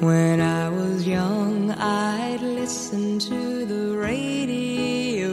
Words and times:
When 0.00 0.40
I 0.42 0.68
was 0.68 1.06
young, 1.06 1.70
I'd 1.70 2.42
listen 2.42 3.18
to 3.18 3.64
the 3.64 3.96
radio, 3.96 5.30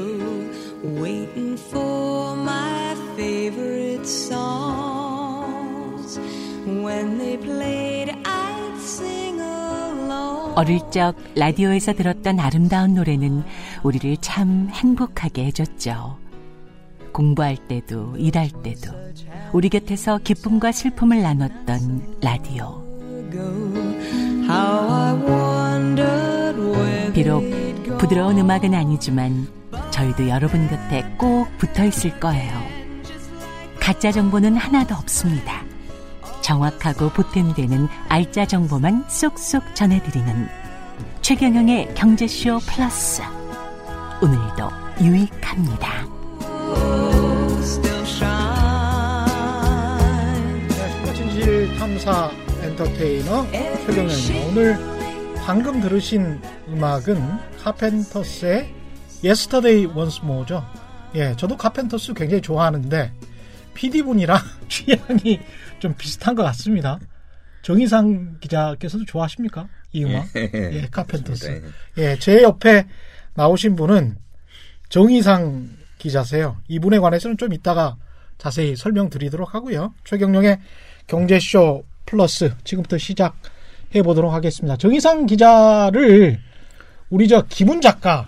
waiting 1.02 1.58
for 1.58 2.38
my 2.38 2.96
favorite 3.18 4.08
songs. 4.08 6.18
When 6.66 7.18
they 7.18 7.36
played, 7.38 8.16
I'd 8.24 8.80
sing 8.80 9.42
along. 9.42 10.54
어릴 10.56 10.80
적 10.92 11.18
라디오에서 11.36 11.92
들었던 11.92 12.40
아름다운 12.40 12.94
노래는 12.94 13.44
우리를 13.84 14.16
참 14.22 14.70
행복하게 14.72 15.44
해줬죠. 15.48 16.18
공부할 17.12 17.58
때도 17.68 18.16
일할 18.18 18.50
때도 18.64 18.92
우리 19.52 19.68
곁에서 19.68 20.20
기쁨과 20.24 20.72
슬픔을 20.72 21.22
나눴던 21.22 22.20
라디오. 22.22 22.82
비록. 27.14 27.44
부드러운 27.98 28.38
음악은 28.38 28.74
아니지만 28.74 29.48
저희도 29.92 30.28
여러분 30.28 30.68
곁에 30.68 31.04
꼭 31.18 31.48
붙어 31.58 31.86
있을 31.86 32.20
거예요. 32.20 32.52
가짜 33.80 34.12
정보는 34.12 34.56
하나도 34.58 34.96
없습니다. 34.96 35.62
정확하고 36.42 37.10
보탬되는 37.10 37.88
알짜 38.10 38.46
정보만 38.46 39.06
쏙쏙 39.08 39.76
전해드리는 39.76 40.50
최경영의 41.22 41.96
경제쇼 41.96 42.60
플러스. 42.60 43.22
오늘도 44.22 44.70
유익합니다. 45.02 46.06
네, 51.46 51.78
탐사 51.78 52.30
엔터테이너 52.74 53.46
최경영입니다. 53.86 54.48
오늘 54.48 54.78
방금 55.46 55.80
들으신 55.80 56.42
음악은 56.68 57.16
카펜터스의 57.60 58.74
Yesterday 59.24 59.86
Once 59.96 60.20
More죠. 60.24 60.66
예, 61.14 61.36
저도 61.36 61.56
카펜터스 61.56 62.14
굉장히 62.14 62.42
좋아하는데 62.42 63.14
PD분이랑 63.76 64.40
취향이 64.70 65.40
좀 65.80 65.94
비슷한 65.96 66.34
것 66.34 66.42
같습니다. 66.44 67.00
정희상 67.62 68.38
기자께서도 68.40 69.06
좋아하십니까? 69.06 69.68
이 69.92 70.04
음악? 70.06 70.26
예, 70.36 70.88
카펜터스. 70.90 71.62
예, 72.00 72.18
제 72.18 72.42
옆에 72.42 72.88
나오신 73.36 73.76
분은 73.76 74.18
정희상 74.90 75.70
기자세요. 76.00 76.58
이분에 76.68 76.98
관해서는 77.00 77.38
좀 77.38 77.54
이따가 77.54 77.98
자세히 78.40 78.76
설명드리도록 78.76 79.54
하고요. 79.54 79.94
최경영의 80.06 80.60
경제쇼 81.06 81.84
플러스 82.06 82.54
지금부터 82.64 82.98
시작해 82.98 84.02
보도록 84.04 84.34
하겠습니다. 84.34 84.78
정희상 84.78 85.26
기자를 85.26 86.40
우리 87.10 87.28
저 87.28 87.44
김훈 87.48 87.82
작가 87.82 88.28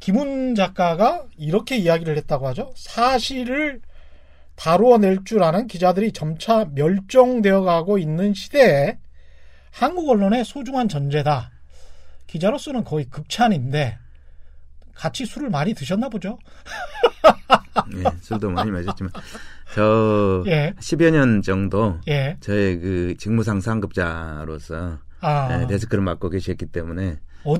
김훈 0.00 0.54
작가가 0.54 1.24
이렇게 1.36 1.76
이야기를 1.76 2.16
했다고 2.18 2.46
하죠. 2.48 2.72
사실을 2.76 3.80
다루어낼 4.54 5.24
줄 5.24 5.42
아는 5.42 5.66
기자들이 5.66 6.12
점차 6.12 6.66
멸종되어 6.74 7.62
가고 7.62 7.98
있는 7.98 8.34
시대에 8.34 8.98
한국 9.70 10.08
언론의 10.10 10.44
소중한 10.44 10.88
전제다. 10.88 11.50
기자로서는 12.26 12.84
거의 12.84 13.06
극찬인데 13.06 13.98
같이 14.94 15.26
술을 15.26 15.50
많이 15.50 15.74
드셨나 15.74 16.08
보죠. 16.08 16.38
예, 17.96 18.04
술도 18.20 18.50
많이 18.50 18.70
마셨지만 18.70 19.10
저 19.72 20.44
예. 20.46 20.74
10여 20.78 21.10
년 21.10 21.42
정도 21.42 21.98
예. 22.08 22.36
저의 22.40 22.78
그 22.78 23.14
직무상 23.18 23.60
상급자로서 23.60 24.98
아, 25.20 25.62
예, 25.62 25.66
데스크를 25.66 26.04
맡고 26.04 26.28
계셨기 26.30 26.66
때문에 26.66 27.18
어, 27.44 27.54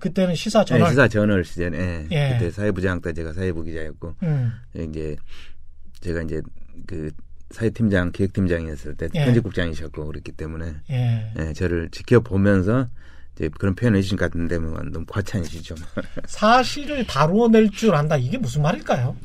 그때는 0.00 0.34
시사 0.34 0.60
예, 0.60 0.64
전화. 0.64 0.88
시사 0.90 1.08
저널 1.08 1.44
시절에 1.44 2.06
예. 2.10 2.30
그때 2.32 2.50
사회부장 2.50 3.00
때 3.00 3.12
제가 3.12 3.32
사회부 3.32 3.62
기자였고 3.64 4.14
음, 4.22 4.52
이제 4.74 5.16
제가 6.00 6.22
이제 6.22 6.40
그 6.86 7.10
사회팀장 7.50 8.12
기획팀장이었을 8.12 8.96
때 8.96 9.08
예. 9.14 9.24
편집국장이셨고 9.24 10.06
그랬기 10.06 10.32
때문에 10.32 10.74
예. 10.90 11.32
예, 11.38 11.52
저를 11.52 11.90
지켜보면서 11.90 12.88
이제 13.36 13.48
그런 13.58 13.74
표현을 13.74 13.98
해주신 13.98 14.16
것 14.16 14.26
같은데 14.26 14.58
뭐 14.58 14.78
너무 14.82 15.04
과찬이시죠. 15.06 15.74
사실을 16.26 17.06
다루어낼 17.06 17.70
줄 17.70 17.94
안다. 17.94 18.16
이게 18.16 18.36
무슨 18.38 18.62
말일까요? 18.62 19.16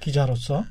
기자로서. 0.00 0.64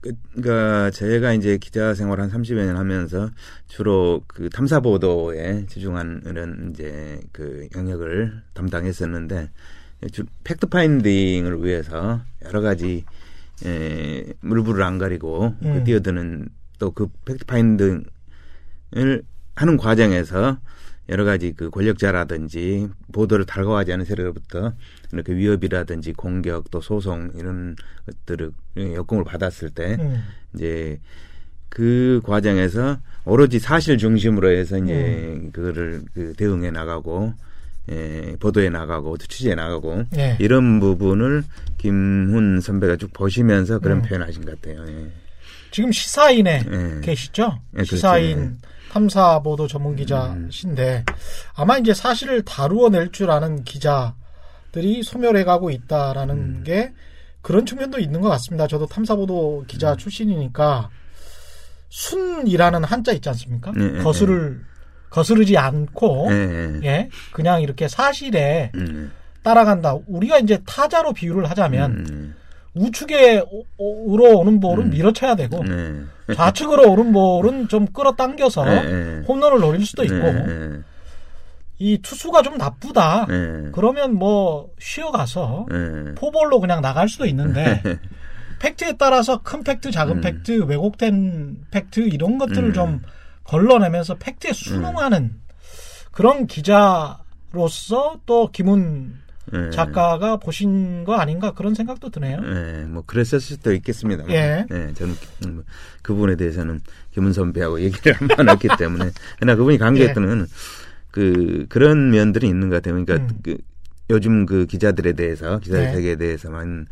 그- 0.00 0.12
그러니까 0.34 0.90
제가 0.90 1.32
이제 1.32 1.56
기자 1.56 1.94
생활 1.94 2.20
한 2.20 2.28
30여 2.30 2.64
년 2.66 2.76
하면서 2.76 3.30
주로 3.68 4.22
그 4.26 4.50
탐사 4.50 4.80
보도에 4.80 5.64
집중하는 5.66 6.70
이제 6.72 7.20
그 7.32 7.66
영역을 7.74 8.42
담당했었는데 8.52 9.50
주- 10.12 10.26
팩트 10.44 10.66
파인딩을 10.66 11.64
위해서 11.64 12.20
여러 12.44 12.60
가지 12.60 13.04
에, 13.64 14.24
물불을 14.40 14.82
안 14.82 14.98
가리고 14.98 15.54
그 15.60 15.66
음. 15.66 15.84
뛰어드는 15.84 16.48
또 16.78 16.90
그 16.90 17.06
팩트 17.24 17.46
파인딩을 17.46 18.04
하는 19.54 19.76
과정에서 19.78 20.58
여러 21.08 21.24
가지 21.24 21.52
그 21.52 21.70
권력자라든지 21.70 22.88
보도를 23.12 23.44
달가워하지 23.44 23.92
않은 23.92 24.04
세력으로부터 24.04 24.72
이렇게 25.12 25.34
위협이라든지 25.34 26.14
공격 26.14 26.70
또 26.70 26.80
소송 26.80 27.30
이런 27.36 27.76
것들을 28.06 28.52
역공을 28.76 29.24
받았을 29.24 29.70
때 29.70 29.96
음, 30.00 30.22
이제 30.54 30.98
그 31.68 32.20
과정에서 32.24 32.98
오로지 33.24 33.58
사실 33.58 33.98
중심으로 33.98 34.50
해서 34.50 34.78
이제 34.78 34.92
음. 34.94 35.50
그거를 35.52 36.02
그 36.14 36.32
대응해 36.36 36.70
나가고 36.70 37.34
예, 37.90 38.36
보도해 38.40 38.70
나가고 38.70 39.18
또 39.18 39.26
취재해 39.26 39.54
나가고 39.54 40.04
예. 40.16 40.36
이런 40.40 40.80
부분을 40.80 41.44
김훈 41.76 42.60
선배가 42.60 42.96
쭉 42.96 43.12
보시면서 43.12 43.78
그런 43.78 43.98
음. 43.98 44.02
표현하신 44.02 44.44
것 44.44 44.60
같아요. 44.60 44.86
예. 44.88 45.10
지금 45.70 45.92
시사인에 45.92 46.62
예. 46.70 47.00
계시죠? 47.02 47.60
예, 47.72 47.76
그렇죠. 47.76 47.96
시사인 47.96 48.38
예. 48.38 48.68
탐사보도 48.94 49.66
전문 49.66 49.96
기자신데 49.96 51.04
아마 51.56 51.78
이제 51.78 51.92
사실을 51.92 52.42
다루어낼 52.44 53.10
줄 53.10 53.30
아는 53.30 53.64
기자들이 53.64 55.02
소멸해가고 55.02 55.70
있다라는 55.70 56.36
음. 56.36 56.62
게 56.64 56.92
그런 57.42 57.66
측면도 57.66 57.98
있는 57.98 58.20
것 58.20 58.28
같습니다. 58.30 58.68
저도 58.68 58.86
탐사보도 58.86 59.64
기자 59.66 59.92
음. 59.92 59.96
출신이니까 59.96 60.90
순이라는 61.88 62.84
한자 62.84 63.12
있지 63.12 63.28
않습니까? 63.28 63.72
예, 63.76 63.98
예, 63.98 64.02
거스를 64.02 64.64
거스르지 65.10 65.56
않고 65.58 66.28
예, 66.30 66.80
예. 66.82 66.86
예 66.86 67.08
그냥 67.32 67.62
이렇게 67.62 67.88
사실에 67.88 68.70
음, 68.76 69.12
따라간다. 69.42 69.96
우리가 70.06 70.38
이제 70.38 70.60
타자로 70.64 71.12
비유를 71.12 71.50
하자면 71.50 71.90
음, 71.90 72.34
우측에 72.74 73.40
오- 73.50 73.64
오- 73.78 74.38
오는 74.40 74.58
볼은 74.60 74.90
밀어쳐야 74.90 75.34
되고 75.36 75.60
음, 75.62 76.10
좌측으로 76.34 76.90
오는 76.90 77.12
볼은 77.12 77.68
좀 77.68 77.86
끌어당겨서 77.86 78.66
예, 78.68 78.72
예. 78.72 79.24
홈런을 79.28 79.60
노릴 79.60 79.86
수도 79.86 80.02
있고 80.04 80.16
예, 80.16 80.70
이 81.78 81.98
투수가 81.98 82.42
좀 82.42 82.56
나쁘다. 82.56 83.26
예, 83.30 83.70
그러면 83.72 84.14
뭐 84.14 84.70
쉬어가서 84.78 85.66
예. 85.72 86.14
포볼로 86.14 86.60
그냥 86.60 86.80
나갈 86.80 87.08
수도 87.08 87.26
있는데 87.26 87.80
팩트에 88.58 88.94
따라서 88.98 89.42
큰 89.42 89.62
팩트, 89.62 89.90
작은 89.90 90.16
음. 90.16 90.20
팩트, 90.20 90.64
왜곡된 90.64 91.66
팩트 91.70 92.00
이런 92.00 92.38
것들을 92.38 92.64
음. 92.68 92.72
좀 92.72 93.02
걸러내면서 93.44 94.14
팩트에 94.16 94.52
순응하는 94.52 95.34
그런 96.10 96.46
기자로서 96.46 98.20
또 98.26 98.48
김훈 98.52 99.20
예. 99.52 99.70
작가가 99.70 100.36
보신 100.36 101.04
거 101.04 101.14
아닌가 101.14 101.52
그런 101.52 101.74
생각도 101.74 102.08
드네요. 102.10 102.40
예, 102.42 102.84
뭐 102.84 103.02
그랬을 103.06 103.40
수도 103.40 103.72
있겠습니다. 103.74 104.24
예. 104.30 104.66
저는 104.94 105.14
음, 105.46 105.62
그 106.02 106.14
부분에 106.14 106.36
대해서는 106.36 106.80
김은 107.12 107.32
선배하고 107.32 107.80
얘기를 107.80 108.14
한번 108.14 108.48
했기 108.48 108.68
때문에 108.78 109.10
그러나 109.38 109.56
그분이 109.56 109.78
강조했던 109.78 110.48
건그 111.10 111.66
그런 111.68 112.10
면들이 112.10 112.48
있는 112.48 112.70
것 112.70 112.76
같아요. 112.76 113.04
그러니까 113.04 113.16
음. 113.16 113.38
그 113.42 113.58
요즘 114.10 114.46
그 114.46 114.66
기자들에 114.66 115.12
대해서 115.12 115.58
기자 115.58 115.78
네. 115.78 115.92
세계에 115.92 116.16
대해서만 116.16 116.86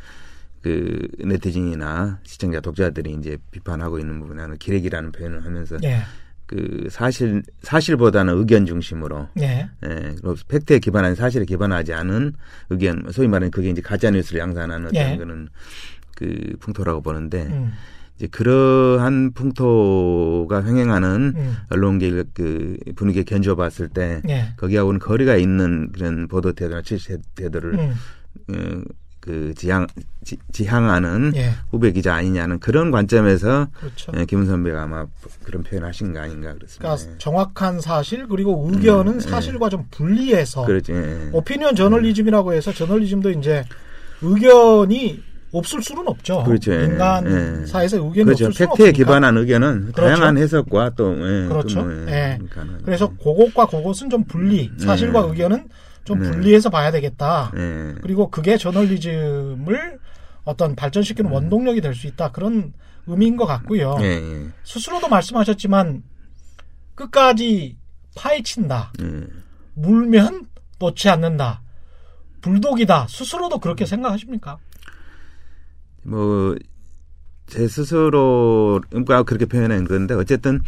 그 0.63 1.09
네티즌이나 1.19 2.21
시청자 2.23 2.61
독자들이 2.61 3.13
이제 3.19 3.37
비판하고 3.51 3.99
있는 3.99 4.21
부분에 4.21 4.47
는 4.47 4.57
기레기라는 4.59 5.13
표현을 5.13 5.45
하면서 5.45 5.77
예, 5.83 6.03
그 6.53 6.89
사실 6.91 7.43
사실보다는 7.63 8.37
의견 8.37 8.67
중심으로. 8.67 9.29
예, 9.41 9.71
예, 9.87 10.15
팩트에 10.49 10.81
기반한 10.81 11.15
사실에 11.15 11.47
기반하지 11.47 11.95
않은 11.95 12.35
의견, 12.69 13.05
소위 13.11 13.27
말하는 13.27 13.51
그게 13.51 13.71
이제 13.71 13.81
가짜 13.81 14.11
뉴스를 14.11 14.39
양산하는 14.39 14.89
어떤 14.89 15.13
예. 15.13 15.17
그런 15.17 15.49
그 16.15 16.53
풍토라고 16.61 17.01
보는데 17.01 17.45
음, 17.45 17.73
이제 18.17 18.27
그러한 18.27 19.33
풍토가 19.33 20.63
횡행하는 20.67 21.33
음, 21.35 21.57
언론계 21.71 22.23
그 22.35 22.77
분위기에 22.97 23.23
견줘봤을 23.23 23.89
때 23.89 24.21
예, 24.29 24.53
거기하고는 24.59 25.01
거리가 25.01 25.37
있는 25.37 25.91
그런 25.93 26.29
보도 26.29 26.53
태도나 26.53 26.83
취재 26.83 27.17
태도를 27.35 27.79
음, 27.79 27.95
어, 28.51 28.83
그 29.23 29.55
지향 29.57 29.87
지, 30.25 30.37
지향하는 30.51 31.33
예. 31.37 31.53
후배 31.71 31.93
기자 31.93 32.15
아니냐는 32.15 32.59
그런 32.59 32.91
관점에서 32.91 33.69
그렇죠. 33.79 34.13
예, 34.17 34.25
김 34.25 34.45
선배가 34.45 34.83
아마 34.83 35.07
그런 35.45 35.63
표현을 35.63 35.89
하신 35.89 36.13
거 36.13 36.19
아닌가 36.21 36.53
그렇습니다. 36.55 36.97
그러니까 36.97 37.19
정확한 37.19 37.81
사실 37.81 38.27
그리고 38.27 38.69
의견은 38.69 39.15
음, 39.15 39.21
사실과 39.21 39.69
좀 39.69 39.87
분리해서. 39.93 40.67
예. 40.91 41.31
오피니언 41.33 41.77
저널리즘이라고 41.77 42.53
해서 42.53 42.73
저널리즘도 42.73 43.31
이제 43.31 43.65
의견이 44.23 45.23
없을 45.53 45.83
수는 45.83 46.09
없죠. 46.09 46.43
그렇죠. 46.43 46.75
예. 46.75 46.85
인간사에서 46.87 47.99
예. 47.99 48.01
의견이 48.01 48.25
그렇죠. 48.25 48.47
없을 48.47 48.53
수는 48.53 48.69
팩트에 48.71 48.89
없으니까. 48.89 48.97
기반한 48.97 49.37
의견은 49.37 49.93
그렇죠. 49.93 50.03
다양한 50.03 50.37
해석과 50.39 50.91
또 50.97 51.13
예, 51.13 51.47
그렇죠. 51.47 51.85
그 51.85 51.89
뭐, 51.91 52.13
예. 52.13 52.39
그래서 52.85 53.09
그것과 53.23 53.67
그것은 53.67 54.11
좀 54.11 54.25
분리, 54.25 54.73
사실과 54.79 55.23
네. 55.23 55.29
의견은 55.29 55.69
좀 56.05 56.19
네. 56.21 56.31
분리해서 56.31 56.71
봐야 56.71 56.91
되겠다. 56.91 57.53
예. 57.57 57.95
그리고 58.03 58.31
그게 58.31 58.57
저널리즘을 58.59 59.99
어떤 60.45 60.75
발전시키는 60.75 61.31
음. 61.31 61.35
원동력이 61.35 61.81
될 61.81 61.95
수 61.95 62.07
있다. 62.07 62.33
그런 62.33 62.73
의미인 63.07 63.37
것 63.37 63.47
같고요. 63.47 63.97
예, 64.01 64.05
예. 64.07 64.47
스스로도 64.65 65.09
말씀하셨지만 65.09 66.03
끝까지 66.95 67.77
파헤친다. 68.17 68.93
예. 69.01 69.27
물면 69.75 70.47
놓지 70.79 71.09
않는다. 71.09 71.63
불독이다. 72.43 73.07
스스로도 73.09 73.59
그렇게 73.59 73.87
생각하십니까? 73.87 74.59
뭐, 76.03 76.57
제 77.47 77.69
스스로가 77.69 79.23
그렇게 79.25 79.47
표현한 79.47 79.85
건데, 79.85 80.15
어쨌든, 80.15 80.61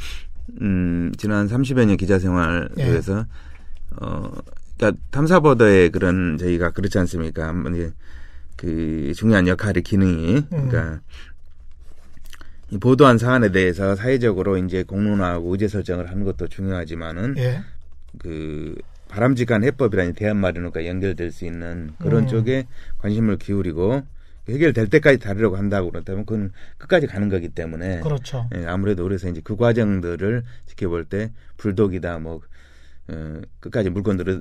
음, 0.60 1.12
지난 1.18 1.48
30여 1.48 1.84
년 1.84 1.96
기자 1.96 2.18
생활에서, 2.20 3.26
어, 4.00 4.30
그니까 4.76 4.98
탐사보도의 5.10 5.90
그런, 5.90 6.36
저희가 6.38 6.70
그렇지 6.70 6.98
않습니까? 6.98 7.46
한번 7.46 7.74
이제 7.74 7.92
그 8.56 9.12
중요한 9.16 9.46
역할의 9.46 9.82
기능이, 9.82 10.48
그러니까, 10.48 11.00
이 12.70 12.78
보도한 12.78 13.18
사안에 13.18 13.52
대해서 13.52 13.94
사회적으로 13.94 14.56
이제 14.58 14.82
공론화하고 14.82 15.52
의제 15.52 15.68
설정을 15.68 16.10
하는 16.10 16.24
것도 16.24 16.48
중요하지만은, 16.48 17.36
예. 17.38 17.60
그 18.18 18.74
바람직한 19.08 19.62
해법이라는 19.62 20.14
대안 20.14 20.36
마련과 20.38 20.86
연결될 20.86 21.30
수 21.30 21.44
있는 21.44 21.92
그런 21.98 22.24
음. 22.24 22.28
쪽에 22.28 22.66
관심을 22.98 23.38
기울이고 23.38 24.02
해결될 24.48 24.88
때까지 24.88 25.18
다루려고 25.18 25.56
한다고 25.56 25.90
그렇다면 25.90 26.26
그건 26.26 26.52
끝까지 26.78 27.06
가는 27.06 27.28
거기 27.28 27.48
때문에 27.48 28.00
그렇죠. 28.00 28.48
예, 28.54 28.66
아무래도 28.66 29.04
그래서 29.04 29.28
이제 29.28 29.40
그 29.42 29.56
과정들을 29.56 30.42
지켜볼 30.66 31.06
때 31.06 31.30
불독이다 31.56 32.18
뭐 32.18 32.40
어, 33.08 33.40
끝까지 33.60 33.90
물건 33.90 34.16
들은 34.16 34.40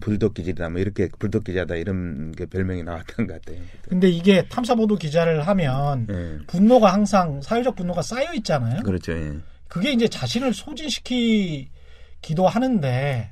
불독 0.00 0.34
기질이다 0.34 0.68
뭐 0.70 0.80
이렇게 0.80 1.08
불독 1.18 1.44
기자다 1.44 1.76
이런 1.76 2.32
게 2.32 2.46
별명이 2.46 2.82
나왔던 2.82 3.26
것 3.26 3.34
같아요. 3.34 3.62
근데 3.88 4.08
이게 4.08 4.46
탐사 4.48 4.74
보도 4.74 4.96
기자를 4.96 5.46
하면 5.46 6.06
예. 6.10 6.38
분노가 6.46 6.92
항상 6.92 7.40
사회적 7.40 7.76
분노가 7.76 8.02
쌓여 8.02 8.32
있잖아요. 8.34 8.82
그렇죠. 8.82 9.12
예. 9.12 9.38
그게 9.68 9.92
이제 9.92 10.08
자신을 10.08 10.52
소진시키기도 10.52 11.68
하는데 12.48 13.30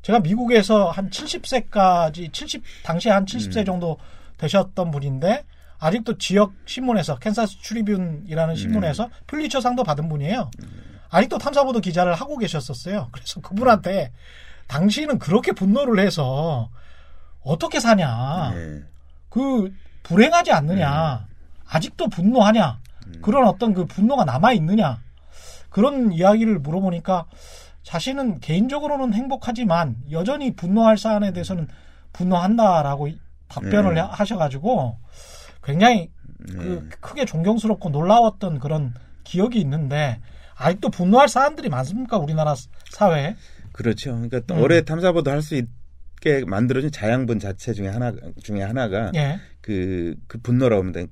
제가 0.00 0.20
미국에서 0.20 0.90
한 0.90 1.10
70세까지 1.10 2.32
70 2.32 2.62
당시에 2.82 3.12
한 3.12 3.26
70세 3.26 3.58
음. 3.58 3.64
정도 3.64 3.98
되셨던 4.38 4.90
분인데 4.90 5.44
아직도 5.78 6.16
지역 6.16 6.54
신문에서 6.64 7.18
캔사스 7.18 7.58
추리뷴이라는 7.60 8.56
신문에서 8.56 9.10
퓰리처상도 9.26 9.84
받은 9.84 10.08
분이에요. 10.08 10.50
아직도 11.14 11.38
탐사보도 11.38 11.78
기자를 11.80 12.12
하고 12.14 12.36
계셨었어요. 12.38 13.08
그래서 13.12 13.40
그분한테 13.40 14.10
당신은 14.66 15.20
그렇게 15.20 15.52
분노를 15.52 16.04
해서 16.04 16.70
어떻게 17.44 17.78
사냐? 17.78 18.52
예. 18.56 18.82
그 19.28 19.72
불행하지 20.02 20.50
않느냐? 20.50 21.26
아직도 21.68 22.08
분노하냐? 22.08 22.80
그런 23.22 23.46
어떤 23.46 23.74
그 23.74 23.84
분노가 23.86 24.24
남아 24.24 24.52
있느냐? 24.54 24.98
그런 25.70 26.10
이야기를 26.12 26.58
물어보니까 26.58 27.26
자신은 27.84 28.40
개인적으로는 28.40 29.14
행복하지만 29.14 29.96
여전히 30.10 30.56
분노할 30.56 30.98
사안에 30.98 31.32
대해서는 31.32 31.68
분노한다라고 32.12 33.10
답변을 33.48 33.94
네. 33.94 34.00
하- 34.00 34.06
하셔가지고 34.08 34.98
굉장히 35.62 36.10
그 36.48 36.88
크게 37.00 37.24
존경스럽고 37.24 37.90
놀라웠던 37.90 38.58
그런 38.58 38.94
기억이 39.22 39.60
있는데 39.60 40.20
아직도 40.56 40.90
분노할 40.90 41.28
사안들이 41.28 41.68
많습니까 41.68 42.18
우리나라 42.18 42.54
사회에? 42.90 43.36
그렇죠. 43.72 44.12
그러니까 44.12 44.40
또 44.46 44.54
음. 44.54 44.62
올해 44.62 44.82
탐사보도 44.82 45.30
할 45.30 45.42
수 45.42 45.56
있게 45.56 46.44
만들어진 46.46 46.90
자양분 46.90 47.38
자체 47.38 47.72
중에 47.74 47.88
하나 47.88 48.12
중에 48.42 48.62
하나가 48.62 49.10
예. 49.14 49.38
그, 49.60 50.14
그 50.26 50.38
분노라고 50.38 50.92
돼. 50.92 51.06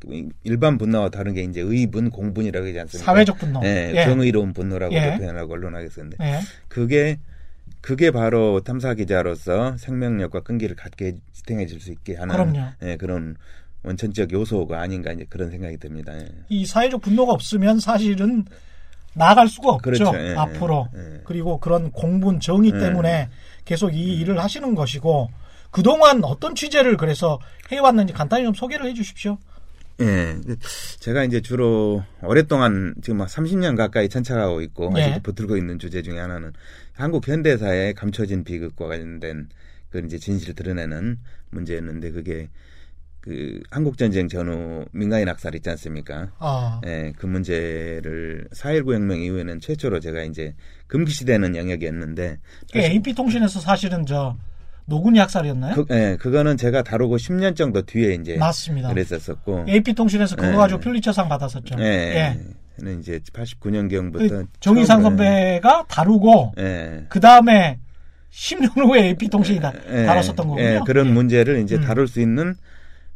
일반 0.44 0.78
분노와 0.78 1.08
다른 1.10 1.34
게 1.34 1.42
이제 1.42 1.60
의분, 1.60 2.10
공분이라고 2.10 2.66
하지 2.66 2.80
않습니까? 2.80 3.12
사회적 3.12 3.38
분노. 3.38 3.60
예, 3.64 3.92
예. 3.94 4.04
정의로운 4.04 4.52
분노라고 4.52 4.94
예. 4.94 5.16
표현하고 5.18 5.52
언론하게 5.54 5.88
쓰는데 5.88 6.16
예. 6.20 6.40
그게 6.68 7.18
그게 7.80 8.10
바로 8.12 8.60
탐사 8.60 8.94
기자로서 8.94 9.76
생명력과 9.76 10.42
끈기를 10.42 10.76
갖게 10.76 11.16
지탱해질 11.32 11.80
수 11.80 11.90
있게 11.90 12.14
하는 12.14 12.32
그럼요. 12.34 12.60
예, 12.82 12.96
그런 12.96 13.36
원천적 13.82 14.32
요소가 14.32 14.80
아닌가 14.80 15.12
이제 15.12 15.26
그런 15.28 15.50
생각이 15.50 15.76
듭니다. 15.78 16.16
예. 16.16 16.28
이 16.48 16.64
사회적 16.64 17.00
분노가 17.02 17.32
없으면 17.32 17.80
사실은 17.80 18.44
나아갈 19.14 19.48
수가 19.48 19.70
없죠. 19.70 19.82
그렇죠. 19.82 20.12
예, 20.14 20.34
앞으로. 20.34 20.88
예. 20.94 21.20
그리고 21.24 21.58
그런 21.58 21.90
공분, 21.92 22.40
정의 22.40 22.72
예. 22.74 22.78
때문에 22.78 23.28
계속 23.64 23.94
이 23.94 24.18
일을 24.20 24.38
하시는 24.38 24.74
것이고 24.74 25.30
그동안 25.70 26.22
어떤 26.24 26.54
취재를 26.54 26.96
그래서 26.96 27.38
해왔는지 27.70 28.12
간단히 28.12 28.44
좀 28.44 28.54
소개를 28.54 28.86
해 28.86 28.94
주십시오. 28.94 29.38
예. 30.00 30.36
제가 31.00 31.24
이제 31.24 31.40
주로 31.40 32.02
오랫동안 32.22 32.94
지금 33.02 33.18
막 33.18 33.28
30년 33.28 33.76
가까이 33.76 34.08
천착하고 34.08 34.60
있고 34.62 34.92
예. 34.96 35.02
아직도 35.02 35.20
붙들고 35.22 35.56
있는 35.56 35.78
주제 35.78 36.02
중에 36.02 36.18
하나는 36.18 36.52
한국 36.92 37.26
현대사의 37.26 37.94
감춰진 37.94 38.44
비극과 38.44 38.88
관련된 38.88 39.48
그 39.90 40.02
이제 40.04 40.18
진실을 40.18 40.54
드러내는 40.54 41.18
문제였는데 41.50 42.10
그게 42.12 42.48
그 43.22 43.60
한국 43.70 43.96
전쟁 43.96 44.26
전후 44.26 44.84
민간인 44.90 45.28
학살 45.28 45.54
있지 45.54 45.70
않습니까? 45.70 46.32
아, 46.40 46.80
예, 46.84 47.12
그 47.16 47.26
문제를 47.26 48.48
4.19 48.52 48.94
혁명 48.94 49.20
이후에는 49.20 49.60
최초로 49.60 50.00
제가 50.00 50.24
이제 50.24 50.54
금기시되는 50.88 51.54
영역이었는데 51.54 52.38
AP 52.74 53.14
통신에서 53.14 53.60
사실은 53.60 54.04
저 54.06 54.36
노군이 54.86 55.20
학살이었나요? 55.20 55.74
그, 55.76 55.86
예, 55.94 56.16
그거는 56.18 56.56
제가 56.56 56.82
다루고 56.82 57.16
10년 57.16 57.54
정도 57.54 57.82
뒤에 57.82 58.14
이제 58.14 58.36
맞습니다. 58.36 58.88
그랬었었고 58.88 59.66
AP 59.68 59.94
통신에서 59.94 60.34
그거 60.34 60.52
예. 60.52 60.56
가지고 60.56 60.80
퓰리처상 60.80 61.28
받았었죠. 61.28 61.76
예. 61.78 61.84
예. 61.84 62.38
는 62.80 62.98
이제 62.98 63.20
89년경부터 63.32 64.28
그 64.30 64.46
정의상 64.58 65.02
선배가 65.02 65.84
다루고 65.88 66.54
예. 66.58 67.04
그 67.08 67.20
다음에 67.20 67.78
10년 68.32 68.76
후에 68.78 69.04
AP 69.08 69.28
통신이 69.28 69.60
다, 69.60 69.72
예. 69.90 70.06
다뤘었던 70.06 70.48
거군요. 70.48 70.60
예, 70.60 70.80
그런 70.84 71.06
예. 71.06 71.12
문제를 71.12 71.60
이제 71.60 71.76
음. 71.76 71.82
다룰 71.82 72.08
수 72.08 72.20
있는 72.20 72.56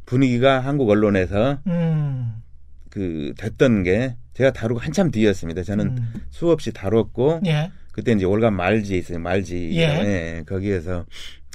분위기가 0.06 0.60
한국 0.60 0.88
언론에서 0.88 1.58
음, 1.66 2.42
그 2.88 3.34
됐던 3.36 3.82
게 3.82 4.16
제가 4.32 4.52
다루고 4.52 4.80
한참 4.80 5.10
뒤였습니다. 5.10 5.62
저는 5.62 5.98
음. 5.98 6.14
수없이 6.30 6.72
다뤘고 6.72 7.40
예. 7.46 7.70
그때 7.92 8.12
이제 8.12 8.24
월간 8.24 8.54
말지 8.54 8.96
있어요. 8.96 9.18
말지. 9.18 9.72
예. 9.74 9.82
예, 9.82 10.44
거기에서 10.46 11.04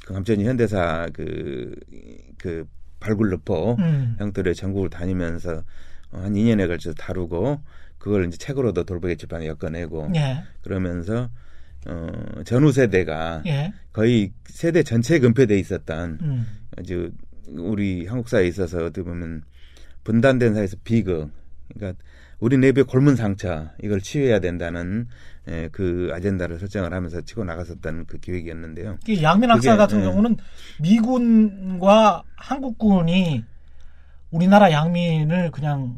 그 0.06 0.14
감천이 0.14 0.44
현대사 0.44 1.08
그, 1.14 1.76
그 2.38 2.68
발굴르포 3.00 3.78
음. 3.80 4.16
형들의 4.20 4.54
전국을 4.56 4.90
다니면서 4.90 5.64
어, 6.12 6.20
한 6.20 6.34
2년에 6.34 6.68
걸쳐서 6.68 6.96
다루고 6.96 7.62
그걸 7.98 8.26
이제 8.28 8.38
책으로도 8.38 8.84
돌보게 8.84 9.16
출판에 9.16 9.48
엮어내고 9.48 10.12
예. 10.16 10.44
그러면서 10.62 11.30
어, 11.88 12.12
전후 12.46 12.72
세대가 12.72 13.44
예. 13.46 13.74
거의 13.94 14.34
세대 14.46 14.84
전체에 14.84 15.20
근폐돼 15.20 15.58
있었던 15.58 16.20
음. 16.22 16.48
아주 16.78 17.12
우리 17.58 18.08
한국 18.08 18.30
사회에 18.30 18.48
있어서 18.48 18.78
어떻게 18.80 19.04
보면 19.04 19.44
분단된 20.04 20.54
사회에서 20.54 20.78
비극 20.84 21.32
그러니까 21.74 22.02
우리 22.40 22.58
내부의 22.58 22.86
골문 22.86 23.16
상처 23.16 23.70
이걸 23.84 24.02
치유해야 24.02 24.40
된다는 24.40 25.08
예, 25.48 25.70
그 25.72 26.10
아젠다를 26.14 26.60
설정을 26.60 26.94
하면서 26.94 27.22
치고 27.22 27.44
나갔었다는 27.44 28.06
그 28.06 28.20
기획이었는데요. 28.20 28.98
이 29.08 29.24
양민 29.24 29.50
학살 29.50 29.78
같은 29.78 30.00
예. 30.00 30.04
경우는 30.04 30.38
미군과 30.80 32.24
한국군이 32.36 33.44
우리나라 34.32 34.72
양민을 34.72 35.52
그냥 35.52 35.98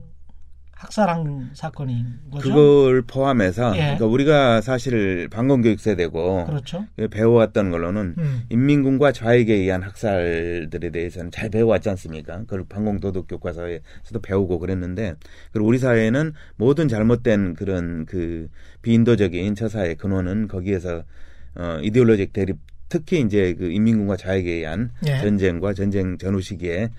학살한 0.84 1.52
사건인 1.54 2.06
거죠. 2.30 2.50
그걸 2.50 3.02
포함해서 3.04 3.74
예. 3.76 3.80
그러니까 3.80 4.06
우리가 4.06 4.62
사실 4.62 5.30
방공교육 5.30 5.80
세대고 5.80 6.46
그렇죠. 6.46 6.86
배워왔던 7.10 7.72
걸로는 7.72 8.16
음. 8.18 8.44
인민군과 8.50 9.14
좌익에 9.14 9.54
의한 9.54 9.82
학살들에 9.82 10.90
대해서는 10.90 11.32
잘 11.32 11.50
배워왔지 11.50 11.90
않습니까? 11.90 12.40
그걸 12.40 12.66
방공도덕 12.68 13.28
교과서에서도 13.30 14.20
배우고 14.22 14.60
그랬는데, 14.60 15.16
그리고 15.52 15.68
우리 15.68 15.78
사회는 15.78 16.34
모든 16.58 16.90
잘못된 16.90 17.54
그런 17.54 18.06
그 18.06 18.50
비인도적인 18.82 19.56
처사의 19.56 19.96
근원은 19.96 20.50
거기에서 20.50 21.04
어 21.56 21.80
이데올로직 21.82 22.34
대립, 22.34 22.58
특히 22.90 23.22
이제 23.22 23.54
그 23.54 23.72
인민군과 23.72 24.18
좌익에 24.18 24.52
의한 24.52 24.92
예. 25.08 25.20
전쟁과 25.20 25.74
전쟁 25.74 26.18
전후 26.18 26.42
시기에 26.42 26.90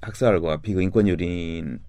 학살과 0.00 0.58
비극 0.60 0.82
인권 0.82 1.08
유린 1.08 1.80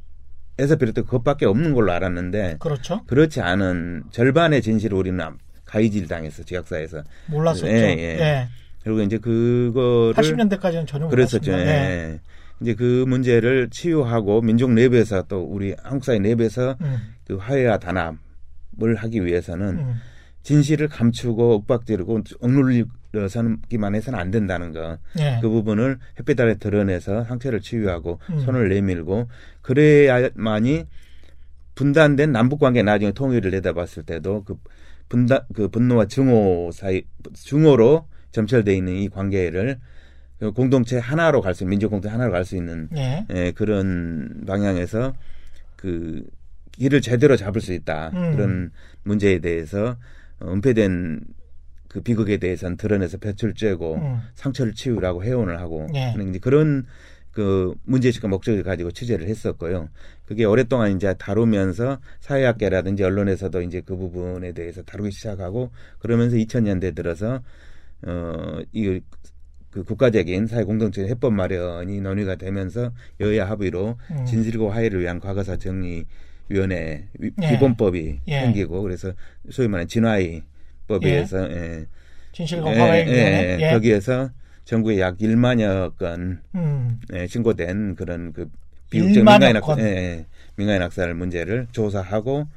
에서 0.57 0.77
비롯된 0.77 1.03
그것밖에 1.05 1.45
없는 1.45 1.73
걸로 1.73 1.91
알았는데 1.91 2.57
그렇죠. 2.59 3.01
그렇지 3.07 3.41
않은 3.41 4.03
절반의 4.11 4.61
진실을 4.61 4.97
우리는 4.97 5.19
가이질 5.65 6.07
당했어 6.07 6.43
지역사에서 6.43 7.03
몰랐었죠. 7.27 7.67
예, 7.67 7.95
예. 7.97 8.19
예. 8.19 8.47
그리고 8.83 9.01
이제 9.01 9.17
그거를 9.17 10.13
80년대까지는 10.13 10.87
전혀 10.87 11.07
그랬었죠. 11.07 11.51
예. 11.51 11.57
예. 11.57 12.19
이제 12.61 12.73
그 12.73 13.03
문제를 13.07 13.69
치유하고 13.69 14.41
민족 14.41 14.71
내부에서 14.71 15.23
또 15.23 15.43
우리 15.43 15.75
한국 15.83 16.05
사회 16.05 16.19
내부에서 16.19 16.77
음, 16.79 16.97
그 17.25 17.35
화해와 17.35 17.79
단합을 17.79 18.95
하기 18.95 19.25
위해서는 19.25 19.79
음. 19.79 19.95
진실을 20.43 20.87
감추고 20.87 21.63
윽박지르고 21.63 22.21
억눌러 22.39 22.85
서기만 23.27 23.95
해서는 23.95 24.19
안 24.19 24.31
된다는 24.31 24.71
거. 24.71 24.97
예. 25.19 25.39
그 25.41 25.49
부분을 25.49 25.99
햇빛 26.19 26.39
아래 26.39 26.57
드러내서 26.57 27.23
상처를 27.25 27.61
치유하고 27.61 28.19
음. 28.29 28.39
손을 28.39 28.69
내밀고 28.69 29.27
그래야만이 29.61 30.85
분단된 31.75 32.31
남북 32.31 32.59
관계 32.59 32.83
나중에 32.83 33.11
통일을 33.11 33.51
내다봤을 33.51 34.03
때도 34.05 34.43
그 34.45 34.57
분단 35.09 35.41
그 35.53 35.67
분노와 35.67 36.05
증오 36.05 36.71
사이 36.71 37.03
증오로 37.33 38.07
점철돼 38.31 38.75
있는 38.75 38.93
이 38.93 39.09
관계를 39.09 39.79
그 40.39 40.51
공동체 40.51 40.97
하나로 40.97 41.41
갈 41.41 41.53
수 41.53 41.63
있는 41.63 41.71
민족 41.71 41.89
공동체 41.89 42.11
하나로 42.11 42.31
갈 42.31 42.45
수 42.45 42.55
있는 42.55 42.89
예. 42.95 43.25
예, 43.33 43.51
그런 43.51 44.43
방향에서 44.45 45.13
그 45.75 46.23
길을 46.73 47.01
제대로 47.01 47.37
잡을 47.37 47.61
수 47.61 47.73
있다 47.73 48.11
음. 48.13 48.31
그런 48.35 48.71
문제에 49.03 49.39
대해서 49.39 49.95
어, 50.39 50.51
은폐된 50.51 51.21
그 51.95 52.01
비극에 52.01 52.35
대해서는 52.35 52.75
드러내서 52.75 53.19
볕을 53.19 53.53
쬐고 53.53 53.95
음. 54.01 54.19
상처를 54.33 54.73
치유라고 54.73 55.23
해온을 55.23 55.61
하고 55.61 55.87
예. 55.95 56.01
하는 56.09 56.27
이제 56.31 56.39
그런 56.39 56.85
그 57.31 57.73
문제의식과 57.85 58.27
목적을 58.27 58.63
가지고 58.63 58.91
취재를 58.91 59.29
했었고요. 59.29 59.87
그게 60.25 60.43
오랫동안 60.43 60.93
이제 60.93 61.13
다루면서 61.17 61.99
사회학계라든지 62.19 63.01
언론에서도 63.01 63.61
이제 63.61 63.79
그 63.85 63.95
부분에 63.95 64.51
대해서 64.51 64.81
다루기 64.83 65.11
시작하고 65.11 65.71
그러면서 65.99 66.35
2000년대 66.35 66.93
들어서 66.95 67.41
어이 68.05 68.99
그 69.71 69.83
국가적인 69.85 70.47
사회 70.47 70.65
공동체 70.65 71.07
해법 71.07 71.31
마련이 71.33 72.01
논의가 72.01 72.35
되면서 72.35 72.91
여야 73.21 73.49
합의로 73.49 73.97
음. 74.11 74.25
진실과 74.25 74.73
화해를 74.73 74.99
위한 74.99 75.21
과거사 75.21 75.55
정리 75.55 76.03
위원회 76.49 77.07
위- 77.19 77.31
예. 77.41 77.51
기본법이 77.51 78.19
예. 78.27 78.39
생기고 78.41 78.81
그래서 78.81 79.13
소위 79.49 79.69
말하는 79.69 79.87
진화의 79.87 80.43
법에서 80.87 81.49
예. 81.51 81.85
진실공화의 82.31 83.07
예, 83.07 83.13
위원회. 83.13 83.57
예, 83.61 83.71
거기에서 83.73 84.29
전국에 84.65 84.99
약 84.99 85.17
1만여 85.17 85.95
건 85.97 86.41
음. 86.55 86.99
예, 87.13 87.27
신고된 87.27 87.95
그런 87.95 88.33
그 88.33 88.49
비극적 88.89 89.23
1만여 89.23 89.39
민간인 89.39 89.61
건. 89.61 89.69
학살, 89.79 89.87
예, 89.87 89.95
예, 89.95 90.25
민간인 90.55 90.81
학살 90.81 91.13
문제를 91.13 91.67
조사하고 91.71 92.47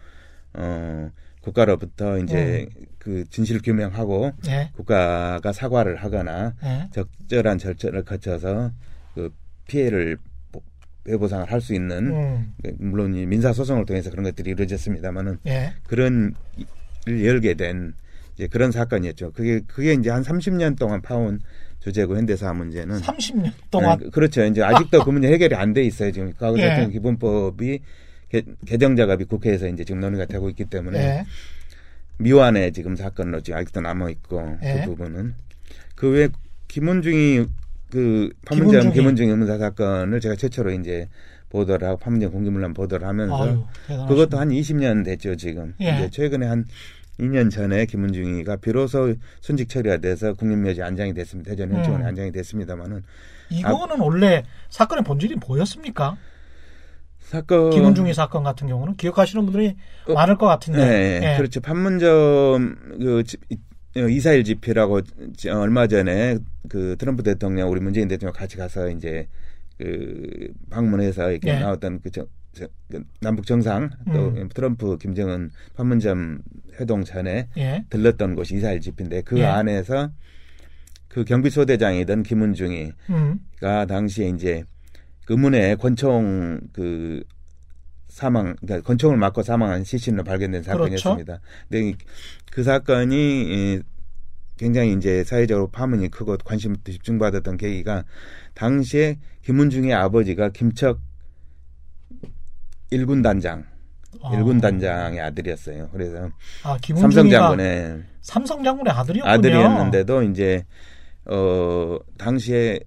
어 0.55 1.11
국가로부터 1.43 2.19
이제 2.19 2.67
그 2.99 3.25
진실을 3.31 3.63
규명하고 3.63 4.33
예. 4.49 4.71
국가가 4.75 5.53
사과를 5.53 5.97
하거나 5.97 6.55
예. 6.65 6.89
적절한 6.93 7.59
절차를 7.59 8.05
거쳐서 8.05 8.73
그 9.15 9.33
피해를 9.67 10.19
보- 10.53 10.63
배보상을 11.05 11.51
할 11.51 11.61
수 11.61 11.75
있는 11.75 12.09
음. 12.13 12.53
그 12.63 12.75
물론 12.79 13.15
이 13.15 13.25
민사 13.27 13.53
소송을 13.53 13.87
통해서 13.87 14.11
그런 14.11 14.25
것들이 14.25 14.51
이루어졌습니다만은 14.51 15.39
예. 15.47 15.73
그런 15.87 16.35
일 17.07 17.25
열게 17.25 17.55
된 17.55 17.95
이제 18.39 18.47
그런 18.47 18.71
사건이었죠. 18.71 19.33
그게 19.33 19.61
그게 19.67 19.95
이제 19.95 20.11
한 20.11 20.23
30년 20.23 20.79
동안 20.79 21.03
파온 21.03 21.41
주제고 21.81 22.17
현대사 22.17 22.53
문제는 22.53 23.01
30년 23.01 23.53
동안 23.71 23.99
네, 23.99 24.11
그렇죠. 24.11 24.45
이제 24.45 24.63
아직도 24.63 25.03
그 25.05 25.11
문제 25.11 25.27
해결이 25.29 25.57
안 25.57 25.73
돼 25.75 25.83
있어요. 25.83 26.13
지금 26.13 26.33
과거 26.39 26.57
예. 26.59 26.63
대통령 26.63 26.91
기본법이 26.93 27.81
개, 28.31 28.43
개정 28.65 28.95
작업이 28.95 29.25
국회에서 29.25 29.67
이제 29.69 29.85
지금 29.85 30.01
논의가 30.01 30.27
되고 30.27 30.49
있기 30.51 30.67
때문에 30.67 30.99
예. 30.99 31.25
미완의 32.19 32.73
지금 32.73 32.95
사건으로 32.95 33.41
지금 33.41 33.59
아직도 33.59 33.81
남아 33.81 34.09
있고 34.11 34.57
예. 34.63 34.83
그 34.85 34.91
부분은 34.91 35.35
그 35.97 36.11
외 36.11 36.29
김원중이 36.69 37.45
그 37.91 38.31
판문점. 38.47 38.93
김원중 38.93 39.31
의문사 39.31 39.59
사건을 39.59 40.21
제가 40.21 40.37
최초로 40.37 40.71
이제 40.73 41.09
보도를 41.49 41.89
하고 41.89 41.97
판문점 41.99 42.31
공개문란 42.31 42.73
보도를 42.75 43.07
하면서 43.09 43.67
아유. 43.89 44.07
그것도 44.07 44.39
한 44.39 44.51
20년 44.51 45.05
됐죠 45.05 45.35
지금. 45.35 45.75
예. 45.81 45.97
이제 45.97 46.11
최근에 46.11 46.47
한 46.47 46.67
2년 47.19 47.51
전에 47.51 47.85
김은중이가 47.87 48.57
비로소 48.57 49.15
순직 49.41 49.69
처리가 49.69 49.99
돼서 49.99 50.35
국립묘지 50.35 50.83
안장이 50.83 51.15
됐습니다. 51.15 51.51
대전 51.51 51.73
현충원에 51.73 52.05
음. 52.05 52.09
안장이 52.09 52.33
됐습니다만은 52.33 53.03
이거는 53.51 54.01
원래 54.01 54.45
사건의 54.69 55.05
본질이 55.05 55.37
뭐였습니까? 55.47 56.17
사건 57.19 57.71
김은중이 57.71 58.15
사건 58.15 58.43
같은 58.45 58.69
경우는 58.69 58.97
기억하시는 58.97 59.45
분들이 59.45 59.77
어, 60.07 60.13
많을 60.15 60.37
것 60.39 60.47
같은데. 60.47 60.79
네, 61.21 61.33
예. 61.33 61.37
그렇죠. 61.37 61.61
판문점 61.61 62.77
그 62.99 63.23
이- 63.51 63.59
어, 64.01 64.09
이사일 64.09 64.45
집회라고 64.45 65.01
지- 65.37 65.51
어, 65.51 65.59
얼마 65.61 65.87
전에 65.87 66.39
그 66.69 66.97
트럼프 66.99 67.23
대통령 67.23 67.71
우리 67.71 67.81
문재인 67.81 68.07
대통령 68.09 68.33
같이 68.33 68.57
가서 68.57 68.89
이제 68.91 69.29
그 69.77 70.49
방문해서 70.71 71.31
이렇게 71.33 71.51
예. 71.51 71.59
나왔던 71.59 72.01
그, 72.03 72.11
그 72.11 72.27
남북 73.21 73.47
정상 73.47 73.91
또 74.13 74.29
음. 74.29 74.49
트럼프 74.55 74.97
김정은 74.99 75.51
판문점 75.77 76.41
회동 76.81 77.05
전에 77.05 77.49
예. 77.57 77.85
들렀던 77.91 78.35
곳이 78.35 78.57
이사일 78.57 78.81
집회인데 78.81 79.23
그 79.23 79.39
예. 79.39 79.45
안에서 79.45 80.11
그 81.09 81.25
경비소대장이던 81.25 82.23
김은중이가 82.23 82.93
음. 83.11 83.39
당시에 83.89 84.29
이제 84.29 84.65
의문에 85.29 85.75
권총 85.77 86.61
그 86.73 87.23
사망, 88.09 88.57
그러니까 88.61 88.87
권총을 88.87 89.17
맞고 89.19 89.43
사망한 89.43 89.85
시신으로 89.85 90.25
발견된 90.25 90.63
그렇죠. 90.63 90.79
사건이었습니다. 90.79 91.41
근데 91.69 91.89
이- 91.91 91.95
그 92.51 92.63
사건이 92.63 93.15
이 93.77 93.83
굉장히 94.57 94.93
이제 94.95 95.23
사회적으로 95.25 95.69
파문이 95.69 96.09
크고 96.11 96.37
관심 96.45 96.75
집중받았던 96.83 97.59
계기가 97.59 98.05
당시에 98.55 99.19
김은중의 99.43 99.93
아버지가 99.93 100.49
김척 100.49 101.01
일군 102.91 103.23
단장, 103.23 103.65
어. 104.21 104.35
일군 104.35 104.61
단장의 104.61 105.21
아들이었어요. 105.21 105.89
그래서 105.93 106.31
아, 106.65 106.77
삼성 106.97 107.29
장군의 107.29 108.03
삼성 108.21 108.63
장군의 108.63 108.93
아들이었군요. 108.93 109.33
아들이었는데도 109.33 110.23
이제 110.25 110.65
어 111.27 111.99
당시에 112.17 112.81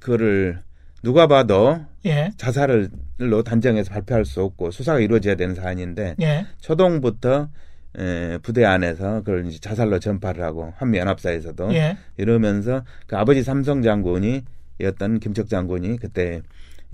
그거를 0.00 0.62
누가 1.02 1.26
봐도 1.26 1.80
예. 2.06 2.30
자살을로 2.36 3.42
단정해서 3.44 3.90
발표할 3.90 4.24
수 4.24 4.42
없고 4.42 4.70
수사가 4.70 5.00
이루어져야 5.00 5.34
되는 5.34 5.54
사안인데 5.54 6.16
예. 6.22 6.46
초동부터 6.60 7.48
에, 7.96 8.38
부대 8.38 8.64
안에서 8.64 9.20
그걸 9.20 9.46
이제 9.46 9.58
자살로 9.60 9.98
전파를 9.98 10.42
하고 10.42 10.72
한미 10.76 10.98
연합사에서도 10.98 11.74
예. 11.74 11.96
이러면서 12.16 12.82
그 13.06 13.16
아버지 13.16 13.42
삼성 13.42 13.82
장군이 13.82 14.42
였던 14.80 15.20
김척 15.20 15.48
장군이 15.48 15.98
그때 15.98 16.42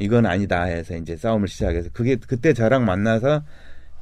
이건 0.00 0.24
아니다 0.24 0.62
해서 0.64 0.96
이제 0.96 1.16
싸움을 1.16 1.46
시작해서 1.46 1.90
그게 1.92 2.16
그때 2.16 2.54
저랑 2.54 2.84
만나서 2.86 3.42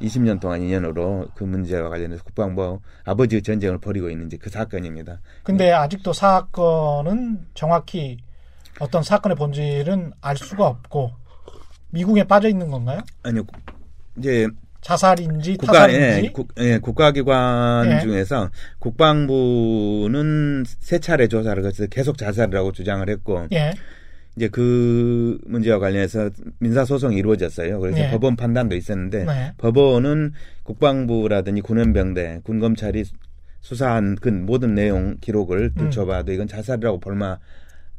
20년 0.00 0.40
동안 0.40 0.62
인연으로 0.62 1.26
그 1.34 1.42
문제와 1.42 1.88
관련해서 1.88 2.22
국방부 2.22 2.80
아버지의 3.04 3.42
전쟁을 3.42 3.78
벌이고 3.78 4.08
있는 4.08 4.26
이제 4.26 4.36
그 4.36 4.48
사건입니다. 4.48 5.20
근데 5.42 5.72
아직도 5.72 6.12
사건은 6.12 7.46
정확히 7.54 8.18
어떤 8.78 9.02
사건의 9.02 9.36
본질은 9.36 10.12
알 10.20 10.36
수가 10.36 10.68
없고 10.68 11.10
미국에 11.90 12.22
빠져 12.22 12.48
있는 12.48 12.70
건가요? 12.70 13.00
아니요, 13.24 13.42
이제 14.16 14.46
자살인지 14.80 15.56
국가 15.56 15.72
타살인지 15.72 16.26
예, 16.26 16.30
국, 16.32 16.48
예, 16.58 16.78
국가기관 16.78 17.90
예. 17.90 18.00
중에서 18.00 18.50
국방부는 18.78 20.64
세 20.78 21.00
차례 21.00 21.26
조사를 21.26 21.60
거쳐서 21.60 21.88
계속 21.88 22.16
자살이라고 22.16 22.70
주장을 22.70 23.08
했고 23.08 23.48
예. 23.52 23.72
이제 24.38 24.46
그 24.46 25.36
문제와 25.46 25.80
관련해서 25.80 26.30
민사 26.60 26.84
소송이 26.84 27.16
이루어졌어요. 27.16 27.80
그래서 27.80 27.98
예. 27.98 28.10
법원 28.10 28.36
판단도 28.36 28.76
있었는데 28.76 29.24
네. 29.24 29.52
법원은 29.58 30.32
국방부라든지 30.62 31.60
군 31.60 31.75
헌병대, 31.75 32.42
군검찰이 32.44 33.02
수사한 33.60 34.16
그 34.20 34.28
모든 34.28 34.76
내용 34.76 35.16
기록을 35.20 35.72
음. 35.74 35.74
들춰봐도 35.76 36.32
이건 36.32 36.46
자살이라고 36.46 37.00
볼만 37.00 37.38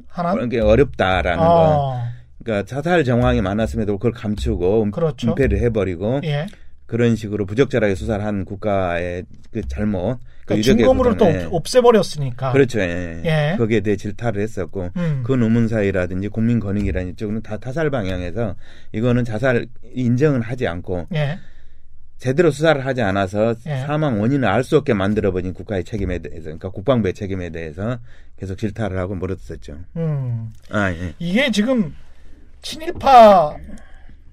하나 0.08 0.32
그런 0.32 0.48
게 0.48 0.62
어렵다라는 0.62 1.44
거. 1.44 1.46
어, 1.46 2.02
그러니까 2.42 2.66
자살 2.66 3.04
정황이 3.04 3.42
많았음에도 3.42 3.98
그걸 3.98 4.14
감추고 4.14 4.84
음- 4.84 4.92
그렇죠. 4.92 5.32
은폐를 5.32 5.60
해버리고 5.60 6.22
예. 6.24 6.46
그런 6.86 7.18
식으로 7.18 7.46
부적절하게 7.46 7.96
수사를 7.96 8.24
한 8.24 8.46
국가의 8.46 9.26
그 9.52 9.62
잘못, 9.68 10.20
그 10.56 10.62
그러니까 10.62 10.64
증거물을 10.78 11.18
또 11.18 11.26
없- 11.26 11.54
없애버렸으니까. 11.54 12.52
그렇죠. 12.52 12.80
예. 12.80 13.22
예. 13.26 13.56
거기에 13.58 13.82
대해 13.82 13.96
질타를 13.96 14.42
했었고 14.42 14.90
음. 14.98 15.22
그 15.26 15.34
의문사위라든지 15.34 16.28
국민권익위라는 16.30 17.16
쪽은 17.16 17.42
다 17.44 17.58
타살 17.58 17.90
방향에서 17.92 18.56
이거는 18.92 19.24
자살 19.26 19.68
인정은 19.94 20.42
하지 20.42 20.68
않고 20.68 21.08
예. 21.14 21.38
제대로 22.18 22.52
수사를 22.52 22.86
하지 22.86 23.02
않아서 23.02 23.54
예. 23.68 23.78
사망 23.78 24.20
원인을 24.20 24.48
알 24.48 24.64
수 24.64 24.76
없게 24.78 24.94
만들어버린 24.94 25.54
국가의 25.54 25.84
책임에 25.86 26.20
대해서, 26.20 26.44
그러니까 26.46 26.70
국방부의 26.70 27.14
책임에 27.14 27.50
대해서 27.50 27.98
계속 28.38 28.58
질타를 28.58 28.98
하고 28.98 29.16
물었었죠. 29.16 29.78
음. 29.96 30.50
아, 30.70 30.92
예. 30.92 31.14
이게 31.20 31.50
지금 31.52 31.96
친일파 32.62 33.56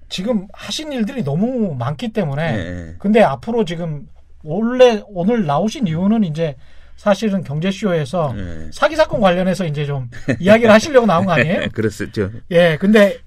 지금 0.09 0.47
하신 0.53 0.91
일들이 0.93 1.23
너무 1.23 1.75
많기 1.75 2.09
때문에 2.13 2.41
예, 2.57 2.59
예. 2.89 2.95
근데 2.97 3.21
앞으로 3.21 3.63
지금 3.65 4.07
원래 4.47 5.01
오늘 5.07 5.45
나오신 5.45 5.87
이유는 5.87 6.23
이제 6.23 6.55
사실은 6.95 7.43
경제쇼에서 7.43 8.33
예. 8.37 8.69
사기 8.71 8.95
사건 8.95 9.19
관련해서 9.19 9.65
이제 9.65 9.85
좀 9.85 10.09
이야기를 10.39 10.71
하시려고 10.71 11.05
나온 11.05 11.25
거 11.25 11.33
아니에요? 11.33 11.67
그렇었죠. 11.75 12.31
예, 12.49 12.77
근데 12.79 13.19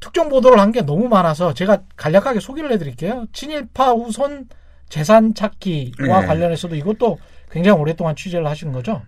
특정 0.00 0.28
보도를 0.28 0.58
한 0.58 0.72
게 0.72 0.80
너무 0.82 1.08
많아서 1.08 1.52
제가 1.52 1.82
간략하게 1.96 2.40
소개를 2.40 2.72
해드릴게요. 2.72 3.26
친일파 3.32 3.90
후손 3.92 4.46
재산 4.88 5.34
찾기와 5.34 6.20
네. 6.22 6.26
관련해서도 6.26 6.74
이것도 6.76 7.18
굉장히 7.50 7.78
오랫동안 7.78 8.14
취재를 8.16 8.46
하시는 8.46 8.72
거죠. 8.72 9.02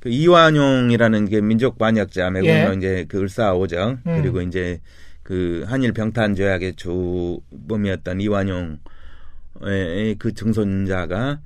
그 0.00 0.08
이완용이라는 0.08 1.28
게 1.28 1.40
민족 1.40 1.78
반역자 1.78 2.30
매국노 2.30 2.72
예. 2.72 2.74
이제 2.76 3.04
그 3.08 3.20
을사오정 3.20 4.00
음. 4.06 4.20
그리고 4.22 4.40
이제 4.40 4.80
그 5.22 5.64
한일 5.68 5.92
병탄 5.92 6.34
조약의 6.34 6.74
주범이었던 6.76 8.20
이완용의 8.20 8.76
그 10.18 10.34
증손자가 10.34 11.40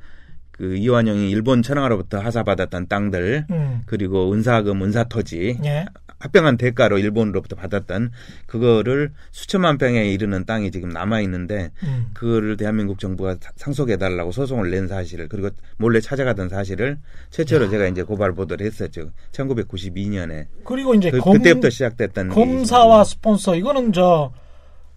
그 0.50 0.76
이완용이 0.76 1.30
일본 1.30 1.62
천황으로부터 1.62 2.18
하사받았던 2.18 2.88
땅들 2.88 3.46
음, 3.50 3.82
그리고 3.86 4.30
은사금 4.32 4.82
은사토지 4.82 5.58
예, 5.64 5.86
합병한 6.18 6.58
대가로 6.58 6.98
일본으로부터 6.98 7.56
받았던 7.56 8.10
그거를 8.46 9.12
수천만 9.30 9.78
평에 9.78 10.12
이르는 10.12 10.44
땅이 10.44 10.70
지금 10.70 10.90
남아 10.90 11.22
있는데 11.22 11.70
음, 11.82 12.10
그거를 12.12 12.58
대한민국 12.58 12.98
정부가 12.98 13.36
사- 13.40 13.52
상속해 13.56 13.96
달라고 13.96 14.32
소송을 14.32 14.70
낸 14.70 14.86
사실을 14.86 15.28
그리고 15.30 15.48
몰래 15.78 15.98
찾아가던 16.00 16.50
사실을 16.50 16.98
최초로 17.30 17.70
제가 17.70 17.86
이제 17.86 18.02
고발 18.02 18.32
보도를 18.32 18.66
했었죠. 18.66 19.12
1992년에. 19.32 20.46
그리고 20.64 20.94
이제 20.94 21.10
그, 21.10 21.20
검, 21.20 21.38
그때부터 21.38 21.70
시작됐던 21.70 22.28
검사와 22.28 23.04
스폰서 23.04 23.56
이거는 23.56 23.94
저 23.94 24.30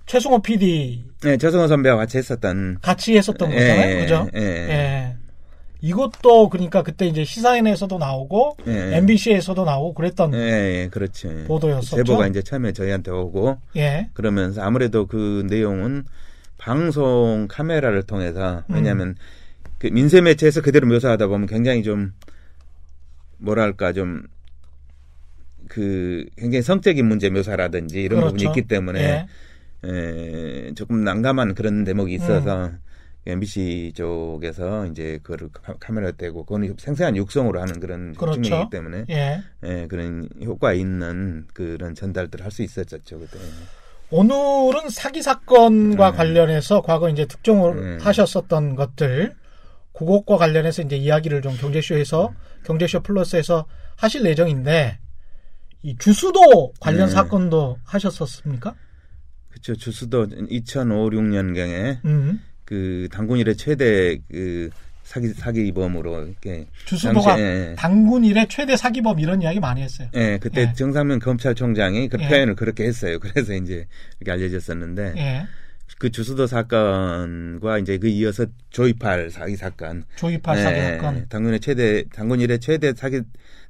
최승호 0.05 0.41
PD 0.41 1.03
네, 1.23 1.37
저승호 1.37 1.67
선배와 1.67 1.95
같이 1.97 2.17
했었던 2.17 2.77
같이 2.81 3.17
했었던 3.17 3.51
예, 3.51 3.55
거잖아요, 3.55 4.01
그죠? 4.01 4.27
예. 4.35 4.41
예. 4.41 5.15
이것도 5.81 6.49
그러니까 6.49 6.81
그때 6.81 7.07
이제 7.07 7.25
시사인에서도 7.25 7.97
나오고 7.97 8.57
예. 8.67 8.97
MBC에서도 8.97 9.65
나오고 9.65 9.93
그랬던 9.93 10.33
예, 10.33 10.37
예, 10.83 10.89
그렇죠. 10.89 11.29
보도였었죠. 11.45 11.97
제보가 11.97 12.27
이제 12.27 12.41
처음에 12.41 12.71
저희한테 12.71 13.11
오고 13.11 13.57
예, 13.75 14.09
그러면서 14.13 14.61
아무래도 14.61 15.07
그 15.07 15.45
내용은 15.49 16.05
방송 16.57 17.47
카메라를 17.49 18.03
통해서 18.03 18.63
음. 18.69 18.75
왜냐하면 18.75 19.15
그 19.77 19.87
민세 19.87 20.21
매체에서 20.21 20.61
그대로 20.61 20.87
묘사하다 20.87 21.27
보면 21.27 21.47
굉장히 21.47 21.83
좀 21.83 22.13
뭐랄까 23.37 23.91
좀 23.93 24.23
그 25.73 26.25
굉장히 26.37 26.61
성적인 26.61 27.05
문제 27.07 27.29
묘사라든지 27.29 28.01
이런 28.01 28.19
그렇죠. 28.19 28.35
부분이 28.35 28.49
있기 28.49 28.67
때문에 28.67 28.99
예. 29.01 29.27
에, 29.85 30.73
조금 30.75 31.03
난감한 31.03 31.55
그런 31.55 31.83
대목이 31.83 32.13
있어서 32.15 32.71
MBC 33.25 33.93
쪽에서 33.95 34.85
이제 34.87 35.19
그거를 35.23 35.49
카- 35.53 35.75
카메라 35.79 36.11
떼고 36.11 36.43
그거는 36.45 36.75
생생한 36.77 37.15
육성으로 37.15 37.59
하는 37.61 37.79
그런 37.79 38.13
그렇죠. 38.13 38.41
측면이기 38.41 38.69
때문에 38.69 39.05
예. 39.09 39.41
예, 39.63 39.87
그런 39.87 40.27
효과 40.43 40.73
있는 40.73 41.47
그런 41.53 41.95
전달들을 41.95 42.43
할 42.43 42.51
수 42.51 42.63
있었죠 42.63 43.19
그때. 43.19 43.37
오늘은 44.11 44.89
사기 44.89 45.21
사건과 45.21 46.11
네. 46.11 46.17
관련해서 46.17 46.81
과거 46.81 47.09
이제 47.09 47.25
특종을 47.25 47.97
네. 47.97 48.03
하셨었던 48.03 48.75
것들 48.75 49.33
그것과 49.93 50.37
관련해서 50.37 50.81
이제 50.81 50.97
이야기를 50.97 51.41
좀 51.41 51.55
경제쇼에서 51.57 52.33
경제쇼 52.65 53.01
플러스에서 53.01 53.65
하실 53.95 54.25
예정인데 54.25 54.99
이 55.81 55.95
주수도 55.97 56.73
관련 56.79 57.07
네. 57.07 57.13
사건도 57.13 57.77
하셨었습니까? 57.85 58.75
그렇죠. 59.53 59.75
주수도 59.75 60.25
2005, 60.49 61.11
6년경에 61.11 62.03
음. 62.05 62.41
그 62.65 63.07
당군 63.11 63.37
일의 63.39 63.55
최대 63.55 64.17
그 64.31 64.69
사기 65.03 65.27
사기범으로 65.29 66.25
이렇게 66.27 66.65
주수도가 66.85 67.35
당시에- 67.35 67.39
예, 67.39 67.75
당군 67.77 68.23
일의 68.23 68.47
최대 68.49 68.75
사기범 68.75 69.19
이런 69.19 69.41
이야기 69.41 69.59
많이 69.59 69.81
했어요. 69.81 70.07
예, 70.15 70.39
그때 70.41 70.61
예. 70.61 70.73
정상면 70.73 71.19
검찰총장이 71.19 72.07
그 72.09 72.17
예. 72.19 72.27
표현을 72.27 72.55
그렇게 72.55 72.85
했어요. 72.85 73.19
그래서 73.19 73.53
이제 73.53 73.85
이렇게 74.19 74.31
알려졌었는데 74.31 75.13
예. 75.17 75.45
그 75.99 76.09
주수도 76.09 76.47
사건과 76.47 77.77
이제 77.79 77.97
그 77.97 78.07
이어서 78.07 78.45
조이팔 78.71 79.29
사기 79.29 79.55
사건, 79.55 80.03
조이팔 80.15 80.57
사기 80.57 80.79
사건. 80.81 81.25
당군의 81.29 81.59
최대 81.59 82.03
당군 82.13 82.41
일의 82.41 82.59
최대 82.59 82.93
사기 82.95 83.21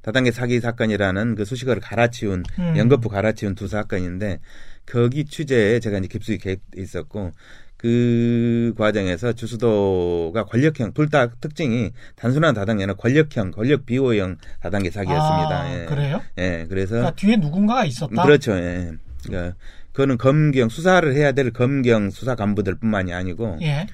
다단계 0.02 0.30
사기 0.30 0.60
사건이라는 0.60 1.34
그 1.34 1.44
수식어를 1.44 1.82
갈아치운 1.82 2.42
음. 2.58 2.74
연거푸 2.76 3.08
갈아치운 3.08 3.54
두 3.54 3.68
사건인데 3.68 4.38
거기 4.86 5.24
취재에 5.24 5.80
제가 5.80 5.98
이제 5.98 6.08
깊숙이 6.08 6.38
개입돼 6.38 6.80
있었고 6.82 7.32
그 7.76 8.72
과정에서 8.78 9.32
주수도가 9.34 10.44
권력형 10.44 10.94
둘 10.94 11.10
다 11.10 11.26
특징이 11.34 11.90
단순한 12.16 12.54
다단계나 12.54 12.94
권력형 12.94 13.50
권력 13.50 13.84
비호형 13.84 14.36
다단계 14.62 14.90
사기였습니다. 14.90 15.62
아, 15.62 15.80
예. 15.80 15.84
그래요? 15.84 16.22
예, 16.38 16.66
그래서 16.68 16.94
그러니까 16.94 17.14
뒤에 17.14 17.36
누군가가 17.36 17.84
있었다. 17.84 18.22
그렇죠. 18.22 18.52
예. 18.56 18.92
그러니까 19.26 19.54
그거는 19.92 20.16
검경 20.16 20.70
수사를 20.70 21.14
해야 21.14 21.32
될 21.32 21.52
검경 21.52 22.10
수사 22.10 22.34
간부들뿐만이 22.34 23.12
아니고 23.12 23.58
예. 23.62 23.86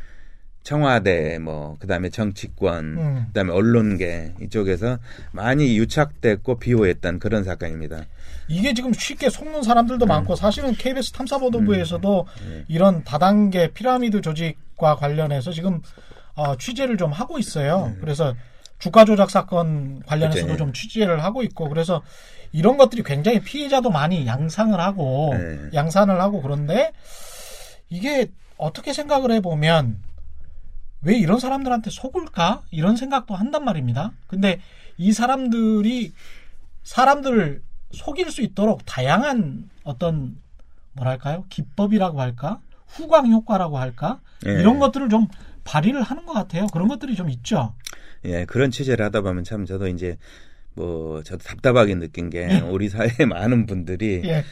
청와대 0.62 1.38
뭐 1.38 1.76
그다음에 1.80 2.10
정치권 2.10 2.96
음. 2.98 3.24
그다음에 3.28 3.50
언론계 3.52 4.34
이쪽에서 4.42 4.98
많이 5.32 5.76
유착됐고 5.78 6.58
비호했던 6.58 7.18
그런 7.18 7.44
사건입니다. 7.44 8.04
이게 8.50 8.74
지금 8.74 8.92
쉽게 8.92 9.30
속는 9.30 9.62
사람들도 9.62 10.06
많고 10.06 10.34
사실은 10.34 10.74
KBS 10.74 11.12
탐사보도부에서도 11.12 12.26
네. 12.48 12.64
이런 12.66 13.04
다단계 13.04 13.72
피라미드 13.72 14.20
조직과 14.20 14.96
관련해서 14.96 15.52
지금 15.52 15.80
어, 16.34 16.56
취재를 16.56 16.96
좀 16.96 17.12
하고 17.12 17.38
있어요. 17.38 17.94
그래서 18.00 18.34
주가 18.80 19.04
조작 19.04 19.30
사건 19.30 20.02
관련해서도 20.04 20.40
네. 20.40 20.46
그렇죠. 20.46 20.64
좀 20.64 20.72
취재를 20.72 21.22
하고 21.22 21.42
있고 21.44 21.68
그래서 21.68 22.02
이런 22.50 22.76
것들이 22.76 23.04
굉장히 23.04 23.40
피해자도 23.40 23.90
많이 23.90 24.26
양상을 24.26 24.78
하고 24.78 25.30
네. 25.32 25.70
양산을 25.72 26.20
하고 26.20 26.42
그런데 26.42 26.92
이게 27.88 28.32
어떻게 28.56 28.92
생각을 28.92 29.30
해보면 29.30 30.02
왜 31.02 31.16
이런 31.16 31.38
사람들한테 31.38 31.90
속을까 31.90 32.62
이런 32.70 32.96
생각도 32.96 33.34
한단 33.34 33.64
말입니다. 33.64 34.12
근데 34.26 34.60
이 34.98 35.12
사람들이 35.12 36.12
사람들을 36.82 37.62
속일 37.92 38.30
수 38.30 38.42
있도록 38.42 38.84
다양한 38.86 39.68
어떤 39.84 40.36
뭐랄까요 40.92 41.44
기법이라고 41.48 42.20
할까 42.20 42.60
후광 42.86 43.30
효과라고 43.30 43.78
할까 43.78 44.20
예. 44.46 44.52
이런 44.52 44.78
것들을 44.78 45.08
좀 45.08 45.28
발휘를 45.64 46.02
하는 46.02 46.26
것 46.26 46.32
같아요. 46.32 46.66
그런 46.68 46.88
것들이 46.88 47.14
좀 47.14 47.30
있죠. 47.30 47.74
예, 48.24 48.44
그런 48.44 48.70
취재를 48.70 49.04
하다 49.06 49.20
보면 49.20 49.44
참 49.44 49.64
저도 49.66 49.88
이제 49.88 50.16
뭐 50.74 51.22
저도 51.22 51.44
답답하게 51.44 51.94
느낀 51.96 52.30
게 52.30 52.48
예. 52.50 52.60
우리 52.60 52.88
사회의 52.88 53.26
많은 53.28 53.66
분들이 53.66 54.22
예, 54.24 54.44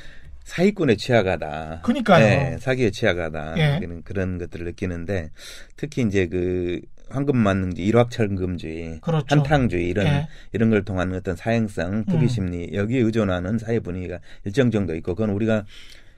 사기꾼에 0.44 0.96
취약하다. 0.96 1.80
그러니까요. 1.82 2.24
예, 2.24 2.56
사기에 2.60 2.90
취약하다. 2.90 3.54
예. 3.58 3.78
그런, 3.80 4.02
그런 4.02 4.38
것들을 4.38 4.66
느끼는데 4.66 5.30
특히 5.76 6.02
이제 6.02 6.26
그 6.26 6.80
황금만능주의, 7.10 7.86
일확천금주의, 7.88 9.00
그렇죠. 9.00 9.26
한탕주의 9.28 9.88
이런 9.88 10.06
예. 10.06 10.28
이런 10.52 10.70
걸 10.70 10.84
통한 10.84 11.14
어떤 11.14 11.36
사행성, 11.36 12.04
투기심리 12.06 12.70
여기에 12.74 13.00
의존하는 13.00 13.58
사회 13.58 13.80
분위기가 13.80 14.18
일정 14.44 14.70
정도 14.70 14.94
있고 14.94 15.14
그건 15.14 15.30
우리가 15.30 15.64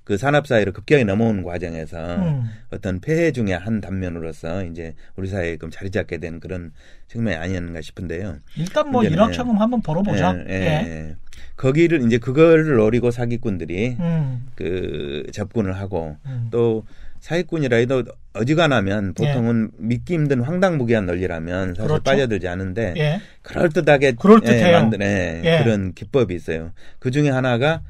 그 0.05 0.17
산업 0.17 0.49
사회로 0.49 0.73
급격히 0.73 1.05
넘어오는 1.05 1.45
과정에서 1.45 2.17
음. 2.17 2.51
어떤 2.73 3.01
폐해 3.01 3.31
중의 3.31 3.57
한 3.57 3.81
단면으로서 3.81 4.65
이제 4.65 4.95
우리 5.15 5.29
사회에 5.29 5.57
좀 5.59 5.71
자리 5.71 5.91
잡게 5.91 6.19
된 6.19 6.41
그런 6.41 6.73
측면이 7.07 7.37
아니었는가 7.37 7.81
싶은데요. 7.81 8.39
일단 8.57 8.91
뭐 8.91 9.05
일확천금 9.05 9.57
한번 9.59 9.81
벌어보자. 9.83 10.35
예, 10.49 10.53
예, 10.53 10.65
예. 10.65 11.17
거기를 11.57 12.03
이제 12.07 12.19
그걸 12.19 12.77
노리고 12.77 13.11
사기꾼들이 13.11 13.99
음, 14.01 14.47
그 14.57 15.27
접근을 15.33 15.77
하고 15.77 16.17
음. 16.27 16.49
또 16.51 16.85
사기꾼이라 17.21 17.77
해도 17.77 18.03
어지간하면 18.33 19.15
보통은 19.15 19.71
믿기 19.79 20.15
힘든 20.15 20.41
황당무계한 20.41 21.07
논리라면 21.07 21.75
사실 21.75 21.83
예. 21.83 21.87
그렇죠. 21.87 22.03
빠져들지 22.03 22.49
않는데 22.49 22.95
예. 22.97 23.21
그럴듯하게 23.43 24.13
그럴듯해요. 24.13 24.67
예, 24.67 24.73
만든 24.73 25.03
예, 25.03 25.41
예. 25.45 25.63
그런 25.63 25.93
기법이 25.93 26.35
있어요. 26.35 26.73
그 26.99 27.11
중에 27.11 27.31
하나가 27.31 27.83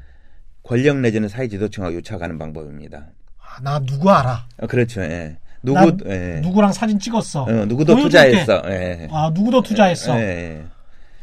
권력 0.63 0.97
내지는 0.97 1.29
사회 1.29 1.47
지도층하고 1.47 1.95
유착하는 1.95 2.37
방법입니다. 2.37 3.07
아, 3.39 3.61
나 3.61 3.79
누구 3.79 4.11
알아? 4.11 4.45
어, 4.57 4.67
그렇죠. 4.67 5.01
예. 5.01 5.37
누구 5.63 5.79
난 5.79 5.97
예. 6.07 6.39
누구랑 6.41 6.73
사진 6.73 6.99
찍었어. 6.99 7.43
어, 7.43 7.65
누구도. 7.65 7.95
투자했어. 7.95 8.63
예. 8.65 9.07
아 9.11 9.31
누구도 9.33 9.61
투자했어. 9.61 10.19
예, 10.19 10.23
예. 10.23 10.63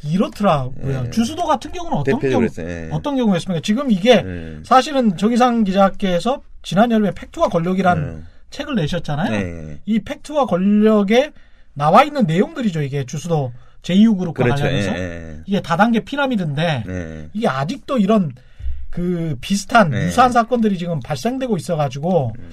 이렇더라고요. 0.02 1.04
예. 1.06 1.10
주수도 1.10 1.44
같은 1.44 1.72
경우는 1.72 1.98
어떤 1.98 2.20
경우 2.20 2.44
했어요. 2.44 2.68
예. 2.68 2.88
어떤 2.92 3.16
경우였습니까? 3.16 3.60
지금 3.62 3.90
이게 3.90 4.22
예. 4.24 4.58
사실은 4.64 5.16
정희상 5.16 5.64
기자께서 5.64 6.42
지난 6.62 6.90
여름에 6.90 7.12
팩트와 7.12 7.48
권력이란 7.48 7.98
음. 7.98 8.26
책을 8.50 8.74
내셨잖아요. 8.76 9.32
예. 9.34 9.80
이 9.86 10.00
팩트와 10.00 10.46
권력에 10.46 11.32
나와 11.74 12.02
있는 12.04 12.26
내용들이죠. 12.26 12.82
이게 12.82 13.04
주수도 13.04 13.52
제2그룹과 13.82 14.34
그렇죠. 14.34 14.64
예, 14.64 14.68
관련해서 14.68 14.98
예. 14.98 15.40
이게 15.46 15.60
다단계 15.60 16.00
피라미드인데 16.00 16.84
예. 16.88 17.28
이게 17.32 17.46
아직도 17.48 17.98
이런 17.98 18.32
그 18.90 19.36
비슷한 19.40 19.90
네. 19.90 20.06
유사한 20.06 20.32
사건들이 20.32 20.78
지금 20.78 20.98
발생되고 21.00 21.56
있어가지고 21.56 22.32
음. 22.38 22.50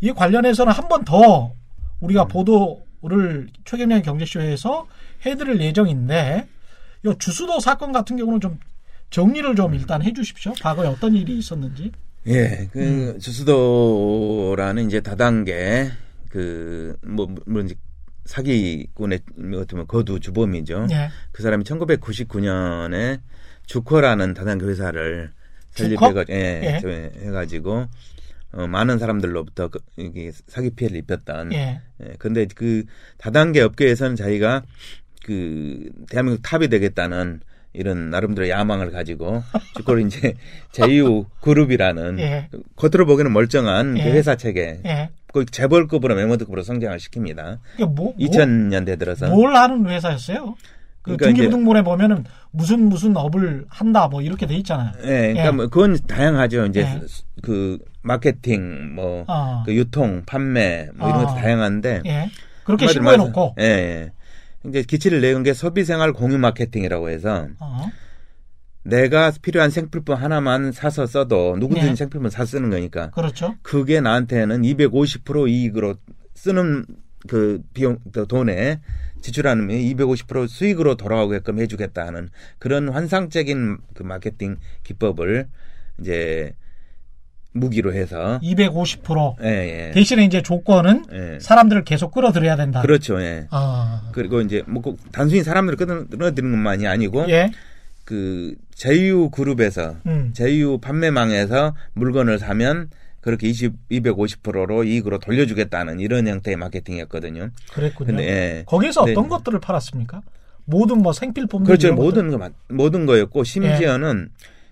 이 0.00 0.12
관련해서는 0.12 0.72
한 0.72 0.88
번 0.88 1.04
더 1.04 1.54
우리가 2.00 2.24
보도를 2.26 3.48
최경련 3.64 4.02
경제쇼에서 4.02 4.86
해드릴 5.24 5.60
예정인데 5.62 6.46
이 7.06 7.14
주수도 7.18 7.60
사건 7.60 7.92
같은 7.92 8.16
경우는 8.16 8.40
좀 8.40 8.58
정리를 9.10 9.54
좀 9.56 9.74
일단 9.74 10.02
해주십시오. 10.02 10.52
과거에 10.60 10.88
어떤 10.88 11.14
일이 11.14 11.38
있었는지. 11.38 11.92
예, 12.28 12.68
그 12.72 12.80
음. 12.80 13.18
주수도라는 13.20 14.86
이제 14.86 15.00
다단계 15.00 15.90
그뭐 16.30 17.34
물론 17.46 17.66
이제 17.66 17.74
사기꾼의 18.24 19.20
어떻게 19.54 19.70
보면 19.72 19.86
거두 19.86 20.18
주범이죠. 20.18 20.88
예. 20.90 21.08
그 21.30 21.42
사람이 21.42 21.64
1999년에 21.64 23.20
주커라는 23.66 24.34
다단계 24.34 24.66
회사를? 24.66 25.30
설립해가 25.70 26.24
예, 26.30 26.62
예. 26.64 26.78
저- 26.80 26.88
해가지고 26.88 27.86
어, 28.52 28.66
많은 28.66 28.98
사람들로부터 28.98 29.68
그, 29.68 29.78
이게 29.96 30.32
사기 30.48 30.70
피해를 30.70 30.96
입혔던. 30.98 31.52
예. 31.52 31.80
예, 32.02 32.14
근데 32.18 32.46
그 32.54 32.84
다단계 33.18 33.60
업계에서는 33.60 34.16
자기가 34.16 34.62
그 35.24 35.90
대한민국 36.08 36.42
탑이 36.42 36.68
되겠다는 36.68 37.40
이런 37.76 38.10
나름대로 38.10 38.48
야망을 38.48 38.90
가지고 38.90 39.42
그걸 39.76 40.06
이제 40.06 40.34
제휴 40.72 41.26
그룹이라는 41.40 42.18
예. 42.18 42.48
겉으로 42.76 43.06
보기에는 43.06 43.32
멀쩡한 43.32 43.94
그 43.94 44.00
예. 44.00 44.04
회사 44.12 44.36
체계 44.36 44.80
예. 44.84 45.10
그 45.32 45.44
재벌급으로 45.44 46.14
맹모드급으로 46.14 46.62
성장을 46.62 46.96
시킵니다. 46.96 47.58
뭐, 47.78 47.88
뭐, 47.88 48.16
2000년대 48.16 48.98
들어서 48.98 49.28
뭘 49.28 49.54
하는 49.54 49.86
회사였어요? 49.86 50.56
그 51.02 51.16
그러니까 51.16 51.26
등기부등본에 51.26 51.82
보면은 51.82 52.24
무슨 52.50 52.88
무슨 52.88 53.16
업을 53.16 53.64
한다 53.68 54.08
뭐 54.08 54.22
이렇게 54.22 54.46
돼 54.46 54.56
있잖아요. 54.56 54.92
예, 55.04 55.34
그러니까 55.34 55.46
예. 55.46 55.50
뭐 55.50 55.66
그건 55.68 55.98
다양하죠. 56.06 56.66
이제 56.66 56.80
예. 56.80 57.00
그 57.42 57.78
마케팅, 58.02 58.94
뭐 58.94 59.24
아. 59.28 59.62
그 59.66 59.74
유통, 59.74 60.22
판매 60.26 60.88
뭐 60.94 61.08
이런 61.08 61.20
아. 61.20 61.26
것도 61.26 61.36
다양한데 61.40 62.02
예. 62.06 62.30
그렇게 62.64 62.88
신고해 62.88 63.16
놓고. 63.16 63.54
예, 63.60 63.64
예. 63.64 64.12
이제 64.68 64.82
기치를 64.82 65.20
내은 65.20 65.42
게 65.42 65.52
소비생활 65.54 66.12
공유 66.12 66.38
마케팅이라고 66.38 67.10
해서 67.10 67.48
어. 67.58 67.90
내가 68.82 69.32
필요한 69.42 69.70
생필품 69.70 70.14
하나만 70.14 70.72
사서 70.72 71.06
써도 71.06 71.56
누구든지 71.58 71.90
예. 71.90 71.94
생필품 71.96 72.30
사 72.30 72.44
쓰는 72.44 72.70
거니까 72.70 73.10
그렇죠. 73.10 73.56
그게 73.62 74.00
나한테는 74.00 74.62
250% 74.62 75.48
이익으로 75.48 75.96
쓰는 76.34 76.86
그 77.26 77.60
비용 77.74 77.98
그 78.12 78.26
돈에 78.26 78.80
지출하는 79.20 79.68
250% 79.68 80.46
수익으로 80.46 80.96
돌아오게끔 80.96 81.58
해주겠다 81.58 82.06
하는 82.06 82.28
그런 82.58 82.88
환상적인 82.88 83.78
그 83.94 84.02
마케팅 84.04 84.56
기법을 84.84 85.48
이제 86.00 86.54
무기로 87.56 87.92
해서 87.94 88.38
250%. 88.42 89.36
예, 89.42 89.88
예. 89.88 89.90
대신에 89.92 90.24
이제 90.24 90.42
조건은 90.42 91.04
예. 91.12 91.38
사람들을 91.40 91.84
계속 91.84 92.12
끌어들여야 92.12 92.56
된다. 92.56 92.82
그렇죠. 92.82 93.20
예. 93.20 93.46
아. 93.50 94.02
그리고 94.12 94.40
이제 94.40 94.62
뭐꼭 94.66 94.98
단순히 95.12 95.42
사람들을 95.42 95.76
끌어들이는 96.10 96.50
것만이 96.52 96.86
아니고 96.86 97.26
예. 97.28 97.50
그 98.04 98.54
제휴 98.74 99.30
그룹에서 99.30 99.96
음. 100.06 100.30
제휴 100.32 100.78
판매망에서 100.78 101.74
물건을 101.94 102.38
사면 102.38 102.90
그렇게 103.20 103.48
20, 103.48 103.88
250%로 103.90 104.84
이익으로 104.84 105.18
돌려주겠다는 105.18 105.98
이런 105.98 106.28
형태의 106.28 106.56
마케팅이었거든요. 106.56 107.50
그랬군요. 107.72 108.06
근데 108.06 108.22
예. 108.28 108.62
거기에서 108.66 109.04
네. 109.04 109.12
어떤 109.12 109.28
것들을 109.28 109.58
팔았습니까? 109.58 110.20
모든 110.66 110.98
뭐 111.02 111.12
생필품들 111.12 111.66
그렇죠. 111.76 111.94
모든 111.94 112.30
거, 112.30 112.38
맞- 112.38 112.52
모든 112.68 113.06
거였고, 113.06 113.40
예. 113.40 113.44
심지어는, 113.44 114.28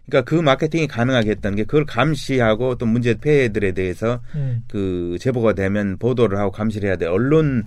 그러니까 0.06 0.28
그 0.28 0.34
마케팅이 0.40 0.86
가능하게 0.86 1.30
했던 1.30 1.56
게 1.56 1.64
그걸 1.64 1.86
감시하고 1.86 2.76
또 2.76 2.86
문제 2.86 3.14
폐해들에 3.14 3.72
대해서. 3.72 4.20
음. 4.34 4.62
그 4.68 5.16
제보가 5.20 5.54
되면 5.54 5.96
보도를 5.98 6.38
하고 6.38 6.50
감시를 6.50 6.88
해야 6.88 6.96
돼. 6.96 7.06
언론, 7.06 7.64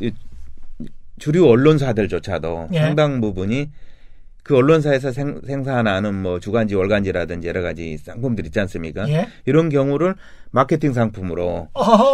이- 0.00 0.10
주류 1.18 1.46
언론사들조차도 1.48 2.68
예. 2.72 2.80
상당 2.80 3.20
부분이 3.20 3.70
그 4.42 4.56
언론사에서 4.56 5.12
생, 5.12 5.38
생산하는 5.46 6.14
뭐 6.14 6.40
주간지, 6.40 6.74
월간지라든지 6.74 7.46
여러 7.46 7.60
가지 7.62 7.98
상품들 7.98 8.46
있지 8.46 8.58
않습니까? 8.60 9.08
예. 9.10 9.28
이런 9.44 9.68
경우를 9.68 10.14
마케팅 10.50 10.92
상품으로. 10.94 11.68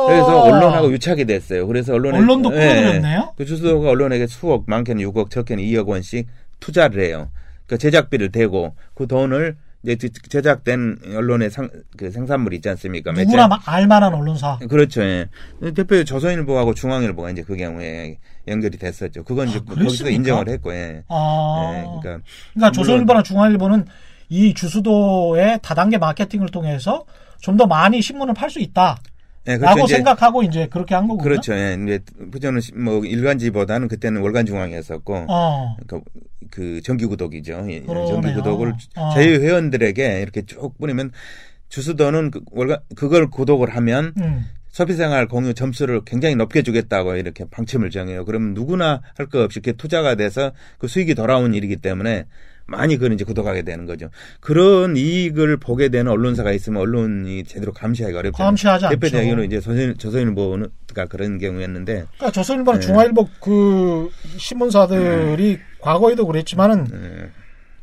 그래서 0.08 0.42
언론하고 0.42 0.90
유착이 0.92 1.24
됐어요. 1.24 1.66
그래서 1.66 1.94
언론에 1.94 2.18
언론도 2.18 2.52
예. 2.54 2.58
끌어들였네요? 2.58 3.34
그 3.38 3.44
주수도가 3.46 3.88
언론에게 3.90 4.26
수억, 4.26 4.64
많게는 4.66 5.02
6억, 5.04 5.30
적게는 5.30 5.62
2억 5.62 5.86
원씩 5.86 6.26
투자를 6.60 7.02
해요. 7.04 7.30
그 7.66 7.78
제작비를 7.78 8.30
대고 8.32 8.74
그 8.94 9.06
돈을 9.06 9.56
이제 9.82 9.96
제- 9.96 10.08
제작된 10.28 10.98
언론의 11.16 11.50
상, 11.50 11.68
그 11.96 12.10
생산물 12.10 12.54
있지 12.54 12.68
않습니까? 12.70 13.12
매체. 13.12 13.24
누구나 13.24 13.46
마- 13.46 13.58
알만한 13.66 14.14
언론사. 14.14 14.58
그렇죠. 14.68 15.02
예. 15.02 15.26
대표 15.74 16.02
조선일보하고 16.02 16.74
중앙일보가 16.74 17.30
이제 17.30 17.42
그 17.42 17.56
경우에 17.56 18.18
연결이 18.48 18.78
됐었죠. 18.78 19.22
그건 19.24 19.48
이제 19.48 19.58
아, 19.58 19.60
거기서 19.60 19.76
그랬습니까? 19.84 20.16
인정을 20.16 20.48
했고, 20.48 20.72
예. 20.74 21.04
아. 21.08 21.72
예, 21.76 21.82
그러니까 22.02 22.24
그러니까 22.54 22.72
조선일보나 22.72 23.22
중앙일보는 23.22 23.86
이 24.28 24.54
주수도의 24.54 25.60
다단계 25.62 25.98
마케팅을 25.98 26.48
통해서 26.48 27.04
좀 27.40 27.56
더 27.56 27.66
많이 27.66 28.02
신문을 28.02 28.34
팔 28.34 28.50
수 28.50 28.58
있다. 28.58 28.96
예, 29.48 29.56
라고 29.58 29.84
이제 29.84 29.96
생각하고 29.96 30.42
이제 30.42 30.66
그렇게 30.68 30.94
한 30.94 31.06
거군요. 31.06 31.22
그렇죠. 31.22 31.54
예. 31.54 31.78
이제 31.82 32.00
저는 32.40 32.60
뭐 32.74 33.04
일간지보다는 33.04 33.88
그때는 33.88 34.20
월간중앙이었었고 34.22 35.26
어. 35.28 35.76
그, 35.86 36.00
그 36.50 36.80
정기 36.82 37.06
구독이죠. 37.06 37.66
예, 37.68 37.80
그러네요. 37.80 38.06
정기 38.06 38.34
구독을 38.34 38.74
어. 38.96 39.10
자유 39.14 39.40
회원들에게 39.40 40.20
이렇게 40.20 40.42
쭉 40.42 40.76
뿌리면 40.78 41.12
주수도는 41.68 42.30
그 42.30 42.40
월간 42.50 42.78
그걸 42.94 43.28
구독을 43.30 43.74
하면 43.76 44.12
음. 44.20 44.46
소비생활 44.76 45.26
공유 45.26 45.54
점수를 45.54 46.02
굉장히 46.04 46.34
높게 46.34 46.62
주겠다고 46.62 47.16
이렇게 47.16 47.46
방침을 47.50 47.90
정해요. 47.90 48.24
그러면 48.26 48.52
누구나 48.52 49.00
할거 49.16 49.42
없이 49.42 49.58
이렇게 49.58 49.72
투자가 49.72 50.16
돼서 50.16 50.52
그 50.78 50.86
수익이 50.86 51.14
돌아온 51.14 51.54
일이기 51.54 51.76
때문에 51.76 52.26
많이 52.68 52.96
그걸 52.96 53.12
이제 53.12 53.24
구독하게 53.24 53.62
되는 53.62 53.86
거죠. 53.86 54.08
그런 54.40 54.96
이익을 54.96 55.56
보게 55.56 55.88
되는 55.88 56.10
언론사가 56.10 56.52
있으면 56.52 56.82
언론이 56.82 57.44
제대로 57.44 57.72
감시하기가 57.72 58.18
어렵죠. 58.18 58.42
감시하지 58.42 58.86
않죠. 58.86 58.98
대표적으로 58.98 59.44
이제 59.44 59.60
조선, 59.60 59.96
조선일보가 59.96 61.06
그런 61.08 61.38
경우였는데 61.38 61.92
그러니까 62.16 62.30
조선일보나 62.32 62.78
네. 62.80 62.86
중앙일보 62.86 63.28
그 63.40 64.10
신문사들이 64.36 65.58
과거에도 65.80 66.26
그랬지만은 66.26 66.86
예, 66.92 67.30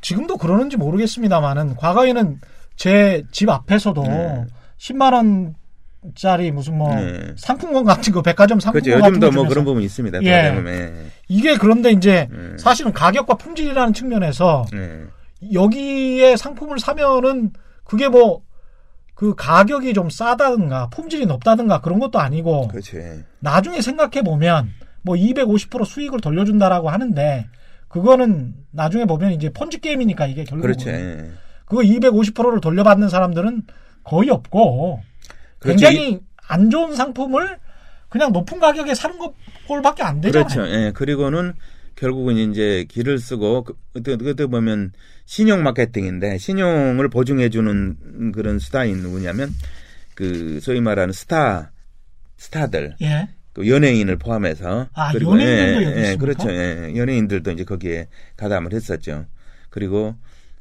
지금도 0.02 0.38
그러는지 0.38 0.76
모르겠습니다만은 0.78 1.76
과거에는 1.76 2.40
제 2.76 3.24
집 3.32 3.50
앞에서도 3.50 4.02
네. 4.04 4.46
10만 4.80 5.14
원 5.14 5.56
짜리 6.16 6.52
무슨 6.52 6.78
뭐 6.78 6.94
네. 6.96 7.34
상품권 7.38 7.84
같은 7.84 8.14
거 8.14 8.22
백화점 8.22 8.60
상품권 8.60 8.84
그렇죠. 8.84 9.02
같은 9.02 9.16
요즘도 9.16 9.32
거뭐 9.32 9.48
그런 9.50 9.66
부분이 9.66 9.86
있습니다. 9.86 10.24
예. 10.24 10.28
예. 10.28 10.94
이게 11.28 11.56
그런데 11.58 11.92
이제 11.92 12.28
음. 12.32 12.56
사실은 12.60 12.92
가격과 12.94 13.36
품질이라는 13.36 13.94
측면에서 13.94 14.66
예. 14.74 15.04
여기에 15.54 16.38
상품을 16.38 16.80
사면은 16.80 17.52
그게 17.84 18.08
뭐 18.08 18.44
그 19.16 19.36
가격이 19.36 19.94
좀 19.94 20.10
싸다든가 20.10 20.90
품질이 20.90 21.26
높다든가 21.28 21.82
그런 21.82 22.00
것도 22.00 22.20
아니고. 22.20 22.70
예. 22.96 23.24
나중에 23.40 23.82
생각해 23.82 24.22
보면 24.24 24.70
뭐 25.04 25.16
250% 25.16 25.86
수익을 25.86 26.20
돌려준다라고 26.20 26.90
하는데 26.90 27.48
그거는 27.88 28.54
나중에 28.72 29.06
보면 29.06 29.32
이제 29.32 29.50
폰지 29.50 29.80
게임이니까 29.80 30.28
이게 30.28 30.44
결국은. 30.44 30.76
예. 30.88 31.32
그거 31.66 31.82
250%를 31.82 32.60
돌려받는 32.60 33.10
사람들은 33.10 33.64
거의 34.04 34.30
없고 34.30 35.02
그렇죠. 35.64 35.88
굉장히 35.88 36.20
안 36.48 36.70
좋은 36.70 36.96
상품을 36.96 37.58
그냥 38.10 38.32
높은 38.32 38.60
가격에 38.60 38.94
사는 38.94 39.18
것 39.18 39.34
꼴밖에 39.68 40.04
안 40.04 40.22
되잖아요. 40.22 40.48
그렇죠. 40.48 40.70
예. 40.72 40.92
그리고는 40.94 41.54
결국은 41.96 42.36
이제 42.38 42.86
길을 42.90 43.18
쓰고 43.18 43.64
그- 43.64 43.76
그때 43.94 44.16
그때 44.18 44.46
보면 44.46 44.92
신용 45.26 45.64
마케팅인데 45.64 46.38
신용을 46.38 47.10
보증해 47.10 47.50
주는 47.50 48.32
그런 48.34 48.60
수단이 48.60 48.94
누구냐면 48.96 49.50
그 50.16 50.60
소위 50.62 50.82
말하는 50.82 51.14
스타 51.14 51.72
스타들 52.38 52.96
예. 53.02 53.30
그 53.54 53.68
연예인을 53.70 54.18
포함해서 54.18 54.90
아, 54.94 55.14
연예인들도 55.14 55.84
여기 55.84 55.86
예, 55.98 56.02
있습니까? 56.02 56.18
그렇죠. 56.20 56.52
예, 56.52 56.94
연예인들도 56.96 57.52
이제 57.52 57.64
거기에 57.64 58.08
가담을 58.36 58.74
했었죠. 58.74 59.26
그리고 59.70 60.16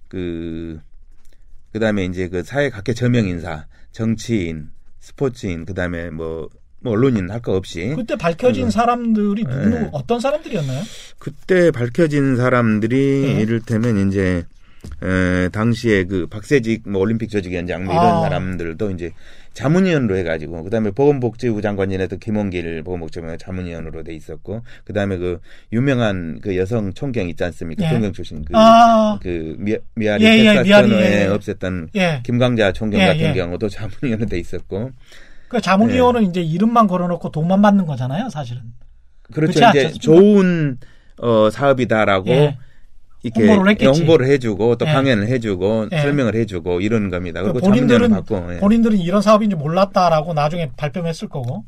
그 0.08 0.80
그다음에 1.72 2.04
이제 2.04 2.28
그 2.28 2.42
사회 2.42 2.68
각계 2.70 2.92
저명 2.92 3.26
인사, 3.26 3.66
정치인, 3.92 4.70
스포츠인, 5.02 5.64
그다음에 5.66 6.10
뭐, 6.10 6.48
뭐 6.80 6.92
언론인 6.92 7.30
할 7.30 7.40
거 7.42 7.54
없이 7.56 7.92
그때 7.96 8.16
밝혀진 8.16 8.66
음. 8.66 8.70
사람들이 8.70 9.44
누구 9.44 9.76
예. 9.76 9.88
어떤 9.92 10.20
사람들이었나요? 10.20 10.82
그때 11.18 11.70
밝혀진 11.72 12.36
사람들이 12.36 13.24
예. 13.36 13.40
이를테면 13.42 14.08
이제 14.08 14.44
에, 15.02 15.48
당시에 15.48 16.04
그 16.04 16.26
박세직 16.26 16.88
뭐 16.88 17.00
올림픽 17.00 17.28
조직위원장 17.28 17.84
뭐 17.84 17.94
이런 17.94 18.06
아. 18.06 18.20
사람들도 18.22 18.90
이제 18.90 19.12
자문위원으로 19.52 20.16
해가지고 20.16 20.62
그다음에 20.64 20.90
보건복지부 20.90 21.60
장관이라도 21.60 22.18
김원길 22.18 22.82
보건복지부 22.82 23.36
자문위원으로 23.36 24.02
돼 24.02 24.14
있었고 24.14 24.62
그다음에 24.84 25.16
그 25.18 25.40
유명한 25.72 26.40
그 26.40 26.56
여성 26.56 26.92
총경 26.94 27.28
있지 27.28 27.44
않습니까? 27.44 27.84
예. 27.84 27.90
총경 27.90 28.12
출신 28.12 28.44
그, 28.44 28.52
아. 28.56 29.18
그 29.20 29.54
미, 29.58 29.76
미아리 29.94 30.24
예, 30.24 30.38
예, 30.38 30.44
텍사스 30.44 30.68
미아리, 30.68 30.88
전후에 30.88 31.22
예. 31.22 31.28
없앴던 31.28 31.88
예. 31.96 32.20
김광자 32.24 32.72
총경 32.72 33.00
예, 33.00 33.06
같은 33.06 33.20
예. 33.20 33.32
경우도 33.34 33.68
자문위원으로 33.68 34.28
돼 34.28 34.38
있었고 34.38 34.90
그 35.48 35.60
자문위원은 35.60 36.30
이제 36.30 36.40
이름만 36.40 36.86
걸어놓고 36.86 37.30
돈만 37.30 37.60
받는 37.60 37.84
거잖아요, 37.84 38.30
사실은. 38.30 38.62
그렇죠. 39.34 39.60
이제? 39.68 39.92
좋은 39.92 40.78
어 41.18 41.50
사업이다라고 41.50 42.30
예. 42.30 42.56
이렇게 43.22 43.46
홍보를 43.46 43.70
했겠지. 43.72 44.00
홍보를 44.00 44.26
해주고 44.26 44.76
또 44.76 44.86
예. 44.86 44.92
강연을 44.92 45.28
해주고 45.28 45.88
예. 45.92 45.98
설명을 45.98 46.34
해주고 46.34 46.80
이런 46.80 47.08
겁니다. 47.10 47.40
그리고 47.42 47.60
그러니까 47.60 47.74
본인들은 47.74 48.10
받고 48.10 48.54
예. 48.54 48.58
본인들은 48.58 48.98
이런 48.98 49.22
사업인지 49.22 49.54
몰랐다라고 49.56 50.34
나중에 50.34 50.70
발표했을 50.76 51.28
거고. 51.28 51.64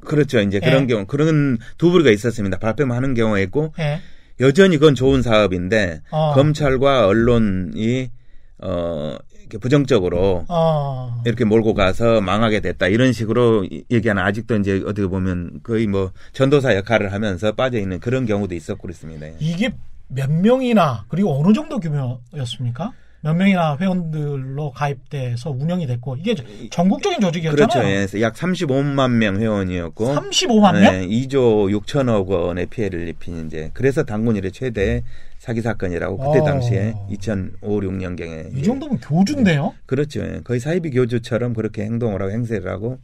그렇죠. 0.00 0.40
이제 0.40 0.58
예. 0.62 0.66
그런 0.66 0.86
경우 0.88 1.06
그런 1.06 1.58
두 1.78 1.90
부류가 1.90 2.10
있었습니다. 2.10 2.58
발표만 2.58 2.96
하는 2.96 3.14
경우가 3.14 3.38
있고 3.40 3.72
예. 3.78 4.00
여전히 4.40 4.76
그건 4.78 4.94
좋은 4.94 5.22
사업인데 5.22 6.02
어. 6.10 6.32
검찰과 6.34 7.06
언론이 7.06 8.10
어 8.58 9.16
이렇게 9.40 9.58
부정적으로 9.58 10.44
어. 10.48 11.22
이렇게 11.24 11.44
몰고 11.44 11.74
가서 11.74 12.20
망하게 12.20 12.58
됐다 12.60 12.88
이런 12.88 13.12
식으로 13.12 13.64
이- 13.64 13.84
얘기하는 13.90 14.20
아직도 14.22 14.56
이제 14.56 14.82
어떻게 14.84 15.06
보면 15.06 15.60
거의 15.62 15.86
뭐 15.86 16.10
전도사 16.32 16.74
역할을 16.74 17.12
하면서 17.12 17.52
빠져 17.52 17.78
있는 17.78 18.00
그런 18.00 18.26
경우도 18.26 18.54
있었고 18.56 18.82
그렇습니다. 18.82 19.26
이게 19.38 19.70
몇 20.08 20.30
명이나 20.30 21.04
그리고 21.08 21.38
어느 21.40 21.52
정도 21.52 21.78
규모였습니까? 21.80 22.92
몇 23.22 23.34
명이나 23.34 23.76
회원들로 23.80 24.70
가입돼서 24.70 25.50
운영이 25.50 25.86
됐고 25.88 26.16
이게 26.16 26.36
전국적인 26.70 27.20
조직이었잖아요. 27.20 27.66
그렇죠. 27.66 28.18
예. 28.18 28.22
약 28.22 28.34
35만 28.34 29.10
명 29.10 29.40
회원이었고 29.40 30.14
35만 30.14 30.80
명? 30.80 30.82
네, 30.92 31.06
2조 31.08 31.76
6천억 31.80 32.28
원의 32.28 32.66
피해를 32.66 33.08
입힌 33.08 33.46
이제 33.46 33.70
그래서 33.74 34.04
당군 34.04 34.36
일의 34.36 34.52
최대 34.52 35.02
사기 35.38 35.60
사건이라고 35.60 36.18
그때 36.18 36.38
어. 36.38 36.44
당시에 36.44 36.94
2005, 37.10 37.80
6년경에 37.80 38.56
이 38.56 38.62
정도면 38.62 39.00
교주인데요. 39.00 39.74
그렇죠. 39.86 40.20
예. 40.20 40.40
거의 40.44 40.60
사이비 40.60 40.90
교주처럼 40.90 41.52
그렇게 41.54 41.82
행동을 41.82 42.22
하고 42.22 42.30
행세를 42.30 42.70
하고 42.70 42.98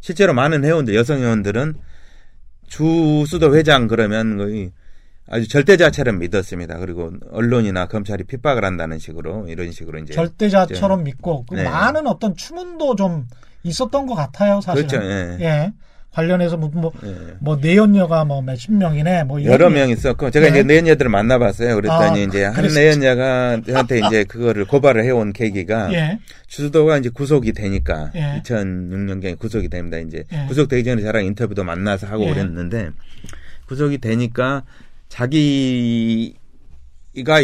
실제로 0.00 0.34
많은 0.34 0.64
회원들 0.64 0.94
여성 0.96 1.20
회원들은 1.20 1.74
주 2.66 3.24
수도 3.26 3.54
회장 3.56 3.86
그러면 3.86 4.38
거의 4.38 4.72
아주 5.30 5.46
절대자처럼 5.48 6.18
믿었습니다. 6.18 6.78
그리고 6.78 7.12
언론이나 7.30 7.86
검찰이 7.86 8.24
핍박을 8.24 8.64
한다는 8.64 8.98
식으로 8.98 9.46
이런 9.48 9.70
식으로 9.72 9.98
이제 9.98 10.14
절대자처럼 10.14 11.04
믿고 11.04 11.44
그 11.48 11.54
네. 11.56 11.64
많은 11.64 12.06
어떤 12.06 12.34
추문도 12.34 12.96
좀 12.96 13.26
있었던 13.62 14.06
것 14.06 14.14
같아요, 14.14 14.60
사실은. 14.60 14.88
그렇죠. 14.88 15.06
예. 15.06 15.36
예. 15.44 15.72
관련해서 16.10 16.56
뭐, 16.56 16.70
뭐, 16.72 16.90
예. 17.04 17.14
뭐 17.38 17.56
내연녀가 17.56 18.24
뭐 18.24 18.40
몇십 18.40 18.72
명이네, 18.72 19.24
뭐 19.24 19.44
여러 19.44 19.68
게- 19.68 19.74
명 19.74 19.90
있었고 19.90 20.30
제가 20.30 20.46
네. 20.46 20.50
이제 20.52 20.62
내연녀들을 20.62 21.10
만나봤어요. 21.10 21.74
그랬더니 21.76 22.20
아, 22.20 22.24
이제 22.24 22.44
한 22.44 22.54
그랬었죠. 22.54 22.80
내연녀가 22.80 23.60
저한테 23.66 24.00
이제 24.08 24.24
그거를 24.24 24.64
고발을 24.64 25.04
해온 25.04 25.34
계기가 25.34 25.92
예. 25.92 26.18
주도가 26.46 26.96
이제 26.96 27.10
구속이 27.10 27.52
되니까 27.52 28.10
예. 28.16 28.40
2006년경에 28.42 29.38
구속이 29.38 29.68
됩니다. 29.68 29.98
이제 29.98 30.24
예. 30.32 30.46
구속되기 30.48 30.82
전에 30.84 31.02
저랑 31.02 31.24
인터뷰도 31.26 31.62
만나서 31.62 32.06
하고 32.06 32.24
예. 32.24 32.30
그랬는데 32.32 32.90
구속이 33.66 33.98
되니까 33.98 34.64
자기가 35.08 36.34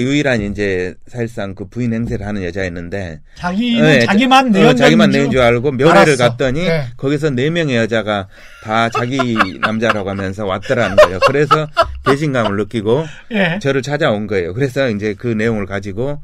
유일한 0.01 0.43
이제 0.43 0.95
사실상 1.07 1.55
그 1.55 1.69
부인 1.69 1.93
행세를 1.93 2.27
하는 2.27 2.43
여자였는데 2.45 3.21
자기는 3.37 3.85
예, 3.95 4.01
자기만 4.01 4.47
어, 4.47 4.51
내연녀인 4.51 4.77
자기만 4.77 5.11
내인 5.11 5.31
줄 5.31 5.41
알고 5.41 5.73
면회를 5.73 5.99
알았어. 6.01 6.17
갔더니 6.31 6.61
예. 6.61 6.85
거기서 6.97 7.31
네 7.31 7.51
명의 7.51 7.77
여자가 7.77 8.29
다 8.63 8.89
자기 8.91 9.17
남자라고 9.61 10.09
하면서 10.11 10.47
왔더라는 10.47 10.97
거예요. 10.97 11.19
그래서 11.27 11.69
배신감을 12.07 12.57
느끼고 12.57 13.05
예. 13.33 13.59
저를 13.61 13.83
찾아온 13.83 14.27
거예요. 14.27 14.55
그래서 14.55 14.89
이제 14.91 15.15
그 15.15 15.27
내용을 15.29 15.67
가지고 15.67 16.23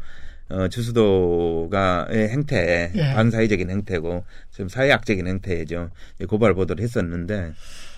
어, 0.53 0.66
주수도가의 0.68 2.29
행태, 2.31 2.90
예. 2.94 3.14
반사회적인 3.14 3.70
행태고 3.70 4.24
좀 4.53 4.68
사회학적인 4.68 5.24
행태죠. 5.29 5.90
고발 6.29 6.55
보도를 6.55 6.83
했었는데, 6.83 7.53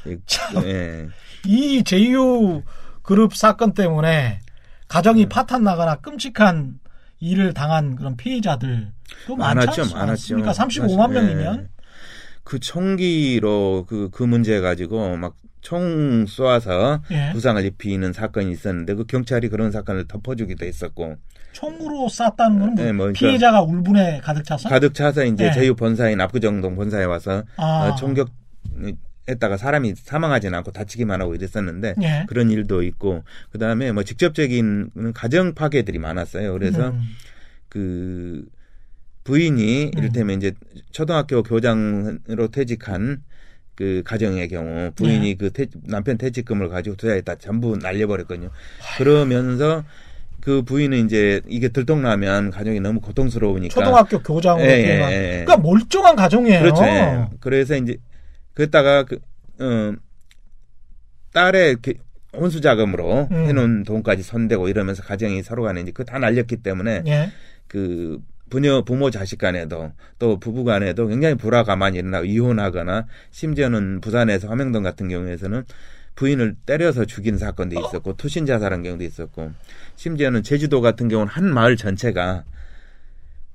이- 0.05 0.19
예, 0.67 1.07
이 1.47 1.83
제휴 1.83 2.63
그룹 3.03 3.35
사건 3.35 3.75
때문에 3.75 4.41
음. 4.41 4.47
가정이 4.89 5.27
파탄 5.27 5.65
나거나 5.65 5.97
끔찍한 5.97 6.81
일을 7.21 7.55
당한 7.55 7.97
그런 7.97 8.17
피해자들도 8.17 9.37
많았죠, 9.37 9.83
많았죠. 9.83 9.97
않습니까? 9.97 10.53
35만 10.53 11.09
사실, 11.09 11.15
명이면 11.15 11.61
예. 11.63 11.83
그 12.45 12.59
총기로 12.59 13.87
그, 13.89 14.11
그 14.11 14.23
문제 14.23 14.61
가지고 14.61 15.17
막 15.17 15.43
총 15.63 16.27
쏘아서 16.27 17.01
예. 17.13 17.31
부상을 17.33 17.65
입히는 17.65 18.13
사건이 18.13 18.51
있었는데 18.53 18.95
그 18.95 19.07
경찰이 19.07 19.49
그런 19.49 19.71
사건을 19.71 20.07
덮어주기도 20.09 20.67
했었고 20.67 21.17
총으로 21.53 22.09
쐈다는 22.09 22.59
건뭐 22.59 22.75
네, 22.75 22.93
뭐 22.93 23.07
그러니까 23.07 23.19
피해자가 23.19 23.63
울분에 23.63 24.21
가득 24.23 24.45
차서 24.45 24.69
가득 24.69 24.93
차서 24.93 25.25
이제 25.25 25.47
예. 25.47 25.53
제휴 25.53 25.75
본사인 25.75 26.21
압구정동 26.21 26.75
본사에 26.75 27.05
와서 27.05 27.45
아. 27.57 27.89
어, 27.89 27.95
총격 27.95 28.29
했다가 29.29 29.57
사람이 29.57 29.95
사망하지는 29.97 30.57
않고 30.59 30.73
다치기만 30.73 31.21
하고 31.21 31.35
이랬었는데 31.35 31.95
예. 32.03 32.25
그런 32.29 32.51
일도 32.51 32.83
있고 32.83 33.23
그 33.51 33.59
다음에 33.59 33.93
뭐 33.93 34.03
직접적인 34.03 34.91
가정 35.15 35.55
파괴들이 35.55 35.99
많았어요. 35.99 36.53
그래서 36.53 36.91
음. 36.91 37.03
그 37.69 38.45
부인이 39.25 39.93
이를테면 39.97 40.39
이제 40.39 40.53
초등학교 40.91 41.43
교장으로 41.45 42.49
퇴직한 42.51 43.23
그 43.77 44.03
가정의 44.05 44.49
경우 44.49 44.91
부인이 44.95 45.21
네. 45.29 45.35
그 45.35 45.53
퇴- 45.53 45.67
남편 45.85 46.19
퇴직금을 46.19 46.69
가지고 46.69 46.97
투자했다 46.97 47.37
전부 47.37 47.77
날려버렸거든요. 47.77 48.51
그러면서 48.99 49.85
그 50.41 50.63
부인은 50.63 51.07
이제 51.07 51.41
이게 51.47 51.69
들통나면 51.69 52.51
가정이 52.51 52.81
너무 52.81 53.01
고통스러우니까 53.01 53.73
초등학교 53.73 54.19
교장으로 54.21 54.67
예, 54.67 54.71
예, 54.71 54.73
예, 54.75 55.39
예. 55.39 55.45
그러니까 55.45 55.57
멀쩡한 55.59 56.17
가정이에요. 56.17 56.61
그렇죠. 56.61 56.83
예. 56.85 57.27
그래서 57.39 57.77
이제 57.77 57.97
그랬다가 58.55 59.05
그 59.05 59.19
어, 59.61 59.95
딸의 61.33 61.77
그 61.83 61.95
혼수 62.35 62.61
자금으로 62.61 63.29
음. 63.31 63.47
해놓은 63.47 63.83
돈까지 63.85 64.23
손대고 64.23 64.69
이러면서 64.69 65.03
가정이 65.03 65.43
서로 65.43 65.63
간에 65.63 65.81
이제 65.83 65.91
그 65.93 66.05
다 66.05 66.19
날렸기 66.19 66.57
때문에 66.57 67.03
예. 67.07 67.31
그 67.69 68.21
부녀 68.51 68.83
부모 68.83 69.11
자식 69.11 69.39
간에도 69.39 69.93
또 70.19 70.39
부부 70.39 70.65
간에도 70.65 71.07
굉장히 71.09 71.35
불화가 71.37 71.77
많이 71.77 71.99
일어나고 71.99 72.27
이혼하거나 72.27 73.07
심지어는 73.31 74.01
부산에서 74.01 74.49
화명동 74.49 74.83
같은 74.83 75.09
경우에서는 75.09 75.65
부인을 76.17 76.57
때려서 76.67 77.07
죽인 77.07 77.39
사건도 77.39 77.81
있었고 77.81 78.17
투신 78.19 78.45
자살한 78.45 78.83
경우도 78.83 79.05
있었고 79.05 79.53
심지어는 79.97 80.43
제주도 80.43 80.83
같은 80.83 81.09
경우는 81.09 81.33
한 81.33 81.53
마을 81.53 81.77
전체가 81.77 82.45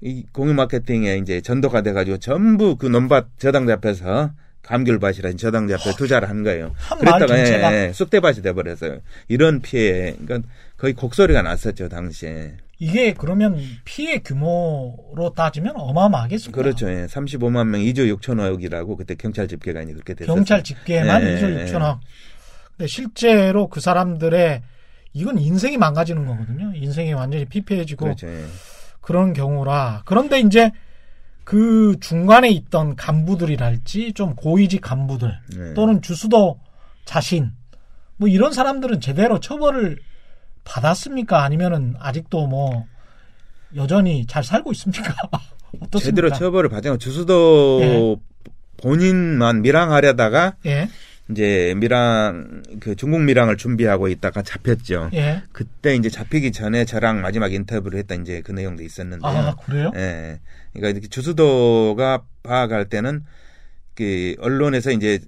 이 0.01 0.25
공유 0.31 0.53
마케팅에 0.53 1.17
이제 1.17 1.41
전도가 1.41 1.81
돼가지고 1.81 2.17
전부 2.17 2.75
그 2.75 2.88
논밭 2.88 3.38
저당자 3.38 3.73
앞에서 3.73 4.31
감귤밭이라는 4.67 5.38
저당자 5.38 5.75
앞에 5.75 5.95
투자를 5.95 6.30
한 6.30 6.43
거예요. 6.43 6.73
한 6.75 6.99
그랬다가? 6.99 7.38
예, 7.38 7.88
예, 7.88 7.93
쑥대밭이 7.93 8.41
돼버렸어요. 8.41 8.99
이런 9.30 9.62
피해, 9.62 10.15
그러니까 10.23 10.47
거의 10.77 10.93
곡소리가 10.93 11.41
났었죠 11.41 11.89
당시에. 11.89 12.53
이게 12.80 13.13
그러면 13.13 13.60
피해 13.86 14.19
규모로 14.19 15.34
따지면 15.36 15.73
어마어마하겠습니다. 15.77 16.62
그렇죠. 16.62 16.91
예. 16.91 17.08
35만 17.08 17.67
명 17.67 17.82
2조 17.82 18.19
6천억이라고 18.19 18.97
그때 18.97 19.15
경찰 19.15 19.47
집계관이 19.47 19.93
그렇게 19.93 20.13
됐었어요. 20.13 20.36
경찰 20.36 20.63
집계만 20.63 21.23
예, 21.23 21.38
2조 21.38 21.60
예, 21.60 21.65
6천억. 21.65 21.99
근데 22.77 22.88
실제로 22.88 23.67
그 23.67 23.80
사람들의 23.80 24.62
이건 25.13 25.39
인생이 25.39 25.77
망가지는 25.77 26.27
거거든요. 26.27 26.71
인생이 26.75 27.13
완전히 27.13 27.45
피폐해지고 27.45 28.06
그렇죠. 28.06 28.27
예. 28.27 28.43
그런 29.01 29.34
경우라. 29.34 30.03
그런데 30.06 30.39
이제 30.39 30.71
그 31.47 31.95
중간에 32.01 32.49
있던 32.49 32.97
간부들이랄지 32.97 34.12
좀 34.12 34.36
고위직 34.36 34.81
간부들 34.81 35.39
네. 35.55 35.73
또는 35.75 36.01
주수도 36.01 36.60
자신 37.05 37.53
뭐 38.17 38.27
이런 38.27 38.51
사람들은 38.51 38.99
제대로 38.99 39.39
처벌을 39.39 39.97
받았습니까? 40.65 41.41
아니면은 41.41 41.95
아직도 41.99 42.47
뭐 42.47 42.86
여전히 43.77 44.25
잘 44.25 44.43
살고 44.43 44.73
있습니까? 44.73 45.15
어떻습니까? 45.79 45.99
제대로 45.99 46.33
처벌을 46.33 46.67
받지 46.67 46.89
않고 46.89 46.97
주수도 46.97 47.79
예. 47.81 48.15
본인만 48.75 49.62
밀항하려다가 49.62 50.55
예, 50.65 50.89
이제 51.31 51.73
밀항 51.77 52.63
그 52.79 52.95
중국 52.95 53.21
밀항을 53.21 53.57
준비하고 53.57 54.07
있다가 54.07 54.41
잡혔죠. 54.43 55.09
예. 55.13 55.41
그때 55.51 55.95
이제 55.95 56.09
잡히기 56.09 56.51
전에 56.53 56.85
저랑 56.85 57.21
마지막 57.21 57.51
인터뷰를 57.53 57.99
했던 57.99 58.21
이제 58.21 58.41
그 58.41 58.51
내용도 58.53 58.83
있었는데요. 58.83 59.29
아 59.29 59.55
그래요? 59.55 59.91
예. 59.95 60.39
그러니까 60.73 60.89
이렇게 60.91 61.07
주수도가 61.09 62.23
파악할 62.43 62.85
때는 62.89 63.23
그 63.95 64.35
언론에서 64.39 64.91
이제 64.91 65.19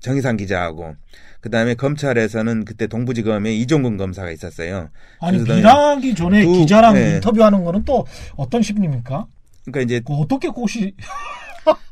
정희상 0.00 0.36
기자하고 0.36 0.94
그 1.40 1.50
다음에 1.50 1.74
검찰에서는 1.74 2.64
그때 2.64 2.86
동부지검에 2.86 3.52
이종근 3.54 3.96
검사가 3.96 4.30
있었어요. 4.30 4.90
아니 5.20 5.38
밀하기 5.38 6.14
전에 6.14 6.42
두- 6.44 6.52
기자랑 6.52 6.94
네. 6.94 7.14
인터뷰하는 7.16 7.64
거는 7.64 7.84
또 7.84 8.06
어떤 8.36 8.62
심리입니까? 8.62 9.26
그러니까 9.64 9.80
이제 9.80 10.00
그 10.06 10.12
어떻게 10.14 10.48
꽃이 10.48 10.92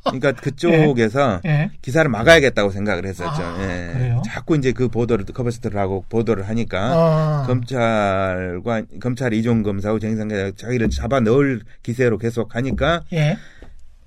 그러니까 0.04 0.32
그쪽에서 0.32 1.40
예. 1.44 1.70
기사를 1.80 2.08
막아야겠다고 2.10 2.70
생각을 2.70 3.06
했었죠. 3.06 3.42
아, 3.42 3.58
예. 3.62 3.92
그래요? 3.92 4.22
자꾸 4.26 4.56
이제 4.56 4.72
그 4.72 4.88
보도를 4.88 5.24
커버스터를 5.26 5.78
하고 5.78 6.04
보도를 6.08 6.48
하니까 6.48 6.78
아, 6.92 7.44
검찰과 7.46 8.82
검찰 9.00 9.32
이종 9.32 9.62
검사하고 9.62 9.98
기자 9.98 10.50
자기를 10.56 10.90
잡아 10.90 11.20
넣을 11.20 11.60
기세로 11.82 12.18
계속 12.18 12.54
하니까 12.56 13.02
예. 13.12 13.36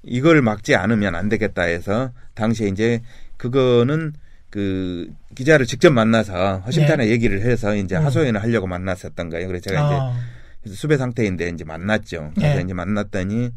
이걸 0.03 0.41
막지 0.41 0.75
않으면 0.75 1.15
안 1.15 1.29
되겠다 1.29 1.63
해서 1.63 2.11
당시에 2.35 2.67
이제 2.67 3.01
그거는 3.37 4.13
그 4.49 5.09
기자를 5.35 5.65
직접 5.65 5.91
만나서 5.91 6.59
허심탄회 6.59 7.09
얘기를 7.09 7.41
해서 7.41 7.75
이제 7.75 7.95
네. 7.95 8.01
음. 8.01 8.05
하소연을 8.05 8.41
하려고 8.41 8.67
만났었던 8.67 9.29
거예요. 9.29 9.47
그래서 9.47 9.69
제가 9.69 9.85
이제 9.85 9.95
아, 9.99 10.13
그래서 10.61 10.77
수배 10.77 10.97
상태인데 10.97 11.49
이제 11.49 11.65
만났죠. 11.65 12.31
그래서 12.35 12.55
네. 12.55 12.61
이제 12.63 12.73
만났더니 12.73 13.51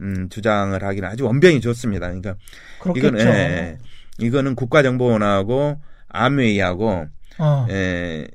음, 0.00 0.28
주장을 0.30 0.82
하기는 0.82 1.08
아주 1.08 1.24
원병이 1.26 1.60
좋습니다. 1.60 2.06
그러니까 2.06 2.36
그렇겠죠. 2.80 3.08
이건 3.08 3.18
예, 3.20 3.78
이거는 4.18 4.54
국가정보원하고 4.54 5.80
암웨이하고 6.08 7.06
어. 7.38 7.66
예, 7.70 8.26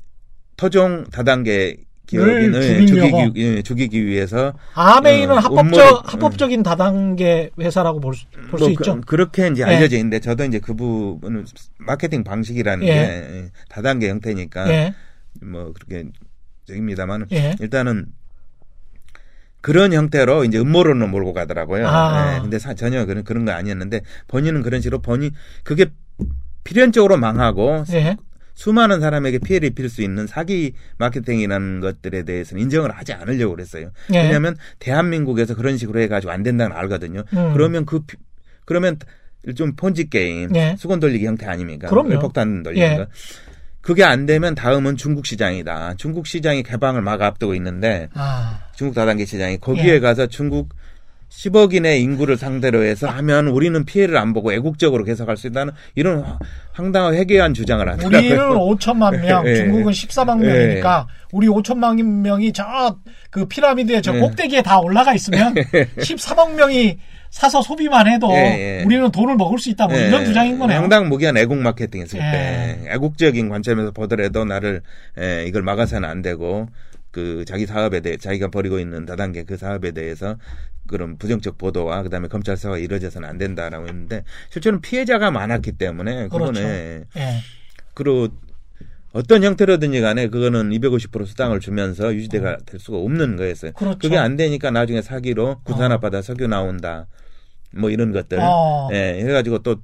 토종 0.57 1.05
다단계 1.11 1.77
를 2.11 2.51
기업인을. 2.51 2.85
죽이기, 2.85 3.31
예, 3.41 3.61
죽이기 3.63 4.05
위해서 4.05 4.53
아메이는 4.75 5.31
어, 5.35 5.39
합법적 5.39 5.65
음모를- 6.03 6.05
합법적인 6.05 6.61
다단계 6.61 7.49
회사라고 7.59 7.99
볼수뭐 7.99 8.69
있죠. 8.73 9.01
그, 9.07 9.15
렇게 9.15 9.47
이제 9.47 9.63
예. 9.63 9.65
알려져 9.75 9.95
있는데 9.97 10.19
저도 10.19 10.45
이제 10.45 10.59
그 10.59 10.75
부분은 10.75 11.45
마케팅 11.79 12.23
방식이라는 12.23 12.85
예. 12.87 12.93
게 12.93 12.99
예, 12.99 13.49
다단계 13.69 14.07
형태니까 14.09 14.69
예. 14.69 14.93
뭐 15.41 15.73
그렇게 15.73 16.07
저입니다만 16.67 17.25
예. 17.31 17.55
일단은 17.59 18.05
그런 19.65 19.93
형태로 19.93 20.43
이제 20.45 20.59
음모론을 20.59 21.07
몰고 21.07 21.33
가더라고요. 21.33 21.87
아. 21.87 22.35
예, 22.35 22.39
근데 22.39 22.59
사- 22.59 22.75
전혀 22.75 23.03
그런 23.07 23.23
그런 23.23 23.45
거 23.45 23.51
아니었는데 23.51 24.01
본인은 24.27 24.61
그런 24.61 24.79
식으로 24.79 25.01
본인 25.01 25.31
그게 25.63 25.87
필연적으로 26.63 27.17
망하고 27.17 27.83
예. 27.93 28.15
수많은 28.53 29.01
사람에게 29.01 29.39
피해를 29.39 29.69
입힐 29.69 29.89
수 29.89 30.03
있는 30.03 30.27
사기 30.27 30.73
마케팅이라는 30.99 31.79
것들에 31.79 32.21
대해서는 32.23 32.61
인정을 32.61 32.91
하지 32.91 33.13
않으려고 33.13 33.55
그랬어요. 33.55 33.89
예. 34.13 34.21
왜냐하면 34.21 34.55
대한민국에서 34.77 35.55
그런 35.55 35.77
식으로 35.77 35.99
해가지고 35.99 36.31
안 36.31 36.43
된다는 36.43 36.73
걸 36.75 36.83
알거든요. 36.83 37.23
음. 37.33 37.53
그러면 37.53 37.87
그 37.87 38.01
피- 38.05 38.17
그러면 38.65 38.99
좀 39.55 39.75
폰지 39.75 40.11
게임, 40.11 40.55
예. 40.55 40.75
수건 40.77 40.99
돌리기 40.99 41.25
형태 41.25 41.47
아닙니까? 41.47 41.87
그럼요. 41.87 42.19
폭탄 42.19 42.61
돌리는 42.61 42.87
예. 42.91 42.97
거. 42.97 43.07
그게 43.81 44.03
안 44.03 44.27
되면 44.27 44.53
다음은 44.53 44.95
중국 44.97 45.25
시장이다. 45.25 45.95
중국 45.97 46.27
시장이 46.27 46.61
개방을 46.61 47.01
막 47.01 47.19
앞두고 47.19 47.55
있는데 47.55 48.09
아. 48.13 48.59
중국 48.75 48.93
다단계 48.95 49.25
시장이 49.25 49.57
거기에 49.59 49.95
예. 49.95 49.99
가서 49.99 50.27
중국 50.27 50.69
10억인의 51.29 51.99
인구를 52.01 52.37
상대로 52.37 52.83
해서 52.83 53.07
하면 53.07 53.47
우리는 53.47 53.83
피해를 53.83 54.15
안 54.17 54.31
보고 54.33 54.53
애국적으로 54.53 55.03
계속할 55.03 55.35
수 55.37 55.47
있다는 55.47 55.73
이런 55.95 56.21
화- 56.21 56.37
황당한 56.71 57.13
회개한 57.15 57.53
주장을 57.53 57.87
하더라고요. 57.89 58.17
우리는 58.17 58.37
5천만 58.55 59.19
명, 59.21 59.45
예. 59.47 59.55
중국은 59.55 59.91
14만 59.91 60.41
예. 60.43 60.47
명이니까 60.53 61.07
우리 61.31 61.47
5천만 61.47 62.01
명이 62.01 62.53
저 62.53 62.97
그 63.31 63.45
피라미드의 63.47 64.01
저 64.01 64.15
예. 64.15 64.19
꼭대기에 64.19 64.61
다 64.61 64.79
올라가 64.79 65.13
있으면 65.13 65.53
13억 65.97 66.53
명이 66.55 66.97
사서 67.31 67.61
소비만 67.61 68.07
해도 68.07 68.31
예, 68.31 68.79
예. 68.79 68.83
우리는 68.85 69.11
돈을 69.11 69.35
먹을 69.35 69.59
수 69.59 69.69
있다 69.69 69.87
뭐 69.87 69.97
예, 69.97 70.07
이런 70.07 70.23
주장인 70.23 70.57
거네요. 70.57 70.79
상당 70.79 71.09
무기한 71.09 71.35
애국 71.35 71.57
마케팅 71.57 72.01
했을 72.01 72.17
예. 72.19 72.31
때 72.31 72.79
애국적인 72.93 73.49
관점에서 73.49 73.91
보더라도 73.91 74.45
나를 74.45 74.81
예, 75.19 75.43
이걸 75.45 75.63
막아서는 75.63 76.07
안 76.07 76.21
되고 76.21 76.67
그 77.15 77.45
자기 77.47 77.65
사업에 77.65 78.01
대해 78.01 78.17
자기가 78.17 78.49
벌이고 78.49 78.77
있는 78.77 79.05
다단계 79.05 79.43
그 79.43 79.55
사업에 79.55 79.91
대해서 79.91 80.35
그런 80.85 81.17
부정적 81.17 81.57
보도와 81.57 82.03
그다음에 82.03 82.27
검찰 82.27 82.57
수사가 82.57 82.77
이루어져서는 82.77 83.29
안 83.29 83.37
된다라고 83.37 83.87
했는데 83.87 84.25
실제로는 84.49 84.81
피해자가 84.81 85.31
많았기 85.31 85.71
때문에 85.71 86.27
그렇죠. 86.27 86.51
그거는 86.51 87.05
예. 87.15 87.37
그리고 87.93 88.27
어떤 89.13 89.43
형태로든지 89.45 90.01
간에 90.01 90.27
그거는 90.27 90.71
250% 90.71 91.25
수당을 91.25 91.61
주면서 91.61 92.13
유지대가 92.13 92.57
될 92.65 92.81
수가 92.81 92.97
없는 92.97 93.37
거였어요. 93.37 93.71
그렇죠. 93.71 93.97
그게 93.97 94.17
안 94.17 94.35
되니까 94.35 94.71
나중에 94.71 95.01
사기로 95.01 95.61
군산앞바다 95.63 96.21
석유 96.21 96.47
나온다. 96.47 97.07
뭐 97.71 97.89
이런 97.91 98.11
것들. 98.11 98.39
어. 98.41 98.89
예, 98.91 99.21
해가지고 99.23 99.59
또 99.59 99.77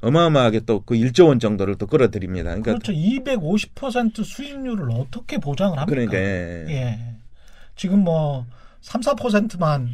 어마어마하게 0.00 0.60
또 0.60 0.80
그 0.80 0.94
1조 0.94 1.28
원 1.28 1.38
정도를 1.40 1.76
또 1.76 1.86
끌어들입니다. 1.86 2.50
그러니까, 2.50 2.72
그렇죠. 2.72 2.92
250% 2.92 4.24
수익률을 4.24 4.90
어떻게 4.92 5.38
보장을 5.38 5.76
합니까? 5.76 5.90
그러니까, 5.90 6.16
예. 6.18 6.66
예. 6.68 6.98
지금 7.76 8.00
뭐 8.04 8.46
3, 8.80 9.00
4%만 9.00 9.88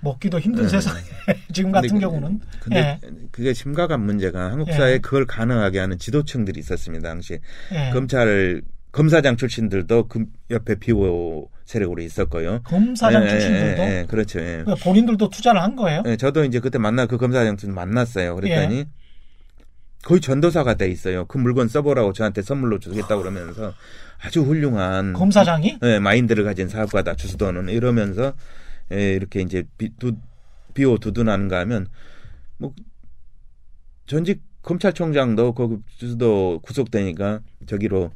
먹기도 0.00 0.40
힘든 0.40 0.64
예. 0.64 0.68
세상에 0.68 1.00
지금 1.52 1.72
같은 1.72 1.88
근데 1.90 2.00
경우는 2.00 2.40
근데 2.60 2.98
예. 3.04 3.10
그게 3.30 3.52
심각한 3.52 4.00
문제가 4.00 4.50
한국 4.50 4.68
예. 4.68 4.72
사회에 4.72 4.98
그걸 4.98 5.26
가능하게 5.26 5.78
하는 5.78 5.98
지도층들이 5.98 6.58
있었습니다. 6.60 7.08
당시 7.08 7.38
예. 7.72 7.90
검찰 7.92 8.62
검사장 8.92 9.36
출신들도 9.36 10.08
그 10.08 10.24
옆에 10.50 10.74
비호 10.76 11.48
세력으로 11.64 12.02
있었고요. 12.02 12.60
검사장 12.64 13.22
예, 13.22 13.26
예, 13.26 13.30
출신들도 13.30 13.82
예, 13.82 13.98
예, 13.98 14.06
그렇죠. 14.08 14.40
예. 14.40 14.62
그러니까 14.64 14.74
본인들도 14.82 15.28
투자를 15.28 15.62
한 15.62 15.76
거예요. 15.76 16.02
예, 16.06 16.16
저도 16.16 16.44
이제 16.44 16.58
그때 16.58 16.78
만나 16.78 17.06
그 17.06 17.16
검사장 17.16 17.56
좀 17.56 17.74
만났어요. 17.74 18.34
그랬더니 18.34 18.78
예. 18.78 18.84
거의 20.04 20.20
전도사가 20.20 20.74
돼 20.74 20.88
있어요. 20.88 21.26
그 21.26 21.38
물건 21.38 21.68
써보라고 21.68 22.12
저한테 22.12 22.42
선물로 22.42 22.78
주겠다고 22.78 23.22
그러면서 23.22 23.74
아주 24.22 24.42
훌륭한 24.42 25.12
검사장이 25.12 25.78
예, 25.82 25.98
마인드를 25.98 26.44
가진 26.44 26.68
사업가다 26.68 27.16
주수도는 27.16 27.68
이러면서 27.68 28.34
예, 28.92 29.14
이렇게 29.14 29.40
이제 29.40 29.64
비, 29.78 29.90
두, 29.98 30.14
비호 30.74 30.98
두둔하는가 30.98 31.58
하면 31.60 31.86
뭐 32.58 32.74
전직 34.06 34.42
검찰총장도 34.62 35.54
거기 35.54 35.76
주수도 35.96 36.60
구속되니까 36.62 37.40
저기로 37.66 38.10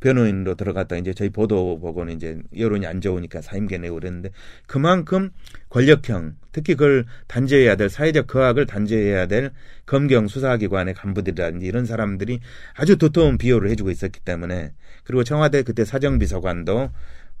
변호인으로 0.00 0.54
들어갔다 0.54 0.96
이제 0.96 1.14
저희 1.14 1.30
보도 1.30 1.78
보고는 1.78 2.14
이제 2.14 2.38
여론이 2.56 2.86
안 2.86 3.00
좋으니까 3.00 3.40
사임계 3.40 3.78
내고 3.78 3.94
그랬는데 3.96 4.30
그만큼 4.66 5.30
권력형 5.70 6.36
특히 6.52 6.74
그걸 6.74 7.06
단죄해야 7.26 7.76
될 7.76 7.88
사회적 7.88 8.26
거악을 8.26 8.66
단죄해야 8.66 9.26
될 9.26 9.52
검경 9.86 10.28
수사기관의 10.28 10.94
간부들이라든지 10.94 11.66
이런 11.66 11.86
사람들이 11.86 12.40
아주 12.74 12.96
도톰한 12.96 13.38
비호를 13.38 13.70
해주고 13.70 13.90
있었기 13.90 14.20
때문에 14.20 14.72
그리고 15.04 15.24
청와대 15.24 15.62
그때 15.62 15.84
사정비서관도 15.84 16.90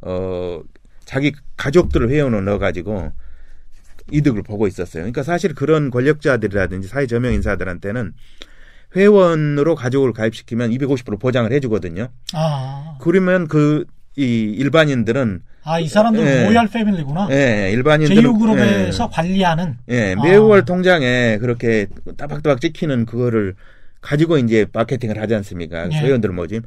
어 0.02 0.62
자기 1.04 1.32
가족들을 1.56 2.10
회원으로 2.10 2.42
넣어가지고 2.42 3.12
이득을 4.10 4.42
보고 4.42 4.66
있었어요. 4.66 5.02
그러니까 5.02 5.22
사실 5.22 5.54
그런 5.54 5.90
권력자들이라든지 5.90 6.88
사회 6.88 7.06
저명 7.06 7.32
인사들한테는 7.32 8.12
회원으로 8.96 9.74
가족을 9.74 10.12
가입시키면 10.12 10.70
250% 10.70 11.20
보장을 11.20 11.52
해주거든요. 11.52 12.08
아, 12.34 12.96
그러면 13.00 13.46
그 13.46 13.84
이 14.16 14.54
일반인들은 14.58 15.42
아, 15.64 15.78
이 15.78 15.88
사람들은 15.88 16.26
예. 16.26 16.44
로얄 16.46 16.68
패밀리구나. 16.68 17.28
예, 17.32 17.70
일반인들은 17.72 18.22
제휴그룹에서 18.22 19.10
관리하는 19.10 19.76
예, 19.90 19.94
예, 19.94 20.14
아. 20.16 20.22
매월 20.22 20.64
통장에 20.64 21.36
그렇게 21.38 21.86
따박따박 22.16 22.60
찍히는 22.60 23.04
그거를 23.04 23.54
가지고 24.00 24.38
이제 24.38 24.64
마케팅을 24.72 25.20
하지 25.20 25.34
않습니까? 25.34 25.90
예. 25.92 25.96
회원들 25.98 26.30
모집. 26.30 26.62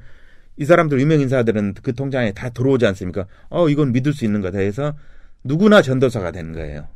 이 0.58 0.66
사람들 0.66 1.00
유명 1.00 1.22
인사들은 1.22 1.76
그 1.82 1.96
통장에 1.96 2.34
다 2.34 2.50
들어오지 2.50 2.86
않습니까? 2.86 3.26
어, 3.50 3.68
이건 3.70 3.94
믿을 3.94 4.14
수 4.14 4.26
있는 4.26 4.42
거다 4.42 4.60
해서 4.60 4.94
누구나 5.44 5.82
전도사가 5.82 6.32
되는 6.32 6.54
거예요. 6.54 6.88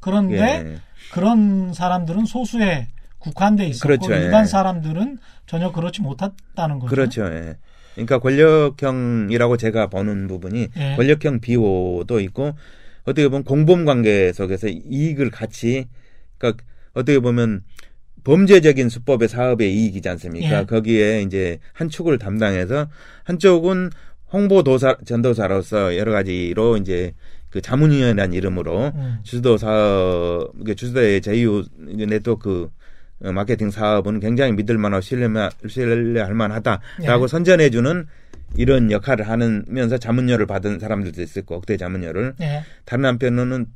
그런데 0.00 0.36
예. 0.36 0.76
그런 1.12 1.72
사람들은 1.72 2.26
소수에 2.26 2.88
국한돼 3.22 3.66
있었고 3.66 3.86
그렇죠, 3.86 4.12
예. 4.14 4.24
일반 4.24 4.46
사람들은 4.46 5.18
전혀 5.46 5.72
그렇지 5.72 6.02
못했다는 6.02 6.78
거죠. 6.78 6.90
그렇죠. 6.90 7.24
예. 7.26 7.56
그러니까 7.94 8.18
권력형이라고 8.18 9.56
제가 9.56 9.86
보는 9.88 10.26
부분이 10.26 10.68
예. 10.76 10.96
권력형 10.96 11.40
비호도 11.40 12.20
있고 12.20 12.54
어떻게 13.04 13.28
보면 13.28 13.44
공범 13.44 13.84
관계 13.84 14.32
속에서 14.32 14.68
이익을 14.68 15.30
같이 15.30 15.86
그러니까 16.38 16.64
어떻게 16.94 17.18
보면 17.18 17.62
범죄적인 18.24 18.88
수법의 18.88 19.28
사업의 19.28 19.72
이익이지 19.74 20.08
않습니까? 20.08 20.60
예. 20.60 20.64
거기에 20.64 21.22
이제 21.22 21.58
한 21.72 21.88
축을 21.88 22.18
담당해서 22.18 22.88
한쪽은 23.24 23.90
홍보 24.32 24.62
도사 24.62 24.96
전도사로서 25.04 25.96
여러 25.96 26.12
가지로 26.12 26.76
이제 26.76 27.12
그 27.50 27.60
자문위원이라는 27.60 28.32
이름으로 28.32 28.92
음. 28.94 29.18
주주도 29.22 29.58
사업, 29.58 30.52
이게 30.60 30.74
주주도의 30.74 31.20
제휴 31.20 31.64
네트워크 31.76 32.62
어, 32.62 32.81
마케팅 33.22 33.70
사업은 33.70 34.20
굉장히 34.20 34.52
믿을 34.52 34.78
만하고 34.78 35.00
신뢰만, 35.00 35.50
신뢰할 35.68 36.34
만하다라고 36.34 37.24
예. 37.24 37.28
선전해주는 37.28 38.06
이런 38.56 38.90
역할을 38.90 39.28
하면서 39.28 39.96
자문료를 39.96 40.46
받은 40.46 40.78
사람들도 40.78 41.22
있을 41.22 41.42
거고, 41.42 41.56
억대 41.56 41.76
자문료를. 41.76 42.34
예. 42.40 42.62
다른 42.84 43.04
한편으로는 43.04 43.66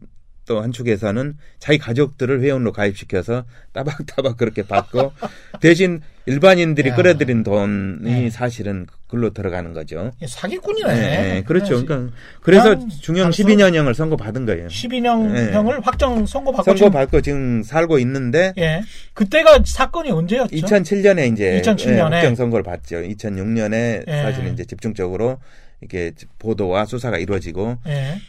또 0.46 0.62
한축에서는 0.62 1.36
자기 1.58 1.78
가족들을 1.78 2.40
회원으로 2.40 2.72
가입시켜서 2.72 3.44
따박따박 3.72 4.36
그렇게 4.36 4.62
받고 4.62 5.12
대신 5.60 6.00
일반인들이 6.26 6.90
야. 6.90 6.94
끌어들인 6.94 7.42
돈이 7.42 7.98
네. 8.02 8.30
사실은 8.30 8.86
글로 9.08 9.30
들어가는 9.30 9.72
거죠. 9.72 10.10
예, 10.22 10.26
사기꾼이네. 10.26 10.94
네, 10.94 11.00
네, 11.34 11.42
그렇죠. 11.42 11.78
네, 11.80 11.84
그러니까 11.84 12.16
그래서 12.42 12.88
중형 13.00 13.24
단순- 13.24 13.46
12년형을 13.46 13.94
선고 13.94 14.16
받은 14.16 14.46
거예요. 14.46 14.66
12년형을 14.68 15.32
네. 15.76 15.80
확정 15.82 16.26
선고받고 16.26 16.76
선고 16.76 17.20
지금 17.20 17.62
살고 17.62 17.98
있는데 18.00 18.52
예. 18.58 18.82
그때가 19.14 19.60
사건이 19.64 20.10
언제였죠? 20.10 20.54
2007년에 20.56 21.32
이제 21.32 21.58
2007 21.58 21.96
년에. 21.96 22.16
예, 22.16 22.20
확정 22.20 22.34
선고를 22.34 22.62
받죠. 22.64 22.96
2006년에 23.02 24.04
예. 24.08 24.22
사실은 24.22 24.52
이제 24.52 24.64
집중적으로 24.64 25.38
이렇게 25.80 26.12
보도와 26.38 26.86
수사가 26.86 27.18
이루어지고 27.18 27.78
예. 27.86 28.20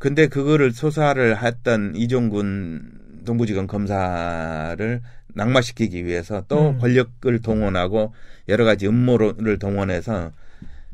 근데 0.00 0.28
그거를 0.28 0.72
수사를 0.72 1.42
했던 1.42 1.92
이종군 1.94 3.20
동부지검 3.26 3.66
검사를 3.66 5.02
낙마시키기 5.34 6.06
위해서 6.06 6.42
또 6.48 6.70
음. 6.70 6.78
권력을 6.78 7.42
동원하고 7.42 8.14
여러 8.48 8.64
가지 8.64 8.88
음모를 8.88 9.58
동원해서 9.58 10.32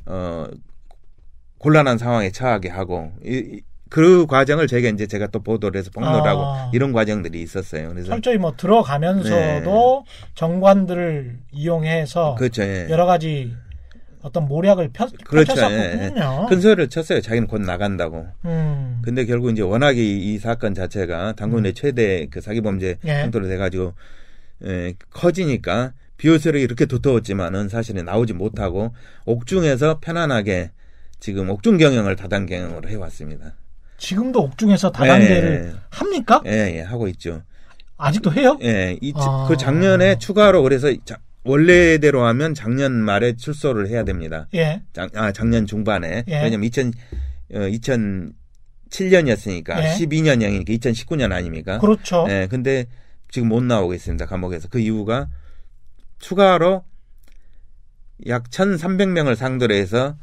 어 0.06 0.46
곤란한 1.58 1.98
상황에 1.98 2.30
처하게 2.32 2.68
하고 2.68 3.12
이, 3.24 3.36
이- 3.36 3.60
그 3.88 4.26
과정을 4.26 4.66
제가 4.66 4.88
이제 4.88 5.06
제가 5.06 5.28
또 5.28 5.38
보도를 5.40 5.78
해서 5.78 5.90
폭로를 5.94 6.28
아. 6.28 6.32
하고 6.32 6.70
이런 6.74 6.92
과정들이 6.92 7.40
있었어요. 7.40 7.90
그래서 7.90 8.08
철저히 8.08 8.36
뭐 8.38 8.56
들어가면서도 8.56 10.04
정관들을 10.34 11.38
이용해서 11.52 12.34
그렇죠. 12.34 12.64
예. 12.64 12.88
여러 12.90 13.06
가지 13.06 13.54
어떤 14.26 14.46
모략을 14.46 14.90
펴, 14.92 15.06
그렇죠. 15.24 15.52
예, 15.52 15.54
펼쳤었군요. 15.54 16.46
큰 16.48 16.60
소리를 16.60 16.88
쳤어요. 16.88 17.20
자기는 17.20 17.46
곧 17.46 17.60
나간다고. 17.62 18.26
음. 18.44 19.00
근데 19.04 19.24
결국 19.24 19.50
이제 19.50 19.62
워낙에 19.62 20.02
이, 20.02 20.34
이 20.34 20.38
사건 20.38 20.74
자체가 20.74 21.34
당군의 21.34 21.74
최대 21.74 22.26
그 22.28 22.40
사기 22.40 22.60
범죄 22.60 22.96
예. 23.06 23.22
형태로 23.22 23.46
돼가지고 23.46 23.94
에, 24.64 24.94
커지니까 25.10 25.92
비호세력이 26.16 26.64
이렇게 26.64 26.86
두터웠지만은 26.86 27.68
사실은 27.68 28.04
나오지 28.04 28.32
못하고 28.32 28.92
옥중에서 29.26 30.00
편안하게 30.00 30.72
지금 31.20 31.48
옥중 31.50 31.78
경영을 31.78 32.16
다단 32.16 32.46
경영으로 32.46 32.88
해왔습니다. 32.88 33.54
지금도 33.98 34.42
옥중에서 34.42 34.90
다단계를 34.90 35.72
예. 35.72 35.78
합니까? 35.90 36.42
예, 36.46 36.78
예, 36.78 36.80
하고 36.80 37.06
있죠. 37.08 37.42
아직도 37.96 38.32
해요? 38.32 38.58
예, 38.62 38.98
이, 39.00 39.12
아. 39.14 39.46
그 39.48 39.56
작년에 39.56 40.18
추가로 40.18 40.62
그래서 40.64 40.92
자- 41.04 41.18
원래대로 41.46 42.24
하면 42.24 42.54
작년 42.54 42.92
말에 42.92 43.36
출소를 43.36 43.88
해야 43.88 44.04
됩니다. 44.04 44.48
예. 44.54 44.82
작, 44.92 45.16
아, 45.16 45.32
작년 45.32 45.66
중반에. 45.66 46.24
예. 46.26 46.42
왜냐면 46.42 46.64
2000, 46.64 46.92
어, 47.54 47.58
2007년이었으니까 48.90 49.78
예. 49.78 49.94
12년형이니까 49.98 50.68
2019년 50.68 51.32
아닙니까? 51.32 51.78
그렇죠. 51.78 52.26
예, 52.28 52.48
근데 52.50 52.86
지금 53.30 53.48
못 53.48 53.62
나오고 53.62 53.94
있습니다. 53.94 54.26
감옥에서. 54.26 54.68
그 54.68 54.80
이유가 54.80 55.28
추가로 56.18 56.84
약 58.26 58.50
1,300명을 58.50 59.36
상대로 59.36 59.74
해서 59.74 60.16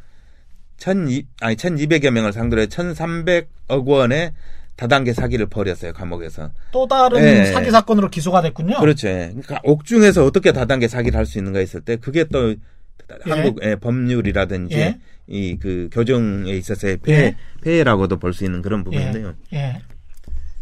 1,200, 0.77 1.27
아니 1.41 1.55
1,200여 1.55 2.09
명을 2.11 2.33
상대로 2.33 2.61
해서 2.61 2.69
1,300억 2.69 3.85
원의 3.85 4.33
다단계 4.75 5.13
사기를 5.13 5.45
벌였어요. 5.47 5.93
감옥에서. 5.93 6.51
또 6.71 6.87
다른 6.87 7.21
예. 7.23 7.45
사기 7.45 7.69
사건으로 7.71 8.09
기소가 8.09 8.41
됐군요. 8.41 8.79
그렇죠. 8.79 9.07
예. 9.07 9.27
그러니까 9.29 9.59
옥중에서 9.63 10.25
어떻게 10.25 10.51
다단계 10.51 10.87
사기를 10.87 11.17
할 11.17 11.25
수 11.25 11.37
있는가 11.37 11.59
했을 11.59 11.81
때 11.81 11.95
그게 11.95 12.23
또 12.25 12.55
한국 13.21 13.63
의 13.63 13.79
법률이라든지 13.79 14.75
예. 14.77 14.99
이그 15.27 15.89
교정에 15.91 16.51
있어서의 16.51 16.97
폐해, 16.97 17.21
예. 17.25 17.35
폐해라고도 17.61 18.17
볼 18.17 18.33
수 18.33 18.43
있는 18.45 18.61
그런 18.61 18.83
부분인데요. 18.83 19.35
예. 19.53 19.81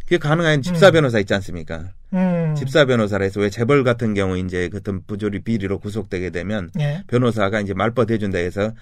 그게 0.03 0.18
가능한 0.18 0.62
집사 0.62 0.91
변호사 0.91 1.20
있지 1.20 1.34
않습니까? 1.36 1.86
음. 2.14 2.53
집사 2.57 2.84
변호사라 2.84 3.24
해서 3.24 3.39
왜 3.39 3.49
재벌 3.49 3.86
같은 3.86 4.14
경우 4.14 4.38
이제 4.38 4.70
어떤 4.76 5.01
부조리 5.07 5.39
비리로 5.43 5.80
구속되게 5.80 6.32
되면 6.32 6.70
예. 6.82 7.03
변호사가 7.07 7.62
이제 7.62 7.74
말벗 7.74 8.12
해준다 8.12 8.38
해서 8.39 8.74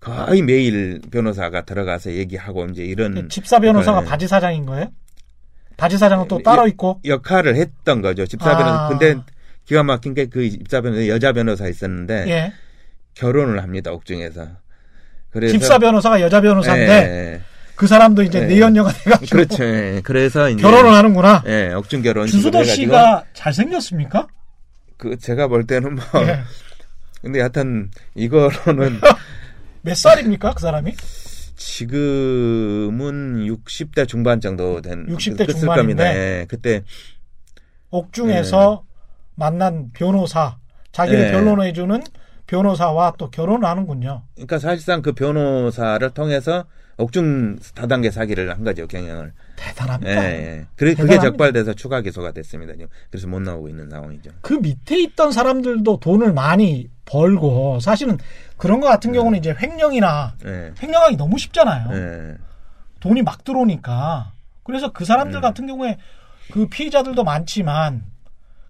거의 0.00 0.42
매일 0.42 1.00
변호사가 1.10 1.64
들어가서 1.64 2.12
얘기하고 2.12 2.66
이제 2.66 2.84
이런 2.84 3.28
집사 3.28 3.58
변호사가 3.58 4.02
예. 4.02 4.06
바지 4.06 4.28
사장인 4.28 4.64
거예요? 4.66 4.86
바지 5.76 5.98
사장은 5.98 6.28
또 6.28 6.38
예, 6.38 6.42
따로 6.42 6.66
있고. 6.68 7.00
역할을 7.04 7.56
했던 7.56 8.00
거죠. 8.02 8.26
집사 8.26 8.50
아. 8.52 8.56
변호사. 8.58 8.88
근데 8.88 9.20
기가 9.64 9.82
막힌 9.82 10.14
게 10.14 10.26
그 10.26 10.48
집사 10.50 10.80
변호사 10.80 11.06
여자 11.08 11.32
변호사 11.32 11.68
있었는데 11.68 12.24
예. 12.28 12.52
결혼을 13.14 13.62
합니다. 13.62 13.92
옥중에서. 13.92 14.46
그래서 15.30 15.52
집사 15.52 15.78
변호사가 15.78 16.20
여자 16.20 16.40
변호사인데 16.40 16.92
예, 16.92 17.40
그 17.74 17.86
사람도 17.86 18.22
이제 18.22 18.40
예. 18.40 18.46
내연녀가 18.46 18.92
돼가지고 18.92 19.26
그렇죠. 19.36 19.64
예. 19.64 20.00
그래서 20.04 20.48
이제 20.48 20.62
결혼을 20.62 20.92
하는구나. 20.92 21.42
예, 21.46 21.72
옥중 21.74 22.02
결혼 22.02 22.26
주수도 22.26 22.62
씨가 22.64 23.24
잘생겼습니까? 23.34 24.26
그 24.96 25.16
제가 25.18 25.48
볼 25.48 25.66
때는 25.66 25.96
뭐 25.96 26.04
예. 26.26 26.40
근데 27.20 27.40
하여튼 27.40 27.90
이거로는 28.14 29.00
몇 29.82 29.96
살입니까 29.96 30.54
그 30.54 30.60
사람이? 30.60 30.94
지금은 31.56 33.46
60대 33.46 34.06
중반 34.06 34.40
정도 34.40 34.80
된 34.80 35.06
60대 35.06 35.38
끝일 35.38 35.54
중반인데. 35.54 35.76
겁니다. 35.76 36.14
예, 36.14 36.46
그때 36.48 36.82
옥중에서 37.90 38.84
만난 39.34 39.90
변호사 39.92 40.58
자기를 40.92 41.28
예. 41.28 41.32
변론해주는 41.32 42.02
변호사와 42.46 43.14
또 43.18 43.30
결혼을 43.30 43.68
하는군요. 43.68 44.22
그러니까 44.34 44.58
사실상 44.58 45.02
그 45.02 45.12
변호사를 45.12 46.08
통해서 46.10 46.64
옥중 46.98 47.58
다단계 47.74 48.10
사기를 48.10 48.50
한 48.50 48.64
거죠 48.64 48.86
경영을. 48.86 49.32
예, 49.58 49.62
대단합니다. 49.62 50.24
예. 50.24 50.66
그래 50.76 50.94
그게. 50.94 51.18
적발돼서 51.18 51.72
추가 51.74 52.00
기소가 52.00 52.32
됐습니다. 52.32 52.72
그래서 53.10 53.26
못 53.28 53.40
나오고 53.40 53.68
있는 53.68 53.88
상황이죠. 53.88 54.30
그 54.40 54.54
밑에 54.54 55.00
있던 55.02 55.30
사람들도 55.32 56.00
돈을 56.00 56.32
많이 56.32 56.90
벌고 57.04 57.78
사실은 57.80 58.18
그런 58.56 58.80
거 58.80 58.88
같은 58.88 59.12
경우는 59.12 59.38
이제 59.38 59.54
횡령이나 59.58 60.34
예. 60.44 60.72
횡령하기 60.82 61.16
너무 61.16 61.38
쉽잖아요. 61.38 61.88
예. 61.92 62.34
돈이 63.00 63.22
막 63.22 63.44
들어오니까. 63.44 64.32
그래서 64.64 64.92
그 64.92 65.04
사람들 65.04 65.38
음. 65.38 65.40
같은 65.40 65.66
경우에 65.68 65.98
그 66.52 66.66
피해자들도 66.66 67.22
많지만 67.22 68.02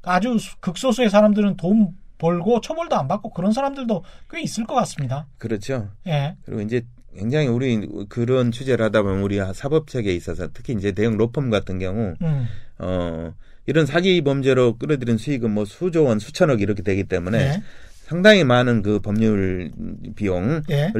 아주 0.03 0.39
수- 0.39 0.57
극소수의 0.61 1.09
사람들은 1.11 1.57
돈 1.57 1.97
벌고 2.19 2.61
처벌도 2.61 2.95
안 2.97 3.09
받고 3.09 3.31
그런 3.31 3.53
사람들도 3.53 4.05
꽤 4.31 4.41
있을 4.43 4.65
것 4.67 4.75
같습니다. 4.75 5.27
그렇죠. 5.39 5.89
예. 6.07 6.37
그리고 6.45 6.61
이제 6.61 6.83
굉장히 7.19 7.49
우리 7.49 7.87
그런 8.09 8.53
취재를 8.53 8.85
하다 8.87 9.03
보면 9.03 9.23
우리 9.23 9.41
사법 9.55 9.89
체계에 9.89 10.15
있어서 10.15 10.49
특히 10.53 10.75
이제 10.75 10.93
대형 10.93 11.17
로펌 11.17 11.51
같은 11.51 11.79
경우 11.79 12.15
음. 12.23 12.47
어 12.79 13.35
이런 13.67 13.85
사기 13.87 14.23
범죄로 14.23 14.79
끌어들인 14.79 15.19
수익은 15.19 15.51
뭐 15.51 15.65
수조 15.65 16.05
원, 16.05 16.19
수천억 16.19 16.63
이렇게 16.63 16.83
되기 16.83 17.05
때문에 17.05 17.39
예. 17.39 17.63
상당히 18.05 18.45
많은 18.45 18.83
그 18.83 19.01
법률 19.01 19.71
비용을 20.17 20.63
예. 20.71 20.93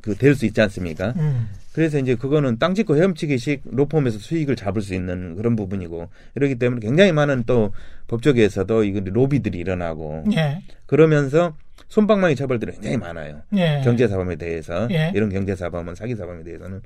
그댈수 0.00 0.46
있지 0.46 0.60
않습니까? 0.60 1.14
음. 1.16 1.48
그래서 1.72 1.98
이제 1.98 2.14
그거는 2.14 2.58
땅 2.58 2.74
짓고 2.74 2.96
헤엄치기식 2.96 3.62
로펌에서 3.64 4.18
수익을 4.18 4.54
잡을 4.54 4.82
수 4.82 4.94
있는 4.94 5.34
그런 5.34 5.56
부분이고 5.56 6.08
이러기 6.36 6.56
때문에 6.56 6.80
굉장히 6.80 7.12
많은 7.12 7.44
또 7.46 7.72
법조계에서도 8.06 8.84
이거 8.84 9.00
로비들이 9.04 9.58
일어나고 9.58 10.24
예. 10.36 10.62
그러면서 10.86 11.56
손방망이 11.88 12.36
처벌들이 12.36 12.72
굉장히 12.72 12.96
많아요. 12.96 13.42
예. 13.56 13.80
경제 13.82 14.06
사범에 14.06 14.36
대해서 14.36 14.88
예. 14.90 15.12
이런 15.14 15.30
경제 15.30 15.56
사범은 15.56 15.94
사기 15.94 16.14
사범에 16.14 16.44
대해서는 16.44 16.82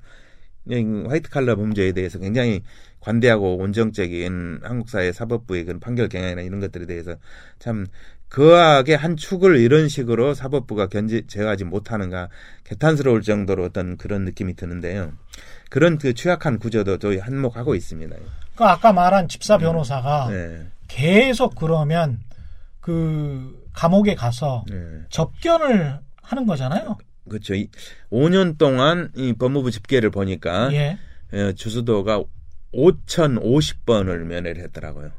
그냥 0.64 1.06
화이트 1.08 1.28
칼라 1.28 1.56
범죄에 1.56 1.92
대해서 1.92 2.18
굉장히 2.18 2.62
관대하고 3.00 3.56
온정적인 3.56 4.60
한국 4.62 4.88
사회 4.88 5.10
사법부의 5.12 5.64
그런 5.64 5.80
판결 5.80 6.08
경향이나 6.08 6.42
이런 6.42 6.60
것들에 6.60 6.86
대해서 6.86 7.16
참 7.58 7.86
거하게 8.28 8.94
한 8.94 9.16
축을 9.16 9.58
이런 9.58 9.88
식으로 9.88 10.34
사법부가 10.34 10.86
견제 10.86 11.26
제어하지 11.26 11.64
못하는가 11.64 12.28
개탄스러울 12.64 13.22
정도로 13.22 13.64
어떤 13.64 13.96
그런 13.96 14.24
느낌이 14.24 14.54
드는데요. 14.54 15.12
그런 15.68 15.98
그 15.98 16.14
취약한 16.14 16.58
구조도 16.58 16.98
저희 16.98 17.18
한몫하고 17.18 17.74
있습니다. 17.74 18.16
그 18.54 18.64
아까 18.64 18.92
말한 18.92 19.28
집사 19.28 19.58
변호사가 19.58 20.28
네, 20.30 20.66
계속 20.86 21.56
그러면 21.56 22.20
그 22.80 23.61
감옥에 23.72 24.14
가서 24.14 24.64
네. 24.68 24.76
접견을 25.10 26.00
하는 26.22 26.46
거잖아요. 26.46 26.96
그렇죠. 27.28 27.54
이 27.54 27.68
5년 28.10 28.58
동안 28.58 29.12
이 29.16 29.32
법무부 29.32 29.70
집계를 29.70 30.10
보니까 30.10 30.72
예. 30.72 30.98
예, 31.32 31.52
주수도가 31.54 32.22
5,050번을 32.74 34.24
면회를 34.24 34.62
했더라고요. 34.64 35.10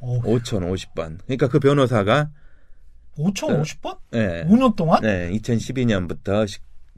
오, 0.00 0.20
5,050번. 0.22 1.18
그러니까 1.24 1.48
그 1.48 1.58
변호사가 1.58 2.30
5,050번? 3.18 3.98
예, 4.14 4.44
5년 4.48 4.76
동안? 4.76 5.00
네, 5.02 5.30
2012년부터 5.32 6.46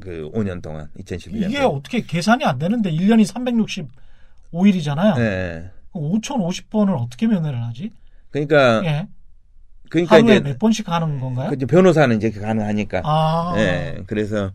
그 0.01 0.31
5년 0.33 0.63
동안 0.63 0.89
2012년. 0.99 1.51
이게 1.51 1.59
어떻게 1.61 2.03
계산이 2.03 2.45
안 2.45 2.59
되는데 2.59 2.91
1년이 2.91 3.89
365일이잖아요. 4.53 5.19
예. 5.19 5.71
5,050번을 5.93 7.01
어떻게 7.01 7.27
면회를 7.27 7.63
하지? 7.65 7.91
그러니까 8.31 8.85
예. 8.85 9.09
그러니까 9.91 10.17
하루에 10.17 10.37
이제 10.37 10.45
몇 10.45 10.59
번씩 10.59 10.89
하는 10.89 11.21
건가요? 11.21 11.51
그 11.51 11.67
변호사는 11.67 12.17
이제 12.17 12.31
가능하니까. 12.31 13.03
아. 13.05 13.55
예. 13.57 14.03
그래서 14.07 14.53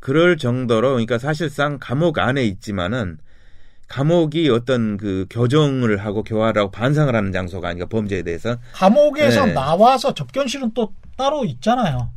그럴 0.00 0.36
정도로 0.36 0.90
그러니까 0.90 1.18
사실상 1.18 1.78
감옥 1.80 2.18
안에 2.18 2.44
있지만은 2.44 3.18
감옥이 3.88 4.48
어떤 4.50 4.96
그 4.96 5.26
교정을 5.30 5.98
하고 5.98 6.22
교화를 6.24 6.60
하고 6.60 6.70
반성을 6.70 7.14
하는 7.14 7.32
장소가 7.32 7.68
아니까 7.68 7.86
범죄에 7.86 8.22
대해서 8.22 8.56
감옥에서 8.72 9.46
네. 9.46 9.52
나와서 9.52 10.12
접견실은 10.12 10.72
또 10.74 10.92
따로 11.16 11.44
있잖아요. 11.44 12.10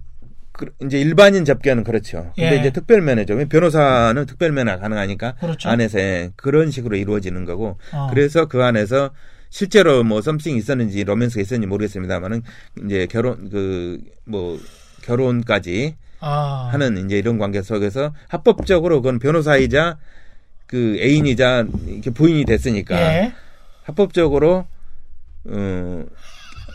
그, 0.51 0.73
이제 0.83 0.99
일반인 0.99 1.45
접견은 1.45 1.83
그렇죠. 1.83 2.33
근데 2.35 2.55
예. 2.55 2.59
이제 2.59 2.71
특별 2.71 3.01
면허죠. 3.01 3.47
변호사는 3.47 4.25
특별 4.25 4.51
면허 4.51 4.77
가능하니까 4.77 5.35
그렇죠. 5.35 5.69
안에서 5.69 5.97
그런 6.35 6.69
식으로 6.69 6.97
이루어지는 6.97 7.45
거고 7.45 7.77
어. 7.93 8.07
그래서 8.09 8.47
그 8.47 8.63
안에서 8.63 9.11
실제로 9.49 10.03
뭐 10.03 10.21
썸씽이 10.21 10.55
있었는지 10.57 11.03
로맨스가 11.03 11.41
있었는지 11.41 11.67
모르겠습니다만은 11.67 12.43
이제 12.85 13.07
결혼 13.09 13.49
그 13.49 13.99
뭐 14.25 14.59
결혼까지 15.01 15.95
아, 16.19 16.69
하는 16.71 17.03
이제 17.05 17.17
이런 17.17 17.39
관계 17.39 17.61
속에서 17.63 18.13
합법적으로 18.27 19.01
그건 19.01 19.17
변호사이자 19.17 19.97
그 20.67 20.97
애인이자 21.01 21.65
이렇게 21.87 22.11
부인이 22.11 22.45
됐으니까 22.45 22.95
예. 22.99 23.33
합법적으로 23.83 24.67
어 25.45 26.05